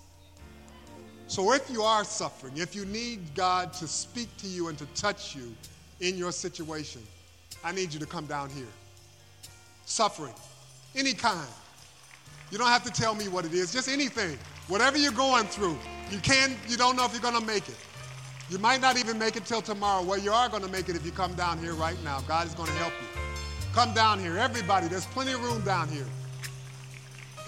So 1.26 1.52
if 1.52 1.68
you 1.70 1.82
are 1.82 2.04
suffering, 2.04 2.56
if 2.56 2.76
you 2.76 2.84
need 2.84 3.34
God 3.34 3.72
to 3.74 3.88
speak 3.88 4.28
to 4.38 4.46
you 4.46 4.68
and 4.68 4.78
to 4.78 4.86
touch 4.94 5.34
you 5.34 5.54
in 6.00 6.16
your 6.16 6.30
situation, 6.30 7.02
I 7.64 7.72
need 7.72 7.92
you 7.92 7.98
to 8.00 8.06
come 8.06 8.26
down 8.26 8.50
here. 8.50 8.66
Suffering, 9.84 10.34
any 10.94 11.14
kind. 11.14 11.48
You 12.52 12.58
don't 12.58 12.68
have 12.68 12.84
to 12.84 12.92
tell 12.92 13.14
me 13.14 13.28
what 13.28 13.46
it 13.46 13.54
is, 13.54 13.72
just 13.72 13.88
anything. 13.88 14.38
Whatever 14.68 14.98
you're 14.98 15.10
going 15.10 15.46
through, 15.46 15.78
you 16.10 16.18
can't. 16.18 16.54
you 16.68 16.76
don't 16.76 16.96
know 16.96 17.06
if 17.06 17.12
you're 17.12 17.22
going 17.22 17.40
to 17.40 17.46
make 17.46 17.66
it. 17.66 17.78
You 18.50 18.58
might 18.58 18.82
not 18.82 18.98
even 18.98 19.18
make 19.18 19.36
it 19.36 19.46
till 19.46 19.62
tomorrow. 19.62 20.02
Well, 20.04 20.18
you 20.18 20.30
are 20.30 20.50
going 20.50 20.62
to 20.62 20.68
make 20.68 20.90
it 20.90 20.94
if 20.94 21.06
you 21.06 21.12
come 21.12 21.32
down 21.32 21.58
here 21.58 21.72
right 21.72 21.96
now. 22.04 22.20
God 22.28 22.46
is 22.46 22.52
going 22.52 22.68
to 22.68 22.74
help 22.74 22.92
you. 23.00 23.08
Come 23.72 23.94
down 23.94 24.18
here. 24.20 24.36
Everybody, 24.36 24.86
there's 24.86 25.06
plenty 25.06 25.32
of 25.32 25.42
room 25.42 25.62
down 25.62 25.88
here. 25.88 26.04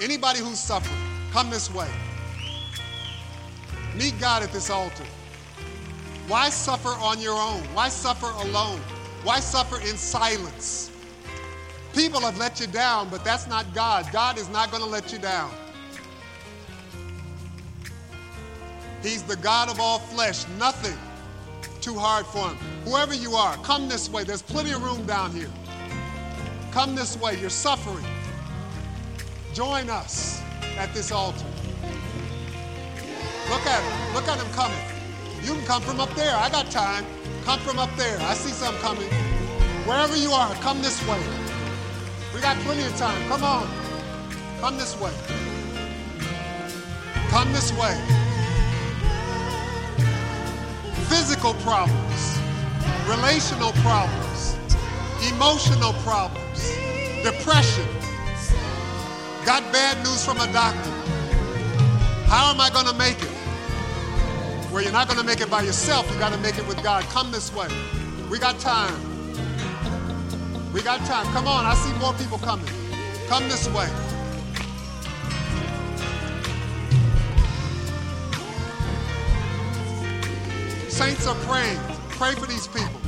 Anybody 0.00 0.38
who's 0.38 0.58
suffering, 0.58 0.98
come 1.32 1.50
this 1.50 1.72
way. 1.72 1.90
Meet 3.98 4.18
God 4.18 4.42
at 4.42 4.52
this 4.52 4.70
altar. 4.70 5.04
Why 6.28 6.48
suffer 6.48 6.88
on 6.88 7.20
your 7.20 7.38
own? 7.38 7.60
Why 7.74 7.90
suffer 7.90 8.30
alone? 8.48 8.80
Why 9.22 9.40
suffer 9.40 9.76
in 9.80 9.98
silence? 9.98 10.90
People 11.94 12.20
have 12.20 12.36
let 12.38 12.60
you 12.60 12.66
down, 12.66 13.08
but 13.08 13.24
that's 13.24 13.46
not 13.46 13.72
God. 13.72 14.06
God 14.12 14.36
is 14.36 14.48
not 14.48 14.70
going 14.70 14.82
to 14.82 14.88
let 14.88 15.12
you 15.12 15.18
down. 15.18 15.50
He's 19.02 19.22
the 19.22 19.36
God 19.36 19.70
of 19.70 19.78
all 19.78 19.98
flesh. 19.98 20.44
Nothing 20.58 20.98
too 21.80 21.94
hard 21.94 22.26
for 22.26 22.48
him. 22.48 22.56
Whoever 22.84 23.14
you 23.14 23.34
are, 23.34 23.56
come 23.58 23.88
this 23.88 24.10
way. 24.10 24.24
There's 24.24 24.42
plenty 24.42 24.72
of 24.72 24.82
room 24.82 25.06
down 25.06 25.30
here. 25.30 25.50
Come 26.72 26.94
this 26.96 27.16
way. 27.18 27.38
You're 27.38 27.50
suffering. 27.50 28.04
Join 29.52 29.88
us 29.88 30.42
at 30.76 30.92
this 30.94 31.12
altar. 31.12 31.44
Look 33.50 33.66
at 33.66 33.82
him. 33.82 34.14
Look 34.14 34.26
at 34.26 34.38
him 34.40 34.52
coming. 34.54 34.78
You 35.42 35.52
can 35.52 35.64
come 35.66 35.82
from 35.82 36.00
up 36.00 36.12
there. 36.14 36.34
I 36.34 36.48
got 36.48 36.70
time. 36.70 37.04
Come 37.44 37.60
from 37.60 37.78
up 37.78 37.94
there. 37.96 38.18
I 38.20 38.34
see 38.34 38.50
some 38.50 38.74
coming. 38.76 39.08
Wherever 39.86 40.16
you 40.16 40.30
are, 40.30 40.52
come 40.56 40.80
this 40.80 41.06
way. 41.06 41.43
Got 42.44 42.58
plenty 42.58 42.82
of 42.82 42.94
time. 42.98 43.26
Come 43.26 43.42
on. 43.42 43.66
Come 44.60 44.76
this 44.76 45.00
way. 45.00 45.10
Come 47.30 47.50
this 47.54 47.72
way. 47.72 47.96
Physical 51.08 51.54
problems, 51.64 52.38
relational 53.08 53.72
problems, 53.80 54.58
emotional 55.32 55.94
problems, 56.04 56.68
depression. 57.22 57.86
Got 59.46 59.62
bad 59.72 59.96
news 60.04 60.22
from 60.22 60.38
a 60.38 60.52
doctor. 60.52 60.90
How 62.26 62.52
am 62.52 62.60
I 62.60 62.68
going 62.68 62.86
to 62.86 62.94
make 62.98 63.22
it? 63.22 64.70
Well, 64.70 64.82
you're 64.82 64.92
not 64.92 65.08
going 65.08 65.18
to 65.18 65.24
make 65.24 65.40
it 65.40 65.50
by 65.50 65.62
yourself. 65.62 66.12
You 66.12 66.18
got 66.18 66.34
to 66.34 66.38
make 66.40 66.58
it 66.58 66.68
with 66.68 66.82
God. 66.82 67.04
Come 67.04 67.32
this 67.32 67.54
way. 67.54 67.68
We 68.28 68.38
got 68.38 68.58
time. 68.58 69.13
We 70.74 70.82
got 70.82 70.98
time. 71.06 71.24
Come 71.32 71.46
on. 71.46 71.64
I 71.64 71.74
see 71.74 71.92
more 72.00 72.12
people 72.14 72.36
coming. 72.36 72.66
Come 73.28 73.44
this 73.44 73.68
way. 73.68 73.86
Saints 80.88 81.28
are 81.28 81.36
praying. 81.46 81.78
Pray 82.08 82.34
for 82.34 82.46
these 82.46 82.66
people. 82.66 83.00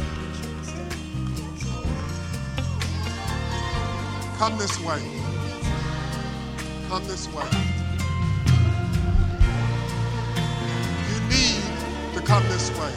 Come 4.38 4.56
this 4.58 4.78
way. 4.84 5.02
Come 6.88 7.04
this 7.08 7.26
way. 7.34 7.48
You 11.10 11.20
need 11.28 12.14
to 12.14 12.20
come 12.22 12.44
this 12.44 12.70
way. 12.78 12.92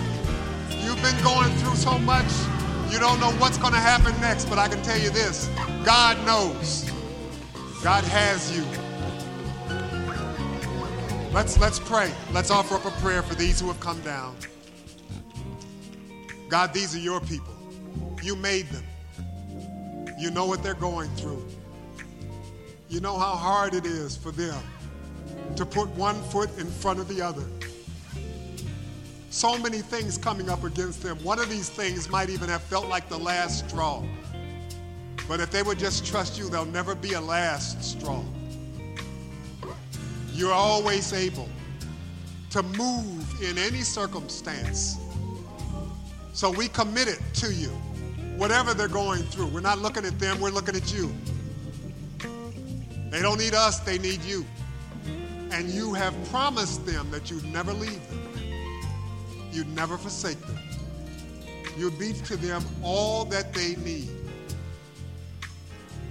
You've 0.84 1.02
been 1.02 1.24
going 1.24 1.50
through 1.58 1.76
so 1.76 1.98
much, 1.98 2.32
you 2.92 3.00
don't 3.00 3.20
know 3.20 3.32
what's 3.34 3.58
going 3.58 3.74
to 3.74 3.80
happen 3.80 4.20
next, 4.20 4.46
but 4.46 4.58
I 4.58 4.68
can 4.68 4.82
tell 4.82 4.98
you 4.98 5.10
this 5.10 5.50
God 5.84 6.18
knows. 6.26 6.90
God 7.84 8.04
has 8.04 8.56
you. 8.56 8.66
Let's, 11.32 11.60
let's 11.60 11.80
pray. 11.80 12.12
Let's 12.34 12.52
offer 12.52 12.76
up 12.76 12.86
a 12.86 12.92
prayer 13.02 13.22
for 13.22 13.36
these 13.36 13.60
who 13.60 13.68
have 13.68 13.80
come 13.80 14.02
down. 14.02 14.36
God, 16.50 16.74
these 16.74 16.96
are 16.96 17.00
your 17.00 17.22
people. 17.22 17.56
You 18.24 18.36
made 18.36 18.68
them. 18.68 18.84
You 20.18 20.32
know 20.32 20.46
what 20.46 20.64
they're 20.64 20.74
going 20.74 21.10
through. 21.12 21.48
You 22.90 23.00
know 23.00 23.18
how 23.18 23.36
hard 23.36 23.76
it 23.76 23.86
is 23.86 24.18
for 24.18 24.32
them 24.32 24.62
to 25.56 25.66
put 25.66 25.88
one 25.90 26.22
foot 26.24 26.50
in 26.58 26.66
front 26.66 27.00
of 27.00 27.08
the 27.08 27.22
other. 27.22 27.46
So 29.30 29.58
many 29.58 29.80
things 29.80 30.18
coming 30.18 30.50
up 30.50 30.64
against 30.64 31.04
them. 31.04 31.18
One 31.24 31.40
of 31.40 31.50
these 31.50 31.70
things 31.70 32.10
might 32.10 32.30
even 32.30 32.50
have 32.50 32.64
felt 32.64 32.88
like 32.88 33.10
the 33.10 33.18
last 33.18 33.70
straw. 33.70 34.04
But 35.28 35.40
if 35.40 35.52
they 35.52 35.62
would 35.62 35.78
just 35.78 36.06
trust 36.06 36.38
you, 36.38 36.50
there'll 36.50 36.66
never 36.66 36.96
be 36.96 37.14
a 37.14 37.22
last 37.22 37.84
straw. 37.84 38.24
You're 40.34 40.54
always 40.54 41.14
able 41.14 41.48
to 42.50 42.64
move 42.64 43.44
in 43.44 43.58
any 43.58 43.82
circumstance. 43.82 44.98
So 46.34 46.50
we 46.50 46.68
commit 46.68 47.08
it 47.08 47.20
to 47.36 47.54
you 47.54 47.70
whatever 48.40 48.74
they're 48.74 48.88
going 48.88 49.22
through. 49.24 49.48
We're 49.48 49.60
not 49.60 49.80
looking 49.80 50.06
at 50.06 50.18
them, 50.18 50.40
we're 50.40 50.50
looking 50.50 50.76
at 50.76 50.94
you. 50.94 51.14
They 53.12 53.22
don't 53.22 53.38
need 53.38 53.54
us, 53.54 53.80
they 53.80 53.98
need 53.98 54.24
you. 54.24 54.46
And 55.52 55.70
you 55.70 55.94
have 55.94 56.16
promised 56.30 56.86
them 56.86 57.12
that 57.12 57.30
you'd 57.30 57.44
never 57.46 57.74
leave 57.74 58.10
them, 58.10 58.29
you'd 59.52 59.74
never 59.76 59.98
forsake 59.98 60.40
them. 60.42 60.60
You'd 61.78 61.98
be 61.98 62.14
to 62.14 62.36
them 62.36 62.64
all 62.84 63.26
that 63.26 63.54
they 63.54 63.76
need. 63.78 64.10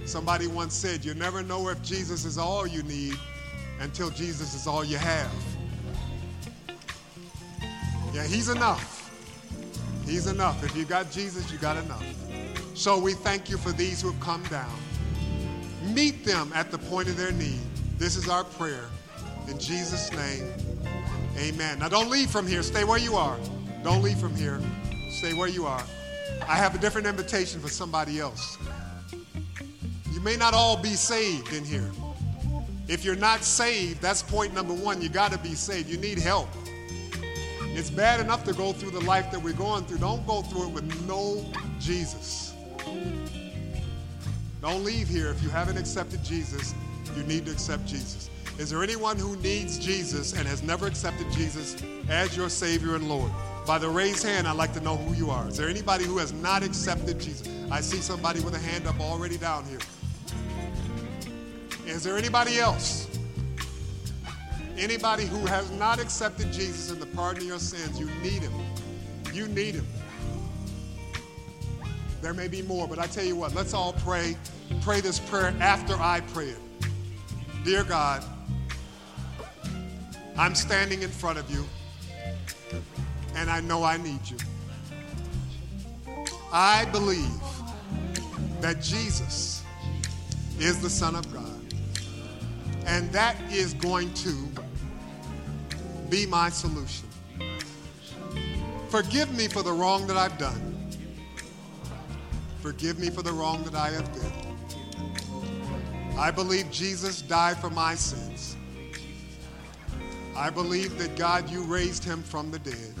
Somebody 0.05 0.47
once 0.47 0.73
said, 0.73 1.05
You 1.05 1.13
never 1.13 1.43
know 1.43 1.69
if 1.69 1.81
Jesus 1.83 2.25
is 2.25 2.37
all 2.37 2.65
you 2.65 2.81
need 2.83 3.17
until 3.79 4.09
Jesus 4.09 4.55
is 4.55 4.65
all 4.65 4.83
you 4.83 4.97
have. 4.97 5.31
Yeah, 8.13 8.25
He's 8.25 8.49
enough. 8.49 9.11
He's 10.05 10.25
enough. 10.25 10.63
If 10.63 10.75
you 10.75 10.85
got 10.85 11.11
Jesus, 11.11 11.51
you 11.51 11.59
got 11.59 11.77
enough. 11.77 12.03
So 12.73 12.97
we 12.97 13.13
thank 13.13 13.49
you 13.49 13.57
for 13.57 13.71
these 13.71 14.01
who 14.01 14.11
have 14.11 14.19
come 14.19 14.43
down. 14.45 14.73
Meet 15.93 16.25
them 16.25 16.51
at 16.55 16.71
the 16.71 16.79
point 16.79 17.07
of 17.07 17.15
their 17.15 17.31
need. 17.31 17.59
This 17.99 18.15
is 18.15 18.27
our 18.27 18.43
prayer. 18.43 18.85
In 19.47 19.59
Jesus' 19.59 20.11
name, 20.11 20.45
amen. 21.37 21.79
Now 21.79 21.89
don't 21.89 22.09
leave 22.09 22.29
from 22.29 22.47
here. 22.47 22.63
Stay 22.63 22.83
where 22.83 22.99
you 22.99 23.15
are. 23.15 23.37
Don't 23.83 24.01
leave 24.01 24.17
from 24.17 24.35
here. 24.35 24.61
Stay 25.11 25.33
where 25.33 25.47
you 25.47 25.65
are. 25.65 25.83
I 26.47 26.55
have 26.55 26.75
a 26.75 26.77
different 26.77 27.07
invitation 27.07 27.59
for 27.59 27.69
somebody 27.69 28.19
else. 28.19 28.57
You 30.11 30.21
may 30.21 30.35
not 30.35 30.53
all 30.53 30.77
be 30.77 30.89
saved 30.89 31.53
in 31.53 31.63
here. 31.63 31.89
If 32.87 33.05
you're 33.05 33.15
not 33.15 33.43
saved, 33.43 34.01
that's 34.01 34.23
point 34.23 34.53
number 34.53 34.73
one. 34.73 35.01
You 35.01 35.09
got 35.09 35.31
to 35.31 35.37
be 35.37 35.53
saved. 35.53 35.89
You 35.89 35.97
need 35.97 36.17
help. 36.17 36.49
It's 37.61 37.91
bad 37.91 38.19
enough 38.19 38.43
to 38.45 38.53
go 38.53 38.73
through 38.73 38.91
the 38.91 39.01
life 39.01 39.31
that 39.31 39.41
we're 39.41 39.53
going 39.53 39.85
through. 39.85 39.99
Don't 39.99 40.25
go 40.25 40.41
through 40.41 40.69
it 40.69 40.73
with 40.73 41.07
no 41.07 41.45
Jesus. 41.79 42.53
Don't 44.61 44.83
leave 44.83 45.07
here 45.07 45.29
if 45.29 45.41
you 45.41 45.49
haven't 45.49 45.77
accepted 45.77 46.23
Jesus. 46.23 46.73
You 47.15 47.23
need 47.23 47.45
to 47.45 47.51
accept 47.51 47.85
Jesus. 47.85 48.29
Is 48.59 48.69
there 48.69 48.83
anyone 48.83 49.17
who 49.17 49.37
needs 49.37 49.79
Jesus 49.79 50.33
and 50.33 50.45
has 50.45 50.61
never 50.61 50.85
accepted 50.85 51.31
Jesus 51.31 51.81
as 52.09 52.35
your 52.35 52.49
Savior 52.49 52.95
and 52.95 53.07
Lord? 53.07 53.31
By 53.65 53.77
the 53.77 53.87
raised 53.87 54.21
hand, 54.21 54.49
I'd 54.49 54.57
like 54.57 54.73
to 54.73 54.81
know 54.81 54.97
who 54.97 55.15
you 55.15 55.31
are. 55.31 55.47
Is 55.47 55.55
there 55.55 55.69
anybody 55.69 56.03
who 56.03 56.17
has 56.17 56.33
not 56.33 56.61
accepted 56.61 57.21
Jesus? 57.21 57.47
I 57.71 57.79
see 57.79 57.99
somebody 58.01 58.41
with 58.41 58.53
a 58.55 58.59
hand 58.59 58.85
up 58.85 58.99
already 58.99 59.37
down 59.37 59.63
here. 59.63 59.79
Is 61.85 62.03
there 62.03 62.17
anybody 62.17 62.59
else? 62.59 63.07
Anybody 64.77 65.25
who 65.25 65.45
has 65.45 65.71
not 65.71 66.01
accepted 66.01 66.51
Jesus 66.51 66.91
and 66.91 67.01
the 67.01 67.05
pardon 67.05 67.43
of 67.43 67.47
your 67.47 67.59
sins, 67.59 67.97
you 67.97 68.07
need 68.21 68.41
him. 68.41 68.51
You 69.33 69.47
need 69.47 69.75
him. 69.75 69.87
There 72.21 72.33
may 72.33 72.49
be 72.49 72.61
more, 72.61 72.89
but 72.89 72.99
I 72.99 73.07
tell 73.07 73.23
you 73.23 73.37
what, 73.37 73.55
let's 73.55 73.73
all 73.73 73.93
pray. 73.93 74.35
Pray 74.81 74.99
this 74.99 75.17
prayer 75.17 75.55
after 75.61 75.93
I 75.95 76.19
pray 76.33 76.49
it. 76.49 76.59
Dear 77.63 77.85
God, 77.85 78.21
I'm 80.39 80.55
standing 80.55 81.01
in 81.01 81.09
front 81.09 81.37
of 81.37 81.51
you, 81.51 81.65
and 83.35 83.49
I 83.49 83.59
know 83.59 83.83
I 83.83 83.97
need 83.97 84.21
you. 84.25 84.37
I 86.53 86.85
believe 86.93 87.41
that 88.61 88.81
Jesus 88.81 89.63
is 90.57 90.81
the 90.81 90.89
Son 90.89 91.17
of 91.17 91.29
God, 91.33 91.73
and 92.85 93.11
that 93.11 93.35
is 93.51 93.73
going 93.73 94.13
to 94.13 94.47
be 96.09 96.25
my 96.25 96.49
solution. 96.49 97.09
Forgive 98.87 99.35
me 99.35 99.49
for 99.49 99.61
the 99.61 99.73
wrong 99.73 100.07
that 100.07 100.15
I've 100.15 100.37
done. 100.37 100.89
Forgive 102.61 102.97
me 102.97 103.09
for 103.09 103.23
the 103.23 103.33
wrong 103.33 103.61
that 103.65 103.75
I 103.75 103.89
have 103.89 104.09
done. 104.13 104.31
I 106.17 106.31
believe 106.31 106.71
Jesus 106.71 107.21
died 107.21 107.57
for 107.57 107.69
my 107.69 107.93
sins. 107.93 108.55
I 110.39 110.49
believe 110.49 110.97
that 110.99 111.17
God, 111.17 111.49
you 111.49 111.63
raised 111.63 112.05
him 112.05 112.23
from 112.23 112.49
the 112.49 112.59
dead. 112.59 112.93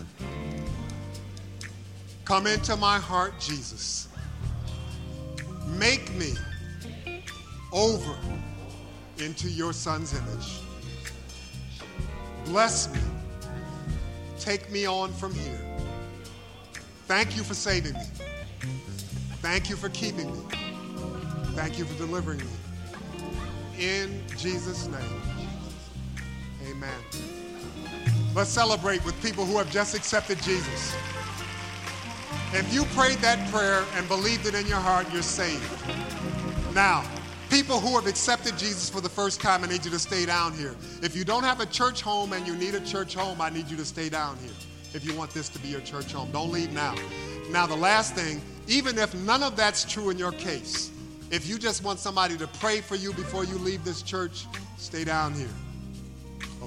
Come 2.25 2.45
into 2.47 2.75
my 2.75 2.99
heart, 2.99 3.39
Jesus. 3.39 4.09
Make 5.65 6.13
me 6.15 6.33
over 7.71 8.17
into 9.19 9.47
your 9.47 9.71
son's 9.71 10.13
image. 10.13 10.59
Bless 12.43 12.93
me. 12.93 12.99
Take 14.37 14.69
me 14.69 14.85
on 14.85 15.13
from 15.13 15.33
here. 15.33 15.77
Thank 17.05 17.37
you 17.37 17.43
for 17.43 17.53
saving 17.53 17.93
me. 17.93 18.05
Thank 19.41 19.69
you 19.69 19.77
for 19.77 19.87
keeping 19.89 20.29
me. 20.29 20.39
Thank 21.55 21.79
you 21.79 21.85
for 21.85 21.97
delivering 21.97 22.39
me. 22.39 23.79
In 23.79 24.21
Jesus' 24.37 24.87
name, 24.87 25.38
amen. 26.79 26.99
Let's 28.35 28.49
celebrate 28.49 29.03
with 29.03 29.21
people 29.21 29.45
who 29.45 29.57
have 29.57 29.69
just 29.71 29.95
accepted 29.95 30.41
Jesus. 30.41 30.95
If 32.53 32.73
you 32.73 32.85
prayed 32.95 33.17
that 33.19 33.51
prayer 33.51 33.83
and 33.95 34.07
believed 34.07 34.45
it 34.45 34.55
in 34.55 34.65
your 34.65 34.77
heart, 34.77 35.07
you're 35.11 35.21
saved. 35.21 35.63
Now, 36.73 37.03
people 37.49 37.79
who 37.79 37.95
have 37.95 38.07
accepted 38.07 38.57
Jesus 38.57 38.89
for 38.89 39.01
the 39.01 39.09
first 39.09 39.41
time, 39.41 39.63
I 39.63 39.67
need 39.67 39.83
you 39.83 39.91
to 39.91 39.99
stay 39.99 40.25
down 40.25 40.53
here. 40.53 40.75
If 41.01 41.15
you 41.15 41.25
don't 41.25 41.43
have 41.43 41.59
a 41.59 41.65
church 41.65 42.01
home 42.01 42.33
and 42.33 42.47
you 42.47 42.55
need 42.55 42.75
a 42.75 42.85
church 42.85 43.13
home, 43.13 43.41
I 43.41 43.49
need 43.49 43.67
you 43.67 43.77
to 43.77 43.85
stay 43.85 44.09
down 44.09 44.37
here 44.37 44.53
if 44.93 45.05
you 45.05 45.13
want 45.15 45.31
this 45.31 45.49
to 45.49 45.59
be 45.59 45.67
your 45.67 45.81
church 45.81 46.13
home. 46.13 46.31
Don't 46.31 46.51
leave 46.51 46.71
now. 46.71 46.95
Now, 47.51 47.67
the 47.67 47.75
last 47.75 48.15
thing, 48.15 48.41
even 48.67 48.97
if 48.97 49.13
none 49.13 49.43
of 49.43 49.55
that's 49.55 49.83
true 49.83 50.09
in 50.11 50.17
your 50.17 50.31
case, 50.31 50.91
if 51.29 51.47
you 51.47 51.59
just 51.59 51.83
want 51.83 51.99
somebody 51.99 52.37
to 52.37 52.47
pray 52.47 52.81
for 52.81 52.95
you 52.95 53.13
before 53.13 53.43
you 53.43 53.55
leave 53.57 53.83
this 53.83 54.01
church, 54.01 54.45
stay 54.77 55.03
down 55.03 55.33
here. 55.33 55.49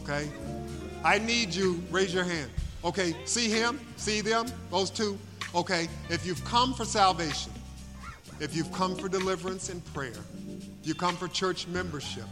Okay? 0.03 0.29
I 1.05 1.19
need 1.19 1.55
you. 1.55 1.83
Raise 1.91 2.13
your 2.13 2.25
hand. 2.25 2.51
Okay, 2.85 3.15
see 3.25 3.49
him? 3.49 3.81
See 3.97 4.21
them? 4.21 4.47
Those 4.71 4.91
two? 4.91 5.19
Okay, 5.55 5.89
if 6.09 6.27
you've 6.27 6.45
come 6.45 6.75
for 6.75 6.85
salvation, 6.85 7.53
if 8.41 8.57
you've 8.57 8.73
come 8.73 8.97
for 8.97 9.09
deliverance 9.09 9.69
and 9.69 9.85
prayer, 9.95 10.15
you 10.83 10.95
come 10.95 11.15
for 11.17 11.29
church 11.29 11.69
membership, 11.69 12.25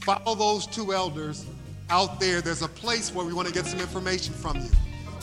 follow 0.00 0.34
those 0.34 0.66
two 0.66 0.92
elders 0.92 1.46
out 1.90 2.18
there. 2.18 2.40
There's 2.40 2.62
a 2.62 2.68
place 2.68 3.14
where 3.14 3.24
we 3.24 3.32
want 3.32 3.46
to 3.46 3.54
get 3.54 3.66
some 3.66 3.78
information 3.78 4.34
from 4.34 4.56
you. 4.56 4.70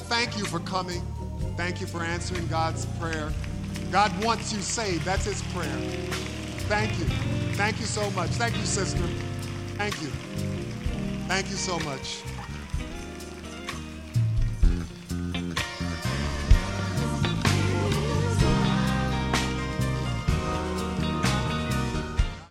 Thank 0.07 0.37
you 0.37 0.45
for 0.45 0.59
coming. 0.59 1.01
Thank 1.57 1.81
you 1.81 1.87
for 1.87 2.01
answering 2.01 2.47
God's 2.47 2.85
prayer. 2.99 3.31
God 3.91 4.11
wants 4.23 4.53
you 4.53 4.61
saved. 4.61 5.03
That's 5.03 5.25
his 5.25 5.41
prayer. 5.53 5.77
Thank 6.69 6.97
you. 6.99 7.05
Thank 7.55 7.79
you 7.79 7.85
so 7.85 8.09
much. 8.11 8.29
Thank 8.31 8.55
you, 8.57 8.65
sister. 8.65 9.03
Thank 9.75 10.01
you. 10.01 10.52
Thank 11.27 11.49
you 11.49 11.55
so 11.55 11.79
much. 11.79 12.21